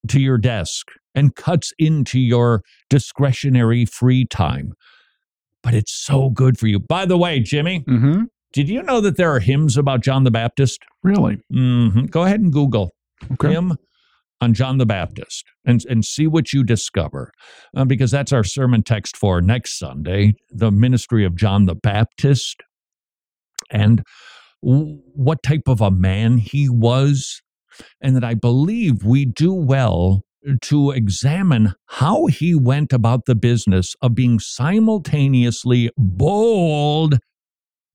to 0.08 0.20
your 0.20 0.38
desk 0.38 0.86
and 1.14 1.34
cuts 1.34 1.72
into 1.78 2.18
your 2.18 2.62
discretionary 2.88 3.84
free 3.84 4.24
time. 4.24 4.72
But 5.62 5.74
it's 5.74 5.92
so 5.92 6.30
good 6.30 6.58
for 6.58 6.66
you. 6.68 6.78
By 6.78 7.04
the 7.04 7.18
way, 7.18 7.40
Jimmy, 7.40 7.84
Mm-hmm. 7.88 8.24
did 8.52 8.68
you 8.68 8.82
know 8.82 9.00
that 9.00 9.16
there 9.16 9.30
are 9.34 9.40
hymns 9.40 9.76
about 9.76 10.00
John 10.02 10.24
the 10.24 10.30
Baptist? 10.30 10.80
Really? 11.02 11.38
hmm 11.50 12.06
Go 12.06 12.22
ahead 12.24 12.40
and 12.40 12.52
Google 12.52 12.94
Okay. 13.32 13.48
hymn 13.48 13.76
on 14.40 14.54
John 14.54 14.78
the 14.78 14.86
Baptist 14.86 15.44
and, 15.66 15.84
and 15.90 16.02
see 16.04 16.26
what 16.26 16.52
you 16.54 16.64
discover. 16.64 17.30
Uh, 17.76 17.84
because 17.84 18.10
that's 18.10 18.32
our 18.32 18.44
sermon 18.44 18.82
text 18.82 19.16
for 19.16 19.42
next 19.42 19.78
Sunday 19.78 20.32
the 20.48 20.70
ministry 20.70 21.26
of 21.26 21.36
John 21.36 21.66
the 21.66 21.74
Baptist 21.74 22.62
and 23.70 24.02
what 24.60 25.42
type 25.42 25.66
of 25.66 25.80
a 25.80 25.90
man 25.90 26.38
he 26.38 26.68
was. 26.68 27.42
And 28.00 28.14
that 28.16 28.24
I 28.24 28.34
believe 28.34 29.04
we 29.04 29.24
do 29.24 29.54
well 29.54 30.22
to 30.62 30.90
examine 30.90 31.74
how 31.86 32.26
he 32.26 32.54
went 32.54 32.92
about 32.92 33.26
the 33.26 33.34
business 33.34 33.94
of 34.02 34.14
being 34.14 34.38
simultaneously 34.38 35.90
bold 35.96 37.18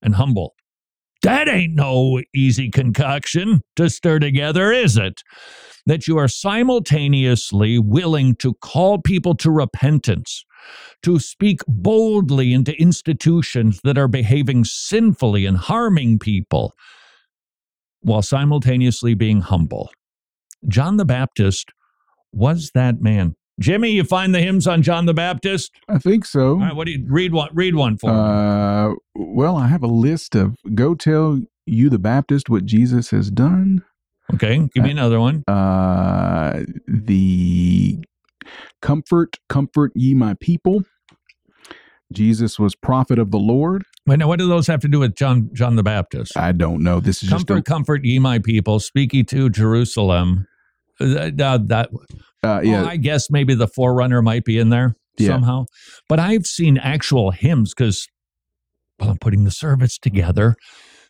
and 0.02 0.16
humble. 0.16 0.56
That 1.26 1.50
ain't 1.50 1.74
no 1.74 2.22
easy 2.36 2.70
concoction 2.70 3.62
to 3.78 3.90
stir 3.90 4.20
together, 4.20 4.72
is 4.72 4.96
it? 4.96 5.24
That 5.88 6.08
you 6.08 6.20
are 6.20 6.28
simultaneously 6.28 7.80
willing 7.80 8.36
to 8.36 8.54
call 8.62 9.02
people 9.02 9.34
to 9.38 9.50
repentance, 9.50 10.46
to 11.02 11.18
speak 11.18 11.62
boldly 11.68 12.54
into 12.54 12.80
institutions 12.80 13.80
that 13.84 13.98
are 13.98 14.08
behaving 14.08 14.66
sinfully 14.66 15.48
and 15.48 15.58
harming 15.58 16.20
people, 16.20 16.74
while 18.02 18.22
simultaneously 18.22 19.16
being 19.16 19.42
humble. 19.42 19.90
John 20.68 20.98
the 20.98 21.06
Baptist 21.06 21.72
was 22.34 22.70
that 22.76 23.02
man. 23.02 23.34
Jimmy, 23.60 23.92
you 23.92 24.04
find 24.04 24.36
the 24.36 24.42
hymns 24.42 24.68
on 24.68 24.82
John 24.82 25.06
the 25.06 25.14
Baptist? 25.14 25.72
I 25.88 25.98
think 25.98 26.26
so. 26.26 26.52
All 26.52 26.58
right, 26.58 26.76
what 26.76 26.86
do 26.86 26.92
you 26.92 27.06
read 27.08 27.34
one 27.34 27.50
read 27.54 27.76
one 27.76 27.98
for. 27.98 28.10
Uh, 28.10 28.96
well, 29.16 29.56
I 29.56 29.68
have 29.68 29.84
a 29.84 29.88
list 29.88 30.36
of 30.36 30.58
go 30.74 30.94
tell 30.96 31.42
you 31.66 31.90
the 31.90 32.00
Baptist 32.00 32.50
what 32.50 32.66
Jesus 32.66 33.12
has 33.12 33.32
done. 33.32 33.84
Okay, 34.34 34.68
give 34.74 34.84
me 34.84 34.92
another 34.92 35.20
one. 35.20 35.44
Uh, 35.48 36.64
the 36.88 38.00
comfort, 38.82 39.38
comfort 39.50 39.92
ye 39.96 40.14
my 40.14 40.34
people. 40.36 40.84
Jesus 42.12 42.60
was 42.60 42.76
prophet 42.76 43.20
of 43.20 43.32
the 43.32 43.40
Lord. 43.40 43.84
Wait, 44.06 44.20
now 44.20 44.28
what 44.28 44.40
do 44.40 44.48
those 44.48 44.68
have 44.68 44.82
to 44.82 44.88
do 44.88 45.00
with 45.00 45.16
John 45.16 45.50
John 45.54 45.76
the 45.76 45.84
Baptist? 45.84 46.38
I 46.38 46.52
don't 46.52 46.84
know. 46.84 47.00
This 47.00 47.24
is 47.24 47.30
comfort, 47.30 47.40
just 47.40 47.48
comfort 47.48 47.66
comfort 47.66 48.06
ye 48.06 48.20
my 48.20 48.40
people. 48.40 48.80
Speak 48.80 49.14
ye 49.14 49.24
to 49.24 49.50
Jerusalem. 49.50 50.48
Uh, 51.00 51.06
uh, 51.06 51.32
that 51.36 51.68
a, 51.68 51.90
uh, 52.46 52.62
yeah. 52.62 52.84
oh, 52.84 52.86
I 52.88 52.98
guess 52.98 53.30
maybe 53.30 53.56
the 53.56 53.68
forerunner 53.68 54.22
might 54.22 54.46
be 54.46 54.58
in 54.58 54.70
there 54.70 54.96
Yeah. 55.18 55.30
somehow. 55.30 55.66
But 56.08 56.20
I've 56.20 56.46
seen 56.46 56.78
actual 56.78 57.32
hymns 57.32 57.74
because 57.74 58.08
well, 59.00 59.10
I'm 59.12 59.18
putting 59.18 59.44
the 59.44 59.52
service 59.52 59.98
together 59.98 60.56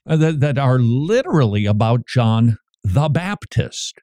uh, 0.07 0.15
that, 0.17 0.39
that 0.39 0.57
are 0.57 0.79
literally 0.79 1.65
about 1.65 2.07
John 2.07 2.57
the 2.83 3.09
Baptist. 3.09 3.99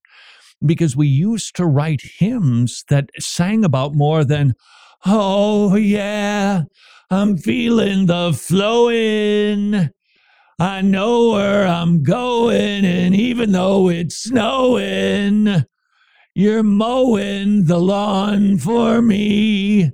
Because 0.65 0.97
we 0.97 1.09
used 1.09 1.57
to 1.57 1.67
write 1.67 2.03
hymns 2.19 2.85
that 2.89 3.11
sang 3.19 3.65
about 3.65 3.97
more 3.97 4.23
than, 4.25 4.55
oh, 5.05 5.75
yeah, 5.75 6.63
I'm 7.11 7.37
feeling 7.37 8.07
the 8.07 8.33
flowing. 8.33 9.91
I 10.61 10.81
know 10.83 11.31
where 11.33 11.67
I'm 11.67 12.05
going, 12.05 12.85
and 12.85 13.13
even 13.17 13.51
though 13.51 13.89
it's 13.89 14.23
snowing, 14.23 15.65
you're 16.35 16.63
mowing 16.63 17.67
the 17.67 17.79
lawn 17.79 18.59
for 18.59 19.03
me. 19.03 19.91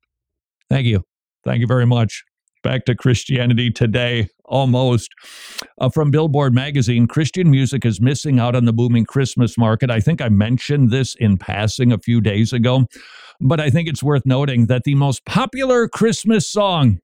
Thank 0.70 0.86
you. 0.86 1.02
Thank 1.44 1.60
you 1.60 1.66
very 1.66 1.86
much. 1.86 2.24
Back 2.62 2.84
to 2.86 2.94
Christianity 2.96 3.70
today, 3.70 4.28
almost. 4.44 5.10
Uh, 5.80 5.88
from 5.88 6.10
Billboard 6.10 6.52
magazine, 6.52 7.06
Christian 7.06 7.50
music 7.50 7.84
is 7.84 8.00
missing 8.00 8.40
out 8.40 8.56
on 8.56 8.64
the 8.64 8.72
booming 8.72 9.04
Christmas 9.04 9.56
market. 9.56 9.90
I 9.90 10.00
think 10.00 10.20
I 10.20 10.28
mentioned 10.28 10.90
this 10.90 11.14
in 11.14 11.36
passing 11.36 11.92
a 11.92 11.98
few 11.98 12.20
days 12.20 12.52
ago, 12.52 12.86
but 13.40 13.60
I 13.60 13.70
think 13.70 13.88
it's 13.88 14.02
worth 14.02 14.26
noting 14.26 14.66
that 14.66 14.82
the 14.84 14.96
most 14.96 15.24
popular 15.26 15.86
Christmas 15.88 16.50
song 16.50 16.98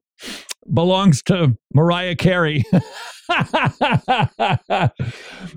belongs 0.73 1.23
to 1.25 1.57
Mariah 1.75 2.17
Carey. 2.17 2.65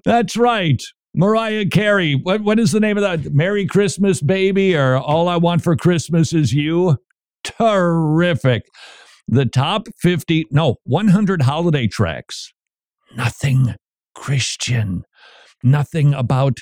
That's 0.05 0.37
right. 0.37 0.83
Mariah 1.15 1.65
Carey. 1.67 2.13
What 2.13 2.41
what 2.41 2.59
is 2.59 2.73
the 2.73 2.81
name 2.81 2.97
of 2.97 3.03
that? 3.03 3.33
Merry 3.33 3.65
Christmas, 3.65 4.21
baby, 4.21 4.75
or 4.75 4.97
All 4.97 5.29
I 5.29 5.37
Want 5.37 5.63
for 5.63 5.75
Christmas 5.77 6.33
is 6.33 6.53
You? 6.53 6.97
Terrific. 7.43 8.63
The 9.27 9.45
top 9.45 9.87
50, 9.99 10.47
no, 10.51 10.75
100 10.83 11.43
holiday 11.43 11.87
tracks. 11.87 12.53
Nothing 13.15 13.75
Christian. 14.13 15.03
Nothing 15.63 16.13
about 16.13 16.59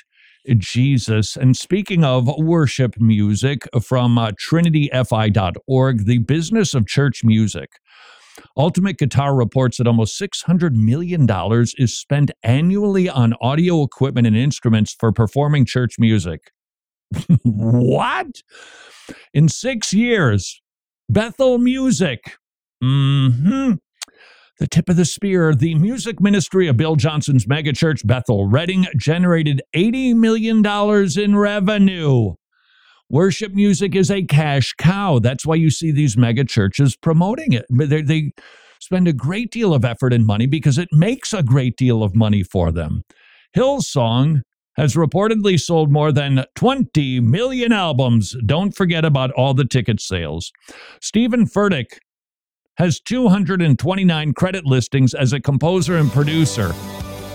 Jesus. 0.56 1.36
And 1.36 1.56
speaking 1.56 2.04
of 2.04 2.28
worship 2.38 2.94
music 2.98 3.68
from 3.82 4.18
uh, 4.18 4.30
trinityfi.org, 4.32 6.06
the 6.06 6.18
business 6.18 6.74
of 6.74 6.86
church 6.86 7.24
music. 7.24 7.70
Ultimate 8.56 8.98
Guitar 8.98 9.34
reports 9.34 9.78
that 9.78 9.86
almost 9.86 10.20
$600 10.20 10.72
million 10.72 11.26
is 11.76 11.98
spent 11.98 12.30
annually 12.44 13.08
on 13.08 13.34
audio 13.40 13.82
equipment 13.82 14.26
and 14.28 14.36
instruments 14.36 14.94
for 14.98 15.10
performing 15.10 15.66
church 15.66 15.96
music. 15.98 16.52
what? 17.42 18.28
In 19.32 19.48
six 19.48 19.92
years, 19.92 20.62
Bethel 21.08 21.58
Music. 21.58 22.36
hmm 22.80 23.72
The 24.60 24.68
tip 24.68 24.88
of 24.88 24.96
the 24.96 25.04
spear, 25.04 25.52
the 25.52 25.74
music 25.74 26.20
ministry 26.20 26.68
of 26.68 26.76
Bill 26.76 26.94
Johnson's 26.94 27.46
megachurch 27.46 28.06
Bethel 28.06 28.48
Redding 28.48 28.86
generated 28.96 29.62
$80 29.74 30.14
million 30.14 30.64
in 31.18 31.36
revenue. 31.36 32.34
Worship 33.10 33.52
music 33.52 33.94
is 33.94 34.10
a 34.10 34.22
cash 34.22 34.72
cow. 34.72 35.18
That's 35.18 35.44
why 35.44 35.56
you 35.56 35.70
see 35.70 35.90
these 35.90 36.16
mega 36.16 36.44
churches 36.44 36.96
promoting 36.96 37.52
it. 37.52 37.66
They, 37.70 38.02
they 38.02 38.32
spend 38.80 39.08
a 39.08 39.12
great 39.12 39.50
deal 39.50 39.74
of 39.74 39.84
effort 39.84 40.12
and 40.12 40.26
money 40.26 40.46
because 40.46 40.78
it 40.78 40.88
makes 40.90 41.32
a 41.32 41.42
great 41.42 41.76
deal 41.76 42.02
of 42.02 42.14
money 42.14 42.42
for 42.42 42.72
them. 42.72 43.02
Hillsong 43.56 44.42
has 44.76 44.94
reportedly 44.94 45.60
sold 45.60 45.92
more 45.92 46.12
than 46.12 46.44
20 46.56 47.20
million 47.20 47.72
albums. 47.72 48.34
Don't 48.44 48.74
forget 48.74 49.04
about 49.04 49.30
all 49.32 49.54
the 49.54 49.64
ticket 49.64 50.00
sales. 50.00 50.50
Stephen 51.00 51.46
Furtick 51.46 51.98
has 52.76 53.00
229 53.00 54.32
credit 54.32 54.66
listings 54.66 55.14
as 55.14 55.32
a 55.32 55.40
composer 55.40 55.96
and 55.96 56.10
producer. 56.10 56.74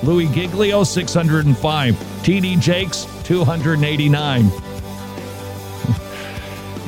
Louie 0.03 0.28
Giglio, 0.28 0.84
605. 0.84 2.24
T.D. 2.24 2.55
Jakes, 2.57 3.07
289. 3.24 4.78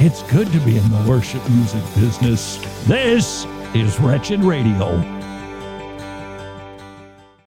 It's 0.03 0.23
good 0.23 0.51
to 0.51 0.59
be 0.61 0.77
in 0.77 0.89
the 0.89 1.05
worship 1.07 1.47
music 1.51 1.83
business. 1.93 2.57
This 2.87 3.45
is 3.75 3.99
Wretched 3.99 4.39
Radio. 4.39 5.20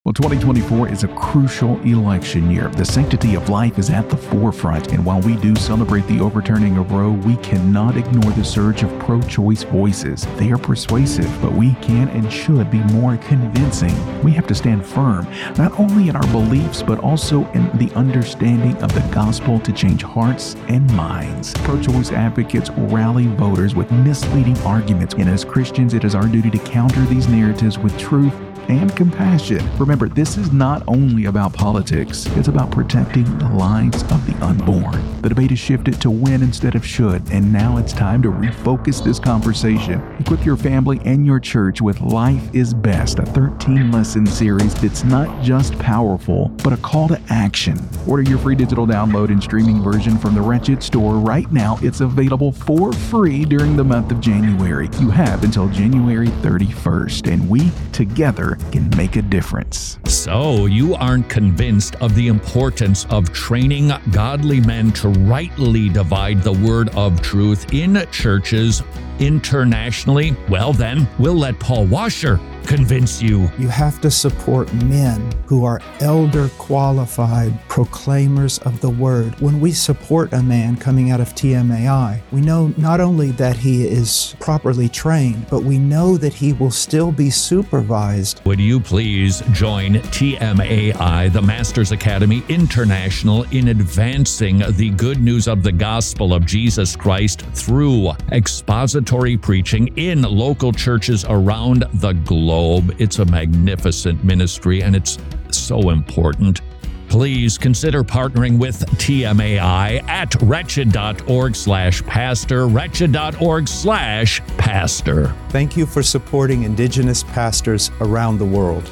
Well, 0.04 0.12
2024 0.12 0.90
is 0.90 1.02
a 1.02 1.08
crucial 1.08 1.80
election 1.80 2.50
year. 2.50 2.68
The 2.68 2.84
sanctity 2.84 3.36
of 3.36 3.48
life 3.48 3.78
is 3.78 3.88
at 3.88 4.10
the 4.10 4.18
forefront, 4.18 4.92
and 4.92 5.02
while 5.02 5.22
we 5.22 5.34
do 5.36 5.56
celebrate 5.56 6.06
the 6.08 6.20
overturning 6.20 6.76
of 6.76 6.92
Roe, 6.92 7.12
we 7.12 7.36
cannot 7.38 7.96
ignore 7.96 8.30
the 8.32 8.44
surge 8.44 8.82
of 8.82 8.98
pro 8.98 9.22
choice 9.22 9.62
voices. 9.62 10.26
They 10.36 10.50
are 10.50 10.58
persuasive, 10.58 11.34
but 11.40 11.54
we 11.54 11.72
can 11.76 12.10
and 12.10 12.30
should 12.30 12.70
be 12.70 12.80
more 12.92 13.16
convincing. 13.16 13.94
We 14.22 14.32
have 14.32 14.46
to 14.48 14.54
stand 14.54 14.84
firm, 14.84 15.26
not 15.56 15.80
only 15.80 16.10
in 16.10 16.16
our 16.16 16.32
beliefs, 16.32 16.82
but 16.82 16.98
also 16.98 17.50
in 17.52 17.74
the 17.78 17.90
understanding 17.94 18.76
of 18.82 18.92
the 18.92 19.10
gospel 19.10 19.58
to 19.60 19.72
change 19.72 20.02
hearts 20.02 20.54
and 20.68 20.86
minds. 20.94 21.54
Pro 21.60 21.80
choice 21.80 22.12
advocates 22.12 22.68
rally 22.76 23.28
voters 23.28 23.74
with 23.74 23.90
misleading 23.90 24.58
arguments, 24.64 25.14
and 25.14 25.30
as 25.30 25.46
Christians, 25.46 25.94
it 25.94 26.04
is 26.04 26.14
our 26.14 26.28
duty 26.28 26.50
to 26.50 26.58
counter 26.58 27.06
these 27.06 27.26
narratives 27.26 27.78
with 27.78 27.98
truth 27.98 28.34
and 28.68 28.94
compassion. 28.96 29.66
Remember, 29.78 30.08
this 30.08 30.36
is 30.36 30.52
not 30.52 30.82
only 30.88 31.26
about 31.26 31.52
politics, 31.52 32.26
it's 32.36 32.48
about 32.48 32.70
protecting 32.70 33.24
the 33.38 33.48
lives 33.48 34.02
of 34.04 34.26
the 34.26 34.36
unborn. 34.44 35.22
The 35.22 35.28
debate 35.28 35.50
has 35.50 35.58
shifted 35.58 36.00
to 36.02 36.10
when 36.10 36.42
instead 36.42 36.74
of 36.74 36.86
should, 36.86 37.22
and 37.30 37.52
now 37.52 37.76
it's 37.76 37.92
time 37.92 38.22
to 38.22 38.28
refocus 38.28 39.02
this 39.02 39.18
conversation. 39.18 40.02
Equip 40.20 40.44
your 40.44 40.56
family 40.56 41.00
and 41.04 41.26
your 41.26 41.40
church 41.40 41.80
with 41.80 42.00
Life 42.00 42.54
is 42.54 42.74
Best, 42.74 43.18
a 43.18 43.26
13 43.26 43.90
lesson 43.90 44.26
series 44.26 44.74
that's 44.74 45.04
not 45.04 45.42
just 45.42 45.78
powerful, 45.78 46.48
but 46.62 46.72
a 46.72 46.76
call 46.78 47.08
to 47.08 47.20
action. 47.28 47.78
Order 48.06 48.22
your 48.22 48.38
free 48.38 48.54
digital 48.54 48.86
download 48.86 49.28
and 49.28 49.42
streaming 49.42 49.82
version 49.82 50.18
from 50.18 50.34
the 50.34 50.42
Wretched 50.42 50.82
store 50.82 51.14
right 51.14 51.50
now. 51.52 51.78
It's 51.82 52.00
available 52.00 52.52
for 52.52 52.92
free 52.92 53.44
during 53.44 53.76
the 53.76 53.84
month 53.84 54.10
of 54.10 54.20
January. 54.20 54.88
You 55.00 55.10
have 55.10 55.44
until 55.44 55.68
January 55.68 56.28
31st, 56.28 57.32
and 57.32 57.48
we 57.48 57.70
together 57.92 58.53
can 58.70 58.88
make 58.96 59.16
a 59.16 59.22
difference. 59.22 59.98
So, 60.06 60.66
you 60.66 60.94
aren't 60.94 61.28
convinced 61.28 61.96
of 61.96 62.14
the 62.14 62.28
importance 62.28 63.06
of 63.10 63.32
training 63.32 63.92
godly 64.10 64.60
men 64.60 64.92
to 64.92 65.08
rightly 65.08 65.88
divide 65.88 66.42
the 66.42 66.52
word 66.52 66.88
of 66.90 67.20
truth 67.20 67.72
in 67.72 68.06
churches 68.10 68.82
internationally? 69.18 70.36
Well, 70.48 70.72
then, 70.72 71.08
we'll 71.18 71.34
let 71.34 71.58
Paul 71.58 71.86
Washer 71.86 72.40
convince 72.66 73.20
you. 73.20 73.50
You 73.58 73.68
have 73.68 74.00
to 74.00 74.10
support 74.10 74.72
men 74.74 75.32
who 75.46 75.64
are 75.64 75.80
elder 76.00 76.48
qualified 76.58 77.52
proclaimers 77.68 78.58
of 78.60 78.80
the 78.80 78.90
word. 78.90 79.38
When 79.40 79.60
we 79.60 79.72
support 79.72 80.32
a 80.32 80.42
man 80.42 80.76
coming 80.76 81.10
out 81.10 81.20
of 81.20 81.34
TMAI, 81.34 82.20
we 82.32 82.40
know 82.40 82.72
not 82.76 83.00
only 83.00 83.30
that 83.32 83.56
he 83.56 83.86
is 83.86 84.34
properly 84.40 84.88
trained, 84.88 85.46
but 85.50 85.62
we 85.62 85.78
know 85.78 86.16
that 86.16 86.32
he 86.32 86.52
will 86.52 86.70
still 86.70 87.12
be 87.12 87.30
supervised. 87.30 88.40
Would 88.46 88.60
you 88.60 88.80
please 88.80 89.42
join 89.52 89.94
TMAI, 89.94 91.32
the 91.32 91.42
Masters 91.42 91.92
Academy 91.92 92.42
International, 92.48 93.44
in 93.50 93.68
advancing 93.68 94.62
the 94.76 94.90
good 94.90 95.20
news 95.20 95.48
of 95.48 95.62
the 95.62 95.72
gospel 95.72 96.32
of 96.32 96.46
Jesus 96.46 96.96
Christ 96.96 97.42
through 97.52 98.12
expository 98.32 99.36
preaching 99.36 99.88
in 99.96 100.22
local 100.22 100.72
churches 100.72 101.24
around 101.28 101.84
the 101.94 102.12
globe? 102.12 102.53
Globe. 102.54 102.94
It's 103.00 103.18
a 103.18 103.24
magnificent 103.24 104.22
ministry 104.22 104.82
and 104.82 104.94
it's 104.94 105.18
so 105.50 105.90
important. 105.90 106.60
Please 107.08 107.58
consider 107.58 108.04
partnering 108.04 108.58
with 108.58 108.78
TMAI 108.98 110.08
at 110.08 110.34
wretched.org 110.42 111.56
slash 111.56 112.02
pastor, 112.04 112.66
wretched.org 112.68 113.68
slash 113.68 114.40
pastor. 114.56 115.34
Thank 115.48 115.76
you 115.76 115.84
for 115.84 116.02
supporting 116.02 116.62
Indigenous 116.62 117.24
pastors 117.24 117.90
around 118.00 118.38
the 118.38 118.44
world. 118.44 118.88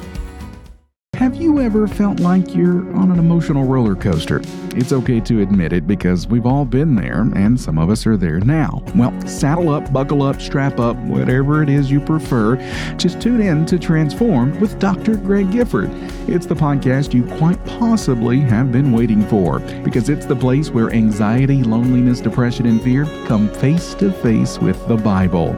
Have 1.15 1.35
you 1.35 1.61
ever 1.61 1.87
felt 1.87 2.19
like 2.19 2.53
you're 2.53 2.93
on 2.95 3.11
an 3.11 3.19
emotional 3.19 3.63
roller 3.63 3.95
coaster? 3.95 4.41
It's 4.75 4.91
okay 4.91 5.19
to 5.19 5.41
admit 5.41 5.71
it 5.71 5.85
because 5.85 6.25
we've 6.25 6.47
all 6.47 6.65
been 6.65 6.95
there 6.95 7.21
and 7.35 7.59
some 7.59 7.77
of 7.77 7.91
us 7.91 8.07
are 8.07 8.17
there 8.17 8.39
now. 8.39 8.83
Well, 8.95 9.13
saddle 9.27 9.69
up, 9.69 9.93
buckle 9.93 10.23
up, 10.23 10.41
strap 10.41 10.79
up, 10.79 10.97
whatever 10.97 11.61
it 11.61 11.69
is 11.69 11.91
you 11.91 11.99
prefer. 11.99 12.55
Just 12.97 13.21
tune 13.21 13.39
in 13.39 13.67
to 13.67 13.77
Transform 13.77 14.59
with 14.59 14.79
Dr. 14.79 15.17
Greg 15.17 15.51
Gifford. 15.51 15.91
It's 16.27 16.47
the 16.47 16.55
podcast 16.55 17.13
you 17.13 17.23
quite 17.37 17.63
possibly 17.65 18.39
have 18.39 18.71
been 18.71 18.91
waiting 18.91 19.21
for 19.27 19.59
because 19.83 20.09
it's 20.09 20.25
the 20.25 20.35
place 20.35 20.71
where 20.71 20.91
anxiety, 20.91 21.61
loneliness, 21.61 22.19
depression, 22.19 22.65
and 22.65 22.81
fear 22.81 23.05
come 23.27 23.53
face 23.55 23.93
to 23.95 24.11
face 24.11 24.57
with 24.57 24.87
the 24.87 24.97
Bible. 24.97 25.49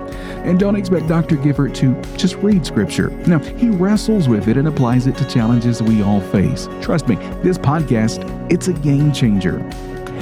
And 0.44 0.60
don't 0.60 0.76
expect 0.76 1.08
Dr. 1.08 1.38
Gifford 1.38 1.74
to 1.76 1.96
just 2.18 2.36
read 2.38 2.66
scripture. 2.66 3.12
No, 3.28 3.40
he 3.40 3.70
wrestles 3.70 4.28
with 4.28 4.50
it 4.50 4.58
and 4.58 4.68
applies 4.68 5.08
it 5.08 5.16
to 5.18 5.26
challenges 5.28 5.82
we 5.82 6.02
all 6.04 6.20
face. 6.20 6.68
Trust 6.82 7.08
me, 7.08 7.16
this 7.44 7.58
podcast, 7.58 8.30
it's 8.52 8.68
a 8.68 8.74
game 8.74 9.05
changer. 9.14 9.58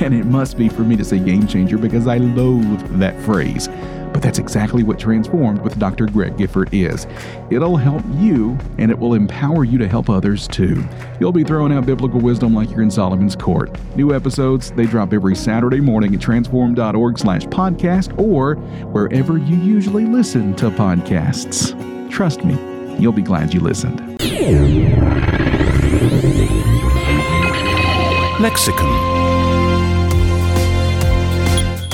And 0.02 0.14
it 0.14 0.26
must 0.26 0.58
be 0.58 0.70
for 0.70 0.82
me 0.82 0.96
to 0.96 1.04
say 1.04 1.20
game 1.20 1.48
changer 1.48 1.78
because 1.78 2.08
I 2.08 2.18
loathe 2.18 3.00
that 3.00 3.20
phrase. 3.22 3.70
But 4.14 4.22
that's 4.22 4.38
exactly 4.38 4.84
what 4.84 5.00
Transformed 5.00 5.62
with 5.62 5.80
Dr. 5.80 6.06
Greg 6.06 6.38
Gifford 6.38 6.70
is. 6.72 7.08
It'll 7.50 7.78
help 7.78 8.04
you 8.14 8.58
and 8.78 8.92
it 8.92 8.98
will 8.98 9.16
empower 9.16 9.64
you 9.64 9.80
to 9.80 9.88
help 9.88 10.10
others 10.10 10.48
too. 10.48 10.84
You'll 11.20 11.32
be 11.32 11.44
throwing 11.44 11.74
out 11.74 11.86
biblical 11.86 12.20
wisdom 12.20 12.54
like 12.54 12.70
you're 12.70 12.84
in 12.84 12.92
Solomon's 12.92 13.36
court. 13.36 13.76
New 13.96 14.14
episodes, 14.14 14.72
they 14.72 14.86
drop 14.86 15.14
every 15.14 15.36
Saturday 15.36 15.80
morning 15.80 16.14
at 16.14 16.22
transform.org 16.22 17.18
slash 17.18 17.46
podcast 17.46 18.18
or 18.20 18.56
wherever 18.92 19.38
you 19.38 19.58
usually 19.58 20.06
listen 20.06 20.56
to 20.58 20.70
podcasts. 20.70 21.74
Trust 22.12 22.46
me, 22.46 22.54
you'll 23.00 23.12
be 23.12 23.24
glad 23.24 23.54
you 23.54 23.60
listened. 23.62 24.00
Lexicon. 28.44 28.92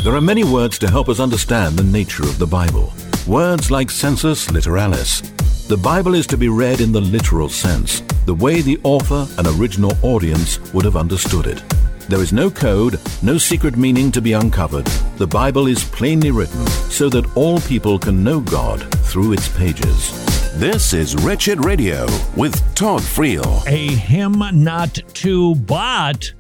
There 0.04 0.16
are 0.16 0.20
many 0.20 0.44
words 0.44 0.80
to 0.80 0.90
help 0.90 1.08
us 1.08 1.20
understand 1.20 1.78
the 1.78 1.84
nature 1.84 2.24
of 2.24 2.40
the 2.40 2.48
Bible. 2.48 2.92
Words 3.28 3.70
like 3.70 3.92
sensus 3.92 4.48
literalis. 4.48 5.22
The 5.68 5.78
Bible 5.78 6.16
is 6.16 6.26
to 6.26 6.38
be 6.38 6.50
read 6.50 6.82
in 6.82 6.92
the 6.92 7.02
literal 7.02 7.50
sense, 7.50 8.02
the 8.26 8.34
way 8.34 8.62
the 8.62 8.80
author 8.82 9.28
and 9.38 9.46
original 9.46 9.92
audience 10.02 10.58
would 10.74 10.86
have 10.86 10.96
understood 10.96 11.46
it. 11.46 11.64
There 12.10 12.24
is 12.24 12.34
no 12.34 12.50
code, 12.50 13.00
no 13.22 13.38
secret 13.38 13.78
meaning 13.78 14.12
to 14.12 14.20
be 14.20 14.34
uncovered. 14.34 14.88
The 15.18 15.28
Bible 15.28 15.68
is 15.68 15.84
plainly 15.84 16.32
written 16.32 16.66
so 16.66 17.10
that 17.10 17.38
all 17.38 17.60
people 17.60 18.00
can 18.00 18.24
know 18.24 18.40
God 18.40 18.82
through 19.06 19.34
its 19.34 19.48
pages. 19.56 20.30
This 20.56 20.94
is 20.94 21.16
Wretched 21.16 21.64
Radio 21.64 22.08
with 22.36 22.56
Todd 22.74 23.02
Friel. 23.02 23.64
A 23.68 23.94
hymn 23.94 24.44
not 24.64 24.96
to, 25.14 25.54
but 25.56 26.34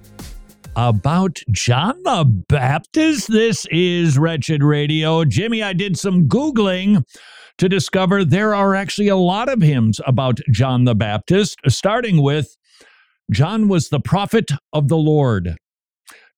about 0.75 1.39
John 1.51 2.01
the 2.03 2.25
Baptist. 2.47 3.31
This 3.31 3.65
is 3.71 4.17
Wretched 4.17 4.63
Radio. 4.63 5.25
Jimmy, 5.25 5.63
I 5.63 5.73
did 5.73 5.97
some 5.97 6.27
Googling 6.27 7.03
to 7.57 7.69
discover 7.69 8.23
there 8.23 8.55
are 8.55 8.75
actually 8.75 9.07
a 9.07 9.15
lot 9.15 9.49
of 9.49 9.61
hymns 9.61 9.99
about 10.05 10.39
John 10.51 10.85
the 10.85 10.95
Baptist, 10.95 11.59
starting 11.67 12.21
with 12.21 12.55
John 13.31 13.67
was 13.67 13.89
the 13.89 13.99
prophet 13.99 14.51
of 14.73 14.87
the 14.87 14.97
Lord. 14.97 15.55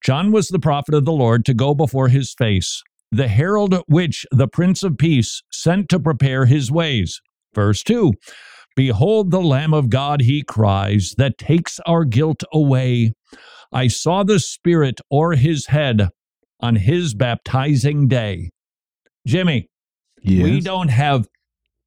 John 0.04 0.32
was 0.32 0.48
the 0.48 0.58
prophet 0.58 0.94
of 0.94 1.04
the 1.04 1.12
Lord 1.12 1.44
to 1.46 1.54
go 1.54 1.74
before 1.74 2.08
his 2.08 2.34
face, 2.34 2.82
the 3.10 3.28
herald 3.28 3.82
which 3.86 4.26
the 4.30 4.48
Prince 4.48 4.82
of 4.82 4.98
Peace 4.98 5.42
sent 5.52 5.88
to 5.90 6.00
prepare 6.00 6.46
his 6.46 6.70
ways. 6.70 7.20
Verse 7.54 7.82
2 7.82 8.12
Behold 8.74 9.30
the 9.30 9.40
Lamb 9.42 9.74
of 9.74 9.90
God, 9.90 10.22
he 10.22 10.42
cries, 10.42 11.14
that 11.18 11.38
takes 11.38 11.78
our 11.86 12.04
guilt 12.04 12.42
away. 12.52 13.12
I 13.72 13.88
saw 13.88 14.22
the 14.22 14.38
Spirit 14.38 15.00
o'er 15.10 15.32
his 15.32 15.66
head 15.66 16.08
on 16.60 16.76
his 16.76 17.14
baptizing 17.14 18.08
day. 18.08 18.50
Jimmy, 19.26 19.68
Yes. 20.22 20.44
we 20.44 20.60
don't 20.60 20.88
have 20.88 21.26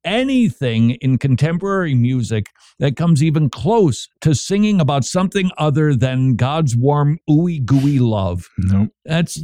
anything 0.04 0.90
in 1.00 1.18
contemporary 1.18 1.94
music 1.94 2.46
that 2.78 2.96
comes 2.96 3.22
even 3.22 3.50
close 3.50 4.08
to 4.20 4.34
singing 4.34 4.80
about 4.80 5.04
something 5.04 5.50
other 5.58 5.94
than 5.94 6.36
God's 6.36 6.76
warm, 6.76 7.18
ooey 7.28 7.64
gooey 7.64 7.98
love. 7.98 8.46
Nope. 8.58 8.90
That's 9.04 9.40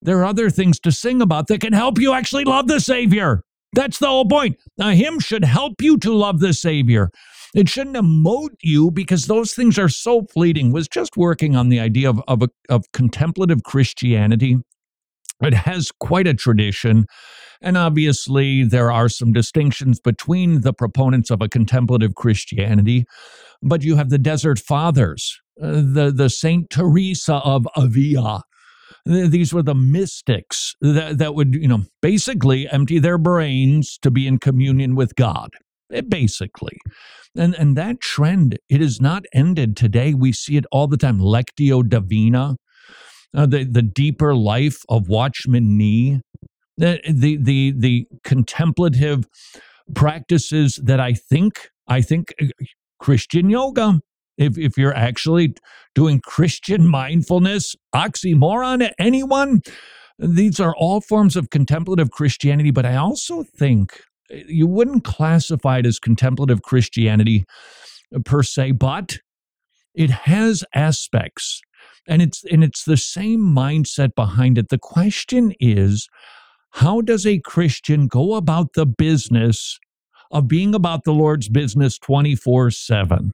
there 0.00 0.18
are 0.18 0.24
other 0.24 0.48
things 0.48 0.78
to 0.80 0.92
sing 0.92 1.20
about 1.20 1.48
that 1.48 1.60
can 1.60 1.72
help 1.72 1.98
you 1.98 2.12
actually 2.12 2.44
love 2.44 2.68
the 2.68 2.80
Savior. 2.80 3.42
That's 3.72 3.98
the 3.98 4.06
whole 4.06 4.26
point. 4.28 4.56
A 4.78 4.94
hymn 4.94 5.18
should 5.18 5.44
help 5.44 5.82
you 5.82 5.98
to 5.98 6.12
love 6.12 6.38
the 6.40 6.54
Savior. 6.54 7.10
It 7.54 7.68
shouldn't 7.68 7.96
emote 7.96 8.56
you 8.62 8.90
because 8.90 9.26
those 9.26 9.54
things 9.54 9.78
are 9.78 9.88
so 9.88 10.26
fleeting. 10.32 10.72
Was 10.72 10.88
just 10.88 11.16
working 11.16 11.56
on 11.56 11.68
the 11.68 11.80
idea 11.80 12.10
of, 12.10 12.22
of, 12.28 12.42
a, 12.42 12.48
of 12.68 12.84
contemplative 12.92 13.62
Christianity. 13.62 14.56
It 15.42 15.54
has 15.54 15.90
quite 16.00 16.26
a 16.26 16.34
tradition. 16.34 17.06
And 17.60 17.76
obviously, 17.76 18.64
there 18.64 18.92
are 18.92 19.08
some 19.08 19.32
distinctions 19.32 20.00
between 20.00 20.60
the 20.60 20.72
proponents 20.72 21.30
of 21.30 21.42
a 21.42 21.48
contemplative 21.48 22.14
Christianity. 22.14 23.04
But 23.62 23.82
you 23.82 23.96
have 23.96 24.10
the 24.10 24.18
Desert 24.18 24.58
Fathers, 24.58 25.40
uh, 25.60 25.82
the, 25.84 26.12
the 26.14 26.30
Saint 26.30 26.70
Teresa 26.70 27.36
of 27.36 27.66
Avila. 27.76 28.42
These 29.06 29.54
were 29.54 29.62
the 29.62 29.74
mystics 29.74 30.74
that, 30.80 31.18
that 31.18 31.34
would, 31.34 31.54
you 31.54 31.68
know, 31.68 31.84
basically 32.02 32.68
empty 32.68 32.98
their 32.98 33.18
brains 33.18 33.98
to 34.02 34.10
be 34.10 34.26
in 34.26 34.38
communion 34.38 34.94
with 34.94 35.14
God. 35.14 35.50
Eh, 35.92 36.02
basically. 36.02 36.76
And, 37.36 37.54
and 37.54 37.76
that 37.76 38.00
trend, 38.00 38.58
it 38.68 38.82
is 38.82 39.00
not 39.00 39.24
ended 39.32 39.76
today. 39.76 40.14
We 40.14 40.32
see 40.32 40.56
it 40.56 40.66
all 40.70 40.86
the 40.86 40.96
time. 40.96 41.18
Lectio 41.18 41.88
Divina, 41.88 42.56
uh, 43.34 43.46
the, 43.46 43.64
the 43.64 43.82
deeper 43.82 44.34
life 44.34 44.82
of 44.88 45.08
Watchman 45.08 45.76
Nee, 45.76 46.20
the, 46.76 47.00
the, 47.08 47.36
the, 47.36 47.72
the 47.76 48.06
contemplative 48.24 49.26
practices 49.94 50.80
that 50.82 51.00
I 51.00 51.14
think, 51.14 51.70
I 51.86 52.02
think 52.02 52.34
uh, 52.40 52.46
Christian 52.98 53.50
yoga, 53.50 54.00
if, 54.36 54.56
if 54.58 54.76
you're 54.76 54.94
actually 54.94 55.54
doing 55.94 56.20
Christian 56.20 56.86
mindfulness, 56.86 57.74
oxymoron, 57.94 58.90
anyone, 58.98 59.62
these 60.18 60.60
are 60.60 60.74
all 60.76 61.00
forms 61.00 61.36
of 61.36 61.50
contemplative 61.50 62.10
Christianity. 62.10 62.70
But 62.70 62.86
I 62.86 62.96
also 62.96 63.42
think 63.42 64.00
you 64.30 64.66
wouldn't 64.66 65.04
classify 65.04 65.78
it 65.78 65.86
as 65.86 65.98
contemplative 65.98 66.62
Christianity 66.62 67.44
per 68.24 68.42
se, 68.42 68.72
but 68.72 69.18
it 69.94 70.10
has 70.10 70.64
aspects 70.74 71.60
and 72.06 72.22
it's 72.22 72.44
and 72.44 72.64
it's 72.64 72.84
the 72.84 72.96
same 72.96 73.40
mindset 73.40 74.14
behind 74.14 74.58
it. 74.58 74.68
The 74.68 74.78
question 74.78 75.52
is 75.60 76.08
how 76.72 77.00
does 77.00 77.26
a 77.26 77.38
Christian 77.40 78.06
go 78.06 78.34
about 78.34 78.74
the 78.74 78.86
business 78.86 79.78
of 80.30 80.48
being 80.48 80.74
about 80.74 81.04
the 81.04 81.12
Lord's 81.12 81.48
business 81.48 81.98
24/7? 81.98 83.32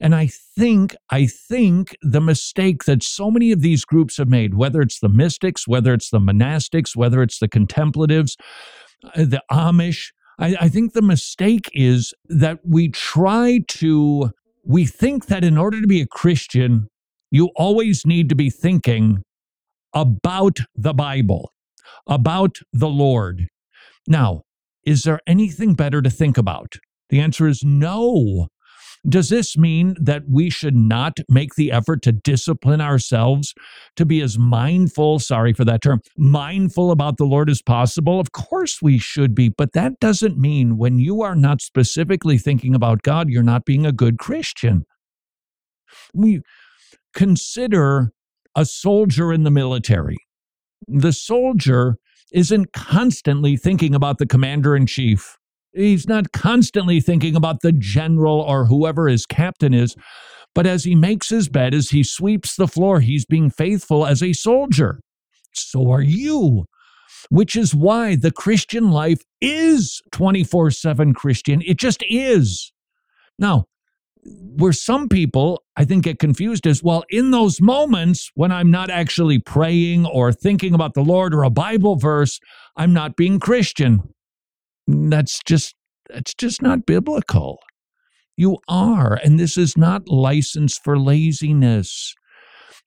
And 0.00 0.14
I 0.14 0.28
think, 0.56 0.94
I 1.10 1.26
think 1.26 1.96
the 2.02 2.20
mistake 2.20 2.84
that 2.84 3.02
so 3.02 3.30
many 3.30 3.50
of 3.50 3.62
these 3.62 3.84
groups 3.84 4.18
have 4.18 4.28
made, 4.28 4.54
whether 4.54 4.80
it's 4.80 5.00
the 5.00 5.08
mystics, 5.08 5.66
whether 5.66 5.92
it's 5.94 6.10
the 6.10 6.20
monastics, 6.20 6.94
whether 6.94 7.22
it's 7.22 7.38
the 7.38 7.48
contemplatives, 7.48 8.36
uh, 9.04 9.24
the 9.24 9.42
Amish, 9.50 10.12
I, 10.38 10.56
I 10.60 10.68
think 10.68 10.92
the 10.92 11.02
mistake 11.02 11.70
is 11.72 12.12
that 12.28 12.60
we 12.64 12.88
try 12.88 13.60
to, 13.68 14.30
we 14.64 14.86
think 14.86 15.26
that 15.26 15.44
in 15.44 15.56
order 15.56 15.80
to 15.80 15.86
be 15.86 16.00
a 16.00 16.06
Christian, 16.06 16.88
you 17.30 17.50
always 17.56 18.04
need 18.06 18.28
to 18.28 18.34
be 18.34 18.50
thinking 18.50 19.22
about 19.94 20.58
the 20.74 20.94
Bible, 20.94 21.52
about 22.06 22.58
the 22.72 22.88
Lord. 22.88 23.48
Now, 24.06 24.42
is 24.84 25.02
there 25.02 25.20
anything 25.26 25.74
better 25.74 26.02
to 26.02 26.10
think 26.10 26.38
about? 26.38 26.76
The 27.08 27.20
answer 27.20 27.48
is 27.48 27.62
no. 27.64 28.48
Does 29.08 29.28
this 29.28 29.56
mean 29.56 29.94
that 30.00 30.24
we 30.28 30.50
should 30.50 30.74
not 30.74 31.18
make 31.28 31.54
the 31.54 31.70
effort 31.70 32.02
to 32.02 32.12
discipline 32.12 32.80
ourselves 32.80 33.54
to 33.94 34.04
be 34.04 34.20
as 34.20 34.38
mindful, 34.38 35.20
sorry 35.20 35.52
for 35.52 35.64
that 35.64 35.82
term, 35.82 36.00
mindful 36.16 36.90
about 36.90 37.16
the 37.16 37.24
Lord 37.24 37.48
as 37.48 37.62
possible? 37.62 38.18
Of 38.18 38.32
course 38.32 38.82
we 38.82 38.98
should 38.98 39.34
be, 39.34 39.48
but 39.48 39.72
that 39.74 40.00
doesn't 40.00 40.38
mean 40.38 40.76
when 40.76 40.98
you 40.98 41.22
are 41.22 41.36
not 41.36 41.60
specifically 41.60 42.36
thinking 42.36 42.74
about 42.74 43.02
God, 43.02 43.28
you're 43.28 43.42
not 43.44 43.64
being 43.64 43.86
a 43.86 43.92
good 43.92 44.18
Christian. 44.18 44.84
We 46.12 46.42
consider 47.14 48.12
a 48.56 48.64
soldier 48.64 49.32
in 49.32 49.44
the 49.44 49.50
military. 49.50 50.16
The 50.88 51.12
soldier 51.12 51.96
isn't 52.32 52.72
constantly 52.72 53.56
thinking 53.56 53.94
about 53.94 54.18
the 54.18 54.26
commander 54.26 54.74
in 54.74 54.86
chief 54.86 55.36
He's 55.76 56.08
not 56.08 56.32
constantly 56.32 57.00
thinking 57.00 57.36
about 57.36 57.60
the 57.60 57.72
general 57.72 58.40
or 58.40 58.64
whoever 58.64 59.08
his 59.08 59.26
captain 59.26 59.74
is, 59.74 59.94
but 60.54 60.66
as 60.66 60.84
he 60.84 60.94
makes 60.94 61.28
his 61.28 61.50
bed, 61.50 61.74
as 61.74 61.90
he 61.90 62.02
sweeps 62.02 62.56
the 62.56 62.66
floor, 62.66 63.00
he's 63.00 63.26
being 63.26 63.50
faithful 63.50 64.06
as 64.06 64.22
a 64.22 64.32
soldier. 64.32 65.00
So 65.52 65.90
are 65.92 66.02
you. 66.02 66.64
Which 67.28 67.56
is 67.56 67.74
why 67.74 68.16
the 68.16 68.30
Christian 68.30 68.90
life 68.90 69.20
is 69.40 70.00
24 70.12 70.70
7 70.70 71.12
Christian. 71.12 71.62
It 71.66 71.78
just 71.78 72.02
is. 72.08 72.72
Now, 73.38 73.64
where 74.24 74.72
some 74.72 75.08
people, 75.08 75.62
I 75.76 75.84
think, 75.84 76.04
get 76.04 76.18
confused 76.18 76.66
is 76.66 76.82
well, 76.82 77.04
in 77.10 77.32
those 77.32 77.60
moments 77.60 78.30
when 78.34 78.50
I'm 78.50 78.70
not 78.70 78.90
actually 78.90 79.38
praying 79.40 80.06
or 80.06 80.32
thinking 80.32 80.74
about 80.74 80.94
the 80.94 81.02
Lord 81.02 81.34
or 81.34 81.42
a 81.42 81.50
Bible 81.50 81.96
verse, 81.96 82.40
I'm 82.76 82.92
not 82.92 83.16
being 83.16 83.38
Christian. 83.38 84.02
That's 84.86 85.40
just 85.46 85.74
that's 86.08 86.34
just 86.34 86.62
not 86.62 86.86
biblical. 86.86 87.58
You 88.36 88.58
are, 88.68 89.18
and 89.24 89.40
this 89.40 89.56
is 89.56 89.76
not 89.76 90.08
license 90.08 90.78
for 90.78 90.98
laziness. 90.98 92.14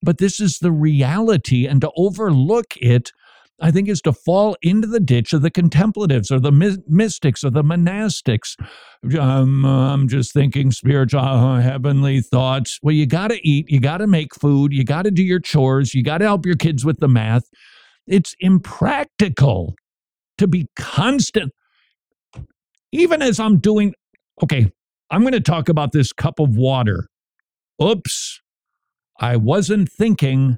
But 0.01 0.19
this 0.19 0.39
is 0.39 0.59
the 0.59 0.71
reality, 0.71 1.67
and 1.67 1.81
to 1.81 1.91
overlook 1.97 2.77
it, 2.77 3.11
I 3.59 3.71
think, 3.71 3.89
is 3.89 4.01
to 4.03 4.13
fall 4.13 4.55
into 4.61 4.87
the 4.87 5.01
ditch 5.01 5.33
of 5.33 5.41
the 5.41 5.51
contemplatives 5.51 6.31
or 6.31 6.39
the 6.39 6.51
my- 6.53 6.77
mystics 6.87 7.43
or 7.43 7.49
the 7.49 7.63
monastics. 7.63 8.55
Um, 9.19 9.65
I'm 9.65 10.07
just 10.07 10.31
thinking 10.33 10.71
spiritual, 10.71 11.19
uh, 11.19 11.59
heavenly 11.59 12.21
thoughts. 12.21 12.79
Well, 12.81 12.95
you 12.95 13.05
got 13.07 13.29
to 13.29 13.47
eat, 13.47 13.69
you 13.69 13.81
got 13.81 13.97
to 13.97 14.07
make 14.07 14.35
food, 14.35 14.71
you 14.71 14.85
got 14.85 15.03
to 15.03 15.11
do 15.11 15.23
your 15.23 15.41
chores, 15.41 15.93
you 15.93 16.03
got 16.03 16.19
to 16.19 16.25
help 16.25 16.45
your 16.45 16.55
kids 16.55 16.85
with 16.85 16.99
the 16.99 17.09
math. 17.09 17.43
It's 18.07 18.35
impractical 18.39 19.75
to 20.37 20.47
be 20.47 20.67
constant 20.77 21.51
even 22.91 23.21
as 23.21 23.39
I'm 23.39 23.59
doing, 23.59 23.93
okay, 24.43 24.71
I'm 25.11 25.21
going 25.21 25.33
to 25.33 25.39
talk 25.39 25.69
about 25.69 25.91
this 25.91 26.13
cup 26.13 26.39
of 26.39 26.55
water. 26.55 27.07
Oops, 27.81 28.41
I 29.19 29.35
wasn't 29.37 29.91
thinking 29.91 30.57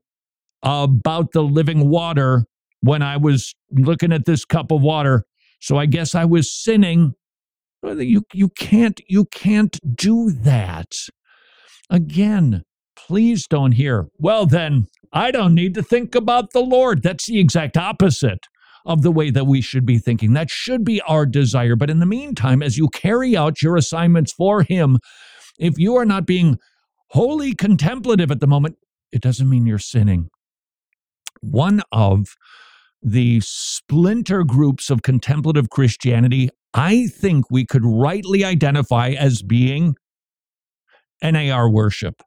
about 0.64 1.32
the 1.32 1.42
living 1.42 1.90
water 1.90 2.46
when 2.82 3.02
I 3.02 3.18
was 3.18 3.54
looking 3.72 4.12
at 4.12 4.26
this 4.26 4.46
cup 4.46 4.72
of 4.72 4.82
water. 4.82 5.24
So 5.60 5.78
I 5.78 5.86
guess 5.86 6.16
I 6.16 6.26
was 6.26 6.52
sinning. 6.52 7.14
You, 7.84 8.24
you 8.34 8.50
can't 8.50 9.00
you 9.08 9.26
can't 9.26 9.80
do 9.96 10.32
that. 10.32 10.94
Again, 11.90 12.64
please 12.96 13.48
don't 13.48 13.74
hear. 13.74 14.08
Well 14.20 14.46
then, 14.46 14.88
I 15.12 15.32
don't 15.32 15.56
need 15.56 15.74
to 15.76 15.84
think 15.84 16.16
about 16.16 16.52
the 16.54 16.62
Lord. 16.62 17.04
That's 17.04 17.26
the 17.26 17.40
exact 17.40 17.78
opposite 17.78 18.40
of 18.86 19.02
the 19.02 19.12
way 19.12 19.30
that 19.30 19.48
we 19.48 19.62
should 19.62 19.86
be 19.86 19.98
thinking. 19.98 20.34
That 20.34 20.50
should 20.50 20.84
be 20.84 21.02
our 21.02 21.26
desire. 21.26 21.76
But 21.76 21.90
in 21.90 22.00
the 22.00 22.06
meantime, 22.06 22.62
as 22.64 22.78
you 22.78 22.90
carry 22.90 23.36
out 23.36 23.62
your 23.62 23.78
assignments 23.78 24.32
for 24.32 24.64
Him, 24.64 25.00
if 25.60 25.78
you 25.78 25.96
are 25.96 26.06
not 26.06 26.26
being 26.26 26.58
wholly 27.10 27.54
contemplative 27.54 28.32
at 28.32 28.40
the 28.40 28.48
moment, 28.48 28.78
it 29.12 29.22
doesn't 29.22 29.50
mean 29.50 29.66
you're 29.66 29.78
sinning. 29.78 30.30
One 31.42 31.82
of 31.92 32.28
the 33.02 33.42
splinter 33.42 34.44
groups 34.44 34.90
of 34.90 35.02
contemplative 35.02 35.70
Christianity, 35.70 36.50
I 36.74 37.08
think 37.08 37.46
we 37.50 37.66
could 37.66 37.84
rightly 37.84 38.44
identify 38.44 39.10
as 39.10 39.42
being 39.42 39.96
NAR 41.22 41.70
worship 41.70 42.22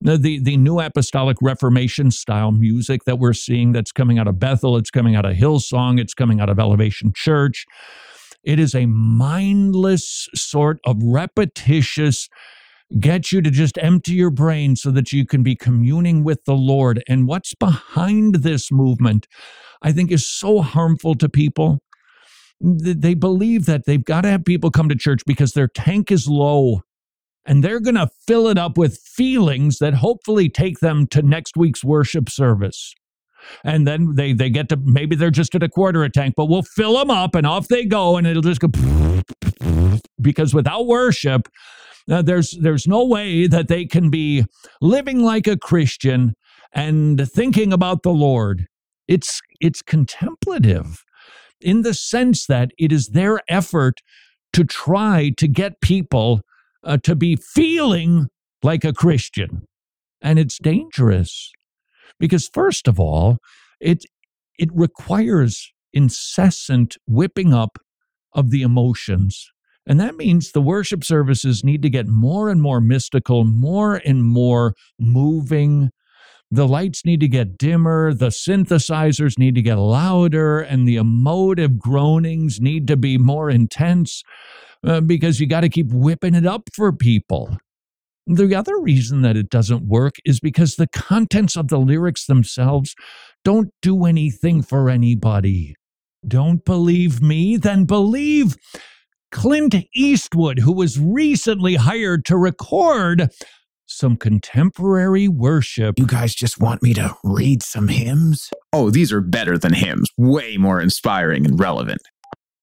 the 0.00 0.42
the 0.42 0.56
new 0.56 0.80
apostolic 0.80 1.36
reformation 1.40 2.10
style 2.10 2.52
music 2.52 3.04
that 3.04 3.18
we're 3.18 3.32
seeing 3.32 3.72
that's 3.72 3.92
coming 3.92 4.18
out 4.18 4.28
of 4.28 4.38
Bethel, 4.38 4.76
it's 4.76 4.90
coming 4.90 5.16
out 5.16 5.24
of 5.24 5.36
Hillsong, 5.36 6.00
it's 6.00 6.14
coming 6.14 6.40
out 6.40 6.48
of 6.48 6.58
Elevation 6.58 7.12
Church. 7.14 7.64
It 8.42 8.58
is 8.58 8.74
a 8.74 8.86
mindless 8.86 10.28
sort 10.34 10.78
of 10.84 10.98
repetitious 11.02 12.28
get 13.00 13.32
you 13.32 13.40
to 13.42 13.50
just 13.50 13.78
empty 13.78 14.12
your 14.12 14.30
brain 14.30 14.76
so 14.76 14.90
that 14.90 15.12
you 15.12 15.26
can 15.26 15.42
be 15.42 15.56
communing 15.56 16.22
with 16.22 16.44
the 16.44 16.54
Lord. 16.54 17.02
And 17.08 17.26
what's 17.26 17.54
behind 17.54 18.36
this 18.36 18.70
movement, 18.70 19.26
I 19.82 19.92
think, 19.92 20.12
is 20.12 20.26
so 20.26 20.60
harmful 20.60 21.14
to 21.16 21.28
people. 21.28 21.80
They 22.60 23.14
believe 23.14 23.66
that 23.66 23.84
they've 23.86 24.04
got 24.04 24.22
to 24.22 24.30
have 24.30 24.44
people 24.44 24.70
come 24.70 24.88
to 24.88 24.94
church 24.94 25.22
because 25.26 25.52
their 25.52 25.68
tank 25.68 26.12
is 26.12 26.28
low 26.28 26.82
and 27.46 27.62
they're 27.62 27.80
going 27.80 27.96
to 27.96 28.08
fill 28.26 28.48
it 28.48 28.58
up 28.58 28.78
with 28.78 28.98
feelings 28.98 29.78
that 29.78 29.94
hopefully 29.94 30.48
take 30.48 30.80
them 30.80 31.06
to 31.08 31.22
next 31.22 31.56
week's 31.56 31.84
worship 31.84 32.28
service. 32.28 32.94
And 33.62 33.86
then 33.86 34.14
they 34.14 34.32
they 34.32 34.48
get 34.48 34.70
to 34.70 34.76
maybe 34.76 35.16
they're 35.16 35.30
just 35.30 35.54
at 35.54 35.62
a 35.62 35.68
quarter 35.68 36.02
of 36.02 36.08
a 36.08 36.12
tank, 36.12 36.34
but 36.36 36.46
we'll 36.46 36.62
fill 36.62 36.98
them 36.98 37.10
up 37.10 37.34
and 37.34 37.46
off 37.46 37.68
they 37.68 37.84
go, 37.84 38.16
and 38.16 38.26
it'll 38.26 38.40
just 38.40 38.60
go 38.60 38.68
because 40.20 40.54
without 40.54 40.86
worship, 40.86 41.48
uh, 42.10 42.22
there's 42.22 42.56
there's 42.60 42.86
no 42.86 43.04
way 43.04 43.46
that 43.46 43.68
they 43.68 43.84
can 43.84 44.10
be 44.10 44.44
living 44.80 45.20
like 45.20 45.46
a 45.46 45.58
Christian 45.58 46.32
and 46.72 47.30
thinking 47.30 47.72
about 47.72 48.02
the 48.02 48.12
Lord. 48.12 48.66
It's 49.08 49.40
it's 49.60 49.82
contemplative 49.82 51.02
in 51.60 51.82
the 51.82 51.94
sense 51.94 52.46
that 52.46 52.70
it 52.78 52.92
is 52.92 53.08
their 53.08 53.40
effort 53.48 54.00
to 54.52 54.64
try 54.64 55.32
to 55.36 55.48
get 55.48 55.80
people 55.80 56.40
uh, 56.84 56.98
to 56.98 57.14
be 57.14 57.36
feeling 57.36 58.28
like 58.62 58.84
a 58.84 58.92
Christian. 58.92 59.66
And 60.22 60.38
it's 60.38 60.58
dangerous 60.58 61.50
because, 62.18 62.48
first 62.52 62.88
of 62.88 62.98
all, 62.98 63.38
it, 63.80 64.04
it 64.58 64.70
requires 64.72 65.72
incessant 65.92 66.96
whipping 67.06 67.52
up 67.52 67.78
of 68.32 68.50
the 68.50 68.62
emotions. 68.62 69.50
And 69.86 70.00
that 70.00 70.16
means 70.16 70.52
the 70.52 70.62
worship 70.62 71.04
services 71.04 71.62
need 71.62 71.82
to 71.82 71.90
get 71.90 72.08
more 72.08 72.48
and 72.48 72.60
more 72.62 72.80
mystical, 72.80 73.44
more 73.44 74.00
and 74.04 74.24
more 74.24 74.74
moving. 74.98 75.90
The 76.54 76.68
lights 76.68 77.04
need 77.04 77.18
to 77.18 77.26
get 77.26 77.58
dimmer, 77.58 78.14
the 78.14 78.28
synthesizers 78.28 79.40
need 79.40 79.56
to 79.56 79.62
get 79.62 79.74
louder, 79.74 80.60
and 80.60 80.86
the 80.86 80.94
emotive 80.94 81.80
groanings 81.80 82.60
need 82.60 82.86
to 82.86 82.96
be 82.96 83.18
more 83.18 83.50
intense 83.50 84.22
uh, 84.86 85.00
because 85.00 85.40
you 85.40 85.48
got 85.48 85.62
to 85.62 85.68
keep 85.68 85.88
whipping 85.90 86.36
it 86.36 86.46
up 86.46 86.68
for 86.72 86.92
people. 86.92 87.58
The 88.28 88.54
other 88.54 88.78
reason 88.78 89.22
that 89.22 89.36
it 89.36 89.50
doesn't 89.50 89.88
work 89.88 90.14
is 90.24 90.38
because 90.38 90.76
the 90.76 90.86
contents 90.86 91.56
of 91.56 91.66
the 91.66 91.78
lyrics 91.78 92.26
themselves 92.26 92.94
don't 93.42 93.70
do 93.82 94.04
anything 94.04 94.62
for 94.62 94.88
anybody. 94.88 95.74
Don't 96.24 96.64
believe 96.64 97.20
me? 97.20 97.56
Then 97.56 97.84
believe 97.84 98.54
Clint 99.32 99.74
Eastwood, 99.92 100.60
who 100.60 100.70
was 100.70 101.00
recently 101.00 101.74
hired 101.74 102.24
to 102.26 102.36
record 102.36 103.28
some 103.86 104.16
contemporary 104.16 105.28
worship. 105.28 105.98
You 105.98 106.06
guys 106.06 106.34
just 106.34 106.60
want 106.60 106.82
me 106.82 106.94
to 106.94 107.14
read 107.22 107.62
some 107.62 107.88
hymns? 107.88 108.50
Oh, 108.72 108.90
these 108.90 109.12
are 109.12 109.20
better 109.20 109.58
than 109.58 109.74
hymns, 109.74 110.10
way 110.16 110.56
more 110.56 110.80
inspiring 110.80 111.44
and 111.46 111.58
relevant. 111.58 112.02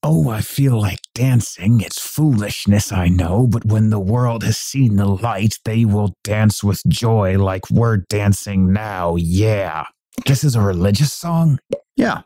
Oh, 0.03 0.29
I 0.29 0.41
feel 0.41 0.81
like 0.81 0.99
dancing. 1.13 1.79
It's 1.79 1.99
foolishness, 1.99 2.91
I 2.91 3.07
know, 3.07 3.45
but 3.45 3.65
when 3.65 3.91
the 3.91 3.99
world 3.99 4.43
has 4.43 4.57
seen 4.57 4.95
the 4.95 5.05
light, 5.05 5.59
they 5.63 5.85
will 5.85 6.15
dance 6.23 6.63
with 6.63 6.81
joy 6.87 7.37
like 7.37 7.69
we're 7.69 7.97
dancing 7.97 8.73
now. 8.73 9.15
Yeah. 9.15 9.85
This 10.25 10.43
is 10.43 10.55
a 10.55 10.61
religious 10.61 11.13
song? 11.13 11.59
Yeah. 11.95 12.21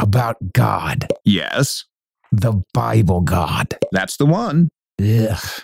About 0.00 0.52
God. 0.52 1.06
Yes. 1.24 1.84
The 2.32 2.62
Bible 2.74 3.20
God. 3.20 3.78
That's 3.92 4.16
the 4.16 4.26
one. 4.26 4.70
Ugh. 5.00 5.62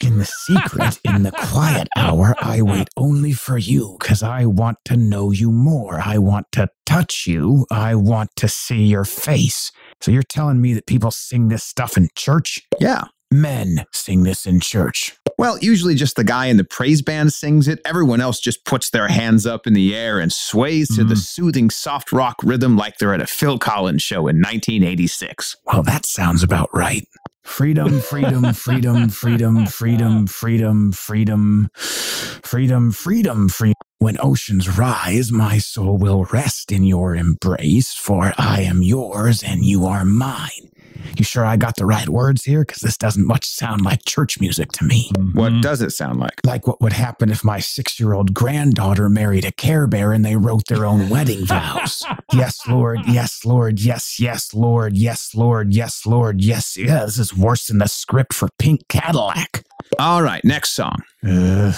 In 0.00 0.18
the 0.18 0.24
secret, 0.24 0.98
in 1.04 1.22
the 1.22 1.32
quiet 1.32 1.88
hour, 1.96 2.34
I 2.40 2.62
wait 2.62 2.88
only 2.96 3.32
for 3.32 3.58
you 3.58 3.96
because 3.98 4.22
I 4.22 4.46
want 4.46 4.78
to 4.86 4.96
know 4.96 5.30
you 5.30 5.50
more. 5.50 6.00
I 6.00 6.18
want 6.18 6.46
to 6.52 6.68
touch 6.86 7.26
you. 7.26 7.66
I 7.70 7.94
want 7.94 8.30
to 8.36 8.48
see 8.48 8.84
your 8.84 9.04
face. 9.04 9.70
So 10.00 10.10
you're 10.10 10.22
telling 10.22 10.60
me 10.60 10.74
that 10.74 10.86
people 10.86 11.10
sing 11.10 11.48
this 11.48 11.64
stuff 11.64 11.96
in 11.96 12.08
church? 12.16 12.60
Yeah. 12.80 13.04
Men 13.30 13.84
sing 13.92 14.24
this 14.24 14.44
in 14.44 14.58
church. 14.58 15.16
Well, 15.38 15.56
usually 15.60 15.94
just 15.94 16.16
the 16.16 16.24
guy 16.24 16.46
in 16.46 16.56
the 16.56 16.64
praise 16.64 17.00
band 17.00 17.32
sings 17.32 17.68
it. 17.68 17.80
Everyone 17.84 18.20
else 18.20 18.40
just 18.40 18.64
puts 18.64 18.90
their 18.90 19.08
hands 19.08 19.46
up 19.46 19.66
in 19.66 19.72
the 19.72 19.96
air 19.96 20.18
and 20.18 20.32
sways 20.32 20.94
to 20.96 21.04
the 21.04 21.14
mm. 21.14 21.18
soothing 21.18 21.70
soft 21.70 22.12
rock 22.12 22.36
rhythm 22.42 22.76
like 22.76 22.98
they're 22.98 23.14
at 23.14 23.22
a 23.22 23.26
Phil 23.26 23.58
Collins 23.58 24.02
show 24.02 24.26
in 24.26 24.36
1986. 24.36 25.56
Well, 25.64 25.82
that 25.84 26.04
sounds 26.04 26.42
about 26.42 26.68
right. 26.74 27.06
Freedom, 27.50 28.00
freedom, 28.00 28.54
freedom, 28.54 29.08
freedom, 29.10 29.66
freedom, 29.66 30.26
freedom, 30.26 30.92
freedom, 30.92 31.68
freedom, 31.74 32.90
freedom, 32.92 33.48
freedom. 33.48 33.74
When 33.98 34.16
oceans 34.22 34.78
rise, 34.78 35.30
my 35.30 35.58
soul 35.58 35.98
will 35.98 36.24
rest 36.24 36.72
in 36.72 36.84
your 36.84 37.14
embrace, 37.14 37.92
for 37.92 38.32
I 38.38 38.62
am 38.62 38.82
yours 38.82 39.42
and 39.42 39.62
you 39.62 39.84
are 39.84 40.06
mine. 40.06 40.70
You 41.16 41.24
sure 41.24 41.44
I 41.44 41.56
got 41.56 41.76
the 41.76 41.86
right 41.86 42.08
words 42.08 42.44
here? 42.44 42.60
Because 42.60 42.80
this 42.80 42.96
doesn't 42.96 43.26
much 43.26 43.46
sound 43.46 43.82
like 43.82 44.04
church 44.04 44.40
music 44.40 44.72
to 44.72 44.84
me. 44.84 45.10
What 45.32 45.52
mm-hmm. 45.52 45.60
does 45.60 45.82
it 45.82 45.90
sound 45.90 46.18
like? 46.18 46.40
Like 46.44 46.66
what 46.66 46.80
would 46.80 46.92
happen 46.92 47.30
if 47.30 47.44
my 47.44 47.60
six 47.60 47.98
year 47.98 48.12
old 48.12 48.34
granddaughter 48.34 49.08
married 49.08 49.44
a 49.44 49.52
Care 49.52 49.86
Bear 49.86 50.12
and 50.12 50.24
they 50.24 50.36
wrote 50.36 50.66
their 50.66 50.84
own 50.84 51.08
wedding 51.08 51.44
vows. 51.44 52.04
yes, 52.32 52.66
Lord. 52.66 53.00
Yes, 53.06 53.44
Lord. 53.44 53.80
Yes, 53.80 54.20
yes, 54.20 54.54
Lord. 54.54 54.96
Yes, 54.96 55.34
Lord. 55.34 55.74
Yes, 55.74 56.06
Lord. 56.06 56.40
Yes. 56.40 56.76
Yeah, 56.76 57.04
this 57.04 57.18
is 57.18 57.36
worse 57.36 57.66
than 57.66 57.78
the 57.78 57.88
script 57.88 58.32
for 58.32 58.48
Pink 58.58 58.88
Cadillac. 58.88 59.64
All 59.98 60.22
right, 60.22 60.44
next 60.44 60.70
song. 60.70 61.02
Ugh. 61.26 61.74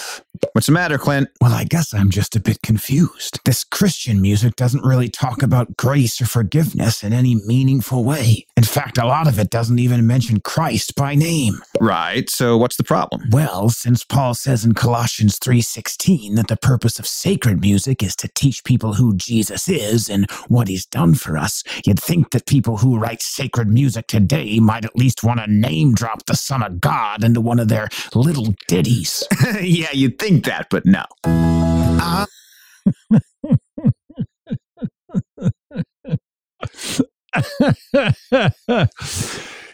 What's 0.53 0.67
the 0.67 0.73
matter, 0.73 0.99
Clint? 0.99 1.29
Well, 1.41 1.53
I 1.53 1.65
guess 1.65 1.95
I'm 1.95 2.11
just 2.11 2.35
a 2.35 2.41
bit 2.41 2.63
confused. 2.63 3.41
This 3.45 3.65
Christian 3.65 4.21
music 4.21 4.57
doesn't 4.57 4.85
really 4.85 5.09
talk 5.09 5.43
about 5.43 5.77
grace 5.77 6.21
or 6.21 6.27
forgiveness 6.27 7.03
in 7.03 7.13
any 7.13 7.37
meaningful 7.47 8.03
way. 8.03 8.47
In 8.57 8.65
fact, 8.65 8.99
a 8.99 9.07
lot 9.07 9.29
of 9.29 9.39
it 9.39 9.51
doesn't 9.51 9.79
even 9.79 10.07
mention 10.07 10.41
Christ 10.41 10.95
by 10.97 11.15
name. 11.15 11.63
Right, 11.81 12.29
so 12.29 12.57
what's 12.57 12.77
the 12.77 12.85
problem? 12.85 13.23
Well, 13.31 13.69
since 13.69 14.05
Paul 14.05 14.35
says 14.35 14.65
in 14.65 14.75
Colossians 14.75 15.39
3:16 15.39 16.35
that 16.35 16.49
the 16.49 16.57
purpose 16.57 16.99
of 16.99 17.07
sacred 17.07 17.61
music 17.61 18.03
is 18.03 18.17
to 18.17 18.29
teach 18.29 18.65
people 18.65 18.95
who 18.95 19.17
Jesus 19.17 19.69
is 19.69 20.09
and 20.09 20.31
what 20.49 20.69
he's 20.69 20.87
done 20.87 21.15
for 21.15 21.37
us, 21.37 21.63
you'd 21.87 22.01
think 22.01 22.31
that 22.31 22.47
people 22.47 22.79
who 22.79 22.99
write 22.99 23.23
sacred 23.23 23.69
music 23.69 24.07
today 24.07 24.59
might 24.61 24.85
at 24.85 24.97
least 24.97 25.23
want 25.23 25.41
to 25.41 25.51
name 25.51 25.95
drop 25.95 26.27
the 26.27 26.37
Son 26.37 26.63
of 26.63 26.81
God 26.81 27.23
into 27.23 27.41
one 27.41 27.61
of 27.61 27.69
their 27.69 27.89
little 28.15 28.55
ditties. 28.67 29.25
yeah, 29.61 29.93
you'd 29.93 30.19
think 30.19 30.45
that, 30.45 30.67
but 30.71 30.85
no. 30.87 31.05
Uh, 31.25 32.27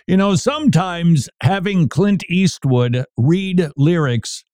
you 0.06 0.16
know, 0.16 0.36
sometimes 0.36 1.28
having 1.42 1.88
Clint 1.88 2.24
Eastwood 2.28 3.04
read 3.16 3.68
lyrics 3.76 4.44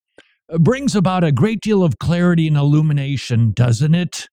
brings 0.59 0.95
about 0.95 1.25
a 1.25 1.33
great 1.33 1.61
deal 1.61 1.83
of 1.83 1.99
clarity 1.99 2.47
and 2.47 2.57
illumination, 2.57 3.53
doesn't 3.53 3.95
it? 3.95 4.29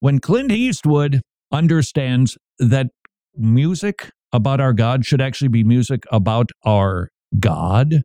When 0.00 0.18
Clint 0.18 0.50
Eastwood 0.50 1.20
understands 1.52 2.36
that 2.58 2.88
music 3.36 4.10
about 4.32 4.60
our 4.60 4.72
God 4.72 5.04
should 5.04 5.20
actually 5.20 5.48
be 5.48 5.64
music 5.64 6.04
about 6.10 6.50
our 6.64 7.08
God, 7.38 8.02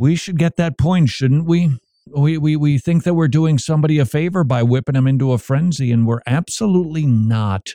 we 0.00 0.16
should 0.16 0.38
get 0.38 0.56
that 0.56 0.78
point, 0.78 1.10
shouldn't 1.10 1.44
we? 1.44 1.76
We, 2.06 2.38
we, 2.38 2.56
we 2.56 2.78
think 2.78 3.04
that 3.04 3.12
we're 3.12 3.28
doing 3.28 3.58
somebody 3.58 3.98
a 3.98 4.06
favor 4.06 4.44
by 4.44 4.62
whipping 4.62 4.94
them 4.94 5.06
into 5.06 5.32
a 5.32 5.38
frenzy, 5.38 5.92
and 5.92 6.06
we're 6.06 6.22
absolutely 6.26 7.04
not. 7.04 7.74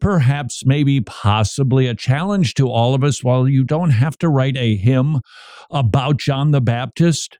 Perhaps, 0.00 0.64
maybe, 0.64 1.02
possibly 1.02 1.86
a 1.86 1.94
challenge 1.94 2.54
to 2.54 2.70
all 2.70 2.94
of 2.94 3.04
us. 3.04 3.22
While 3.22 3.46
you 3.46 3.62
don't 3.62 3.90
have 3.90 4.16
to 4.18 4.30
write 4.30 4.56
a 4.56 4.74
hymn 4.74 5.20
about 5.70 6.16
John 6.16 6.52
the 6.52 6.62
Baptist, 6.62 7.38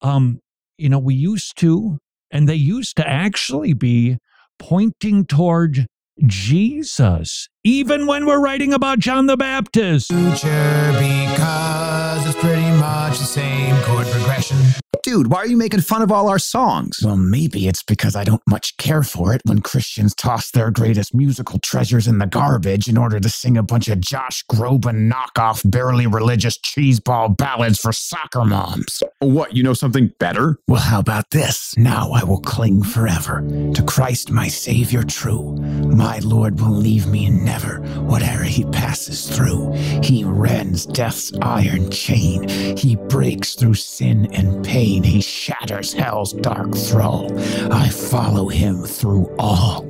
um, 0.00 0.40
you 0.76 0.88
know, 0.88 0.98
we 0.98 1.14
used 1.14 1.56
to, 1.58 1.98
and 2.32 2.48
they 2.48 2.56
used 2.56 2.96
to 2.96 3.08
actually 3.08 3.74
be 3.74 4.18
pointing 4.58 5.24
toward 5.24 5.86
Jesus, 6.26 7.48
even 7.64 8.06
when 8.06 8.26
we're 8.26 8.40
writing 8.40 8.72
about 8.72 8.98
John 8.98 9.26
the 9.26 9.36
Baptist. 9.36 10.08
Future 10.08 10.92
because 10.98 12.26
it's 12.26 12.38
pretty 12.40 12.70
much 12.78 13.18
the 13.18 13.24
same 13.24 13.76
chord 13.82 14.06
progression. 14.08 14.58
Dude, 15.02 15.32
why 15.32 15.38
are 15.38 15.46
you 15.46 15.56
making 15.56 15.80
fun 15.80 16.00
of 16.00 16.12
all 16.12 16.28
our 16.28 16.38
songs? 16.38 17.00
Well, 17.02 17.16
maybe 17.16 17.66
it's 17.66 17.82
because 17.82 18.14
I 18.14 18.22
don't 18.22 18.42
much 18.48 18.76
care 18.76 19.02
for 19.02 19.34
it 19.34 19.42
when 19.44 19.60
Christians 19.60 20.14
toss 20.14 20.52
their 20.52 20.70
greatest 20.70 21.12
musical 21.12 21.58
treasures 21.58 22.06
in 22.06 22.18
the 22.18 22.26
garbage 22.26 22.86
in 22.86 22.96
order 22.96 23.18
to 23.18 23.28
sing 23.28 23.56
a 23.56 23.64
bunch 23.64 23.88
of 23.88 24.00
Josh 24.00 24.44
Groban 24.46 25.10
knockoff, 25.10 25.68
barely 25.68 26.06
religious 26.06 26.56
cheeseball 26.56 27.36
ballads 27.36 27.80
for 27.80 27.92
soccer 27.92 28.44
moms. 28.44 29.02
What, 29.18 29.56
you 29.56 29.64
know 29.64 29.74
something 29.74 30.12
better? 30.20 30.58
Well, 30.68 30.80
how 30.80 31.00
about 31.00 31.30
this? 31.30 31.74
Now 31.76 32.12
I 32.12 32.22
will 32.22 32.40
cling 32.40 32.84
forever 32.84 33.40
to 33.74 33.82
Christ, 33.82 34.30
my 34.30 34.46
Savior 34.46 35.02
true. 35.02 35.56
My 35.56 36.20
Lord 36.20 36.60
will 36.60 36.70
leave 36.70 37.08
me 37.08 37.28
never, 37.52 37.82
whatever 38.00 38.44
he 38.44 38.64
passes 38.64 39.28
through. 39.28 39.72
He 40.02 40.24
rends 40.24 40.86
death's 40.86 41.32
iron 41.42 41.90
chain. 41.90 42.48
He 42.78 42.96
breaks 42.96 43.54
through 43.54 43.74
sin 43.74 44.26
and 44.32 44.64
pain. 44.64 45.02
He 45.02 45.20
shatters 45.20 45.92
hell's 45.92 46.32
dark 46.32 46.74
thrall. 46.74 47.30
I 47.70 47.90
follow 47.90 48.48
him 48.48 48.84
through 48.84 49.34
all. 49.38 49.86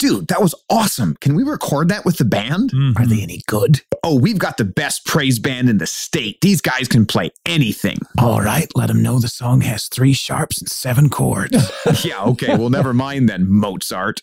Dude, 0.00 0.28
that 0.28 0.40
was 0.40 0.54
awesome. 0.70 1.16
Can 1.20 1.34
we 1.34 1.42
record 1.42 1.88
that 1.88 2.04
with 2.04 2.18
the 2.18 2.24
band? 2.24 2.72
Are 2.72 2.76
mm-hmm. 2.76 3.08
they 3.08 3.22
any 3.22 3.42
good? 3.46 3.82
Oh, 4.04 4.16
we've 4.18 4.38
got 4.38 4.56
the 4.56 4.64
best 4.64 5.04
praise 5.04 5.38
band 5.40 5.68
in 5.68 5.78
the 5.78 5.88
state. 5.88 6.40
These 6.40 6.60
guys 6.60 6.86
can 6.86 7.04
play 7.04 7.30
anything. 7.46 7.98
All 8.16 8.40
right, 8.40 8.68
let 8.76 8.88
them 8.88 9.02
know 9.02 9.18
the 9.18 9.28
song 9.28 9.60
has 9.62 9.86
three 9.86 10.12
sharps 10.12 10.60
and 10.60 10.68
seven 10.68 11.10
chords. 11.10 11.70
yeah, 12.04 12.22
okay, 12.22 12.56
well, 12.56 12.70
never 12.70 12.92
mind 12.92 13.28
then, 13.28 13.48
Mozart. 13.48 14.22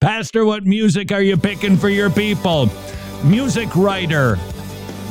Pastor, 0.00 0.44
what 0.44 0.64
music 0.64 1.10
are 1.12 1.22
you 1.22 1.36
picking 1.36 1.76
for 1.76 1.88
your 1.88 2.10
people? 2.10 2.70
Music 3.24 3.74
writer, 3.74 4.36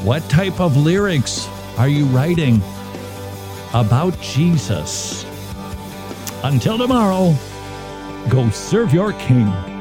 what 0.05 0.21
type 0.29 0.59
of 0.59 0.77
lyrics 0.77 1.47
are 1.77 1.87
you 1.87 2.05
writing 2.05 2.61
about 3.73 4.19
Jesus? 4.21 5.25
Until 6.43 6.77
tomorrow, 6.77 7.35
go 8.29 8.49
serve 8.51 8.93
your 8.93 9.13
king. 9.13 9.74